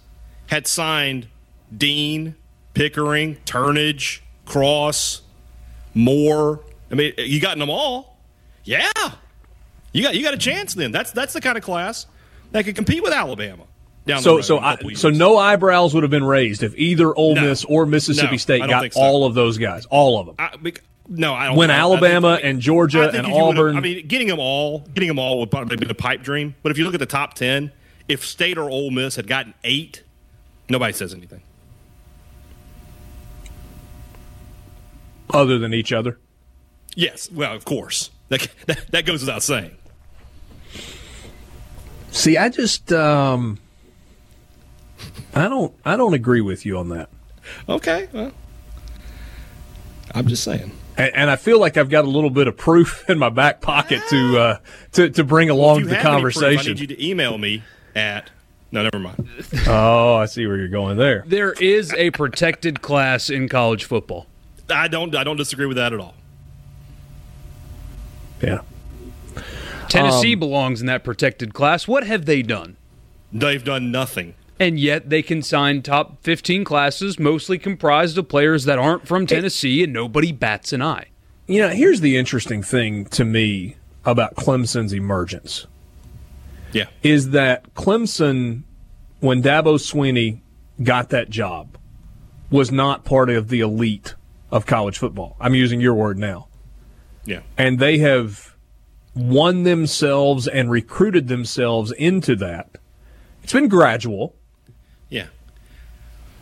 had 0.48 0.68
signed 0.68 1.28
Dean, 1.76 2.36
Pickering, 2.74 3.38
Turnage, 3.46 4.22
Cross, 4.46 5.22
Moore, 5.94 6.62
I 6.92 6.96
mean, 6.96 7.14
you 7.18 7.40
gotten 7.40 7.60
them 7.60 7.70
all. 7.70 8.18
Yeah, 8.64 8.90
you 9.94 10.04
got 10.04 10.16
you 10.16 10.24
got 10.24 10.34
a 10.34 10.38
chance. 10.38 10.74
Then 10.74 10.92
that's 10.92 11.12
that's 11.12 11.34
the 11.34 11.42
kind 11.42 11.58
of 11.58 11.64
class 11.64 12.06
that 12.52 12.66
could 12.66 12.76
compete 12.76 13.04
with 13.04 13.14
Alabama. 13.14 13.64
Down 14.06 14.18
the 14.18 14.24
So, 14.24 14.36
road 14.38 14.42
so, 14.46 14.60
I, 14.60 14.78
so 14.94 15.10
no 15.10 15.38
eyebrows 15.38 15.94
would 15.94 16.04
have 16.04 16.10
been 16.10 16.24
raised 16.24 16.64
if 16.64 16.76
either 16.78 17.14
Ole 17.16 17.36
No. 17.36 17.42
Miss 17.42 17.64
or 17.66 17.86
Mississippi 17.86 18.32
No, 18.32 18.38
State 18.38 18.68
got 18.68 18.94
so. 18.94 19.00
all 19.00 19.26
of 19.26 19.36
those 19.36 19.58
guys, 19.58 19.86
all 19.88 20.20
of 20.20 20.26
them. 20.28 20.36
I, 20.40 20.56
bec- 20.58 20.82
no, 21.08 21.34
I 21.34 21.48
don't. 21.48 21.58
When 21.58 21.70
I- 21.70 21.74
I 21.74 21.78
think- 21.78 22.02
Alabama 22.02 22.40
and 22.42 22.60
Georgia 22.60 23.10
and 23.10 23.18
if 23.18 23.28
you 23.28 23.34
would've- 23.34 23.60
Auburn- 23.60 23.78
I 23.78 23.82
mean, 23.82 24.08
getting 24.08 24.28
them 24.28 24.40
all, 24.40 24.80
getting 24.94 25.10
them 25.10 25.20
all 25.20 25.40
would 25.42 25.52
probably 25.52 25.76
be 25.78 25.86
the 25.86 25.94
pipe 25.94 26.24
dream. 26.24 26.56
But 26.64 26.72
if 26.72 26.78
you 26.78 26.86
look 26.86 26.94
at 26.96 27.00
the 27.00 27.06
top 27.06 27.34
ten, 27.36 27.72
if 28.08 28.26
State 28.26 28.58
or 28.58 28.70
Ole 28.70 28.90
Miss 28.90 29.16
had 29.16 29.28
gotten 29.28 29.54
eight, 29.64 30.02
nobody 30.70 30.94
says 30.94 31.14
anything. 31.14 31.42
Other 35.32 35.60
than 35.60 35.74
each 35.74 35.92
other, 35.94 36.18
Yes, 36.96 37.30
well, 37.32 37.54
of 37.54 37.64
course, 37.64 38.10
that 38.30 38.48
that, 38.68 38.92
that 38.92 39.06
goes 39.06 39.22
without 39.22 39.44
saying. 39.44 39.72
see, 42.12 42.38
I 42.38 42.50
just, 42.50 42.92
um, 42.92 43.60
I 45.34 45.48
don't, 45.48 45.74
I 45.86 45.96
don't 45.98 46.14
agree 46.14 46.42
with 46.42 46.66
you 46.66 46.78
on 46.78 46.90
that. 46.90 47.10
Okay, 47.68 48.08
well, 48.14 48.32
I'm 50.14 50.28
just 50.28 50.44
saying. 50.44 50.72
And, 50.98 51.16
and 51.16 51.30
I 51.30 51.36
feel 51.36 51.60
like 51.60 51.78
I've 51.78 51.90
got 51.90 52.06
a 52.06 52.10
little 52.10 52.30
bit 52.30 52.48
of 52.48 52.58
proof 52.58 53.06
in 53.10 53.18
my 53.18 53.30
back 53.30 53.62
pocket 53.62 54.02
to 54.10 54.38
uh, 54.40 54.58
to 54.94 55.10
to 55.10 55.24
bring 55.24 55.50
along 55.50 55.78
if 55.78 55.84
you 55.84 55.90
the 55.90 55.96
have 55.96 56.06
any 56.14 56.22
proof, 56.22 56.38
I 56.38 56.42
conversation. 56.42 56.74
need 56.74 56.80
you 56.82 56.88
to 56.88 57.06
email 57.06 57.38
me 57.38 57.64
at. 57.96 58.30
No, 58.72 58.84
never 58.84 59.00
mind. 59.00 59.28
oh, 59.68 60.14
I 60.16 60.26
see 60.26 60.46
where 60.46 60.56
you're 60.56 60.68
going 60.68 60.98
there. 60.98 61.24
There 61.26 61.54
is 61.54 61.92
a 61.96 62.12
protected 62.12 62.84
class 62.84 63.32
in 63.32 63.50
college 63.50 63.86
football. 63.86 64.28
I 64.70 64.88
don't. 64.88 65.16
I 65.16 65.24
don't 65.24 65.38
disagree 65.38 65.66
with 65.66 65.78
that 65.78 65.92
at 65.94 66.00
all. 66.00 66.14
Yeah. 68.42 68.60
Tennessee 69.88 70.34
Um, 70.34 70.40
belongs 70.40 70.82
in 70.82 70.88
that 70.88 71.04
protected 71.04 71.54
class. 71.54 71.88
What 71.88 72.04
have 72.06 72.26
they 72.26 72.42
done? 72.42 72.78
They've 73.34 73.64
done 73.64 73.92
nothing. 73.92 74.36
And 74.60 74.80
yet 74.80 75.10
they 75.10 75.22
can 75.22 75.42
sign 75.42 75.82
top 75.82 76.18
15 76.22 76.64
classes, 76.64 77.18
mostly 77.18 77.58
comprised 77.58 78.18
of 78.18 78.28
players 78.28 78.66
that 78.66 78.78
aren't 78.78 79.08
from 79.08 79.26
Tennessee, 79.26 79.84
and 79.84 79.94
nobody 79.94 80.32
bats 80.32 80.74
an 80.74 80.82
eye. 80.82 81.06
You 81.48 81.62
know, 81.62 81.70
here's 81.70 82.02
the 82.02 82.18
interesting 82.18 82.62
thing 82.62 83.06
to 83.06 83.24
me 83.24 83.76
about 84.06 84.36
Clemson's 84.36 84.94
emergence 84.94 85.66
Yeah. 86.74 86.86
is 87.04 87.30
that 87.32 87.74
Clemson, 87.74 88.64
when 89.22 89.42
Dabo 89.42 89.76
Swinney 89.80 90.40
got 90.84 91.10
that 91.10 91.30
job, 91.30 91.78
was 92.52 92.72
not 92.72 93.06
part 93.06 93.30
of 93.30 93.48
the 93.48 93.62
elite 93.62 94.16
of 94.52 94.66
college 94.66 94.98
football. 94.98 95.38
I'm 95.40 95.56
using 95.56 95.80
your 95.80 95.94
word 95.94 96.18
now. 96.18 96.48
Yeah. 97.26 97.42
And 97.58 97.80
they 97.80 97.98
have 98.00 98.56
won 99.16 99.64
themselves 99.64 100.48
and 100.48 100.72
recruited 100.72 101.28
themselves 101.28 101.92
into 101.92 102.36
that. 102.38 102.78
It's 103.44 103.54
been 103.54 103.68
gradual. 103.68 104.36
Yeah. 105.10 105.28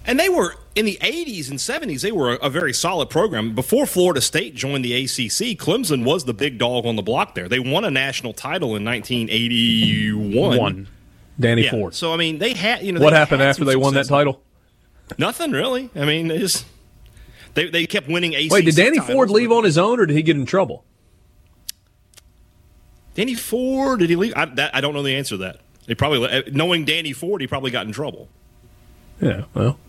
And 0.05 0.19
they 0.19 0.29
were 0.29 0.55
in 0.75 0.85
the 0.85 0.97
80s 1.01 1.49
and 1.49 1.57
70s, 1.59 2.01
they 2.01 2.11
were 2.11 2.33
a, 2.33 2.35
a 2.35 2.49
very 2.49 2.71
solid 2.71 3.09
program. 3.09 3.55
Before 3.55 3.85
Florida 3.85 4.21
State 4.21 4.53
joined 4.55 4.85
the 4.85 4.93
ACC, 4.93 5.57
Clemson 5.57 6.05
was 6.05 6.25
the 6.25 6.33
big 6.33 6.59
dog 6.59 6.85
on 6.85 6.95
the 6.95 7.01
block 7.01 7.33
there. 7.35 7.49
They 7.49 7.59
won 7.59 7.83
a 7.83 7.91
national 7.91 8.33
title 8.33 8.75
in 8.75 8.85
1981. 8.85 10.57
One. 10.57 10.87
Danny 11.39 11.63
Yeah. 11.63 11.71
Ford. 11.71 11.95
So, 11.95 12.13
I 12.13 12.17
mean, 12.17 12.37
they 12.37 12.53
had, 12.53 12.83
you 12.83 12.91
know, 12.91 13.01
what 13.01 13.13
happened 13.13 13.41
after 13.41 13.65
they 13.65 13.75
won 13.75 13.93
that 13.95 14.07
title? 14.07 14.41
Nothing 15.17 15.51
really. 15.51 15.89
I 15.95 16.05
mean, 16.05 16.27
they 16.27 16.37
just 16.39 16.65
they, 17.57 17.69
they 17.71 17.87
kept 17.87 18.07
winning 18.07 18.35
ACC. 18.35 18.51
Wait, 18.51 18.65
did 18.65 18.75
Danny 18.75 18.99
Ford 18.99 19.31
leave 19.31 19.51
on 19.51 19.63
his 19.63 19.79
own 19.79 19.99
or 19.99 20.05
did 20.05 20.15
he 20.15 20.21
get 20.21 20.35
in 20.35 20.45
trouble? 20.45 20.85
Danny 23.15 23.33
Ford? 23.33 23.99
Did 23.99 24.11
he 24.11 24.15
leave? 24.15 24.33
I, 24.35 24.45
that, 24.45 24.75
I 24.75 24.79
don't 24.79 24.93
know 24.93 25.01
the 25.01 25.15
answer 25.15 25.33
to 25.33 25.37
that. 25.37 25.61
He 25.87 25.95
probably 25.95 26.29
uh, 26.29 26.43
knowing 26.51 26.85
Danny 26.85 27.13
Ford, 27.13 27.41
he 27.41 27.47
probably 27.47 27.71
got 27.71 27.87
in 27.87 27.91
trouble. 27.91 28.29
Yeah, 29.19 29.45
well. 29.55 29.79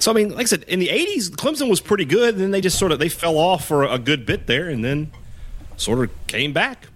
So 0.00 0.10
I 0.10 0.14
mean, 0.14 0.30
like 0.30 0.40
I 0.40 0.44
said, 0.44 0.64
in 0.64 0.80
the 0.80 0.88
'80s, 0.88 1.30
Clemson 1.30 1.70
was 1.70 1.80
pretty 1.80 2.04
good. 2.04 2.34
And 2.34 2.42
then 2.42 2.50
they 2.50 2.60
just 2.60 2.76
sort 2.76 2.90
of 2.90 2.98
they 2.98 3.08
fell 3.08 3.38
off 3.38 3.64
for 3.64 3.84
a 3.84 3.98
good 3.98 4.26
bit 4.26 4.48
there, 4.48 4.68
and 4.68 4.84
then 4.84 5.12
sort 5.76 6.00
of 6.00 6.26
came 6.26 6.52
back. 6.52 6.88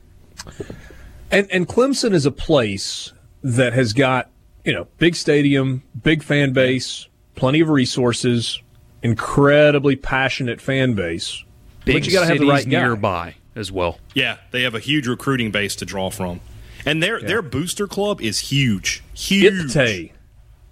And 1.30 1.48
and 1.52 1.68
Clemson 1.68 2.12
is 2.12 2.26
a 2.26 2.32
place 2.32 3.12
that 3.44 3.72
has 3.72 3.92
got, 3.92 4.30
you 4.64 4.72
know, 4.72 4.88
big 4.98 5.14
stadium, 5.14 5.84
big 6.02 6.24
fan 6.24 6.52
base, 6.52 7.06
plenty 7.38 7.60
of 7.60 7.68
resources, 7.68 8.60
incredibly 9.02 9.96
passionate 9.96 10.60
fan 10.60 10.94
base. 10.94 11.44
Big 11.84 11.94
but 11.94 12.06
you 12.06 12.12
got 12.12 12.20
to 12.20 12.26
have 12.26 12.38
the 12.38 12.46
cities 12.46 12.52
right 12.52 12.70
guy. 12.70 12.82
nearby 12.82 13.34
as 13.54 13.72
well. 13.72 13.98
Yeah, 14.14 14.38
they 14.50 14.62
have 14.62 14.74
a 14.74 14.80
huge 14.80 15.06
recruiting 15.06 15.50
base 15.50 15.76
to 15.76 15.84
draw 15.84 16.10
from, 16.10 16.40
and 16.84 17.02
their 17.02 17.20
their 17.20 17.42
booster 17.42 17.86
club 17.86 18.20
is 18.20 18.40
huge, 18.40 19.02
huge. 19.14 19.72
IPTAY. 19.72 20.12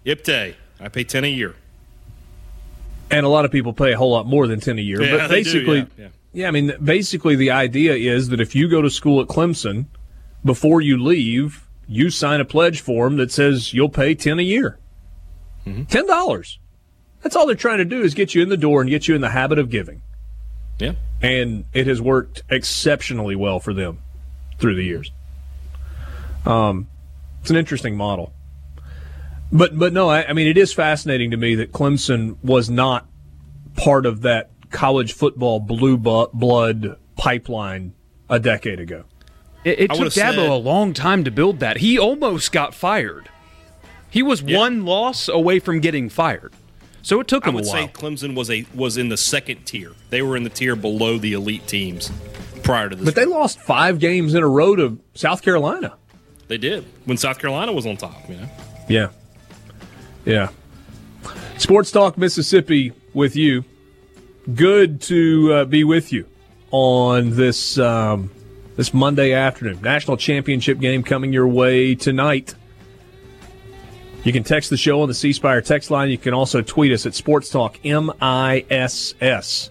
IPTAY. 0.04 0.54
I 0.80 0.88
pay 0.88 1.04
ten 1.04 1.24
a 1.24 1.28
year. 1.28 1.54
And 3.08 3.24
a 3.24 3.28
lot 3.28 3.44
of 3.44 3.52
people 3.52 3.72
pay 3.72 3.92
a 3.92 3.96
whole 3.96 4.10
lot 4.10 4.26
more 4.26 4.48
than 4.48 4.58
10 4.58 4.80
a 4.80 4.82
year. 4.82 5.00
Yeah, 5.00 5.16
but 5.16 5.28
they 5.28 5.44
do, 5.44 5.52
basically, 5.64 5.86
yeah, 5.96 6.08
yeah. 6.32 6.48
I 6.48 6.50
mean, 6.50 6.72
basically 6.82 7.36
the 7.36 7.52
idea 7.52 7.94
is 7.94 8.30
that 8.30 8.40
if 8.40 8.56
you 8.56 8.68
go 8.68 8.82
to 8.82 8.90
school 8.90 9.20
at 9.20 9.28
Clemson, 9.28 9.86
before 10.44 10.80
you 10.80 11.00
leave, 11.00 11.68
you 11.86 12.10
sign 12.10 12.40
a 12.40 12.44
pledge 12.44 12.80
form 12.80 13.16
that 13.18 13.30
says 13.30 13.72
you'll 13.72 13.90
pay 13.90 14.16
10 14.16 14.40
a 14.40 14.42
year. 14.42 14.78
$10. 15.66 16.58
That's 17.22 17.34
all 17.36 17.46
they're 17.46 17.56
trying 17.56 17.78
to 17.78 17.84
do 17.84 18.02
is 18.02 18.14
get 18.14 18.34
you 18.34 18.42
in 18.42 18.48
the 18.48 18.56
door 18.56 18.80
and 18.80 18.88
get 18.90 19.08
you 19.08 19.14
in 19.14 19.20
the 19.20 19.30
habit 19.30 19.58
of 19.58 19.68
giving. 19.70 20.02
Yeah. 20.78 20.92
And 21.22 21.64
it 21.72 21.86
has 21.86 22.00
worked 22.00 22.42
exceptionally 22.50 23.34
well 23.34 23.58
for 23.58 23.74
them 23.74 23.98
through 24.58 24.76
the 24.76 24.84
years. 24.84 25.10
Um, 26.44 26.88
it's 27.40 27.50
an 27.50 27.56
interesting 27.56 27.96
model. 27.96 28.32
But 29.50 29.78
but 29.78 29.92
no, 29.92 30.08
I, 30.08 30.26
I 30.28 30.32
mean 30.32 30.48
it 30.48 30.58
is 30.58 30.72
fascinating 30.72 31.30
to 31.30 31.36
me 31.36 31.54
that 31.56 31.72
Clemson 31.72 32.36
was 32.42 32.68
not 32.68 33.06
part 33.76 34.04
of 34.06 34.22
that 34.22 34.50
college 34.70 35.12
football 35.12 35.60
blue 35.60 35.96
bu- 35.96 36.28
blood 36.32 36.96
pipeline 37.16 37.94
a 38.28 38.38
decade 38.40 38.80
ago. 38.80 39.04
It, 39.64 39.80
it 39.80 39.90
took 39.90 39.98
would've 40.00 40.12
Dabo 40.14 40.34
said- 40.34 40.38
a 40.50 40.54
long 40.54 40.92
time 40.92 41.24
to 41.24 41.30
build 41.30 41.60
that. 41.60 41.78
He 41.78 41.98
almost 41.98 42.52
got 42.52 42.74
fired. 42.74 43.28
He 44.16 44.22
was 44.22 44.42
one 44.42 44.86
loss 44.86 45.28
away 45.28 45.58
from 45.58 45.80
getting 45.80 46.08
fired. 46.08 46.54
So 47.02 47.20
it 47.20 47.28
took 47.28 47.44
I 47.44 47.50
him 47.50 47.56
a 47.56 47.56
would 47.56 47.66
say 47.66 47.82
while. 47.82 47.88
Clemson 47.88 48.34
was 48.34 48.50
a 48.50 48.64
was 48.74 48.96
in 48.96 49.10
the 49.10 49.16
second 49.18 49.66
tier. 49.66 49.92
They 50.08 50.22
were 50.22 50.38
in 50.38 50.42
the 50.42 50.48
tier 50.48 50.74
below 50.74 51.18
the 51.18 51.34
elite 51.34 51.66
teams 51.66 52.10
prior 52.62 52.88
to 52.88 52.96
this. 52.96 53.04
But 53.04 53.14
they 53.14 53.26
lost 53.26 53.60
five 53.60 53.98
games 53.98 54.32
in 54.32 54.42
a 54.42 54.48
row 54.48 54.74
to 54.74 54.98
South 55.12 55.42
Carolina. 55.42 55.98
They 56.48 56.56
did 56.56 56.86
when 57.04 57.18
South 57.18 57.38
Carolina 57.38 57.72
was 57.72 57.84
on 57.84 57.98
top. 57.98 58.26
You 58.26 58.36
know. 58.36 58.48
Yeah. 58.88 59.08
Yeah. 60.24 60.48
Sports 61.58 61.90
Talk 61.90 62.16
Mississippi 62.16 62.94
with 63.12 63.36
you. 63.36 63.66
Good 64.54 65.02
to 65.02 65.52
uh, 65.52 65.64
be 65.66 65.84
with 65.84 66.10
you 66.10 66.26
on 66.70 67.36
this 67.36 67.76
um, 67.76 68.30
this 68.76 68.94
Monday 68.94 69.34
afternoon. 69.34 69.82
National 69.82 70.16
championship 70.16 70.78
game 70.78 71.02
coming 71.02 71.34
your 71.34 71.48
way 71.48 71.94
tonight. 71.94 72.54
You 74.26 74.32
can 74.32 74.42
text 74.42 74.70
the 74.70 74.76
show 74.76 75.02
on 75.02 75.06
the 75.06 75.14
C 75.14 75.32
Spire 75.32 75.60
text 75.60 75.88
line. 75.88 76.10
You 76.10 76.18
can 76.18 76.34
also 76.34 76.60
tweet 76.60 76.90
us 76.90 77.06
at 77.06 77.14
Sports 77.14 77.48
Talk 77.48 77.78
M 77.84 78.10
I 78.20 78.64
S 78.68 79.14
S. 79.20 79.70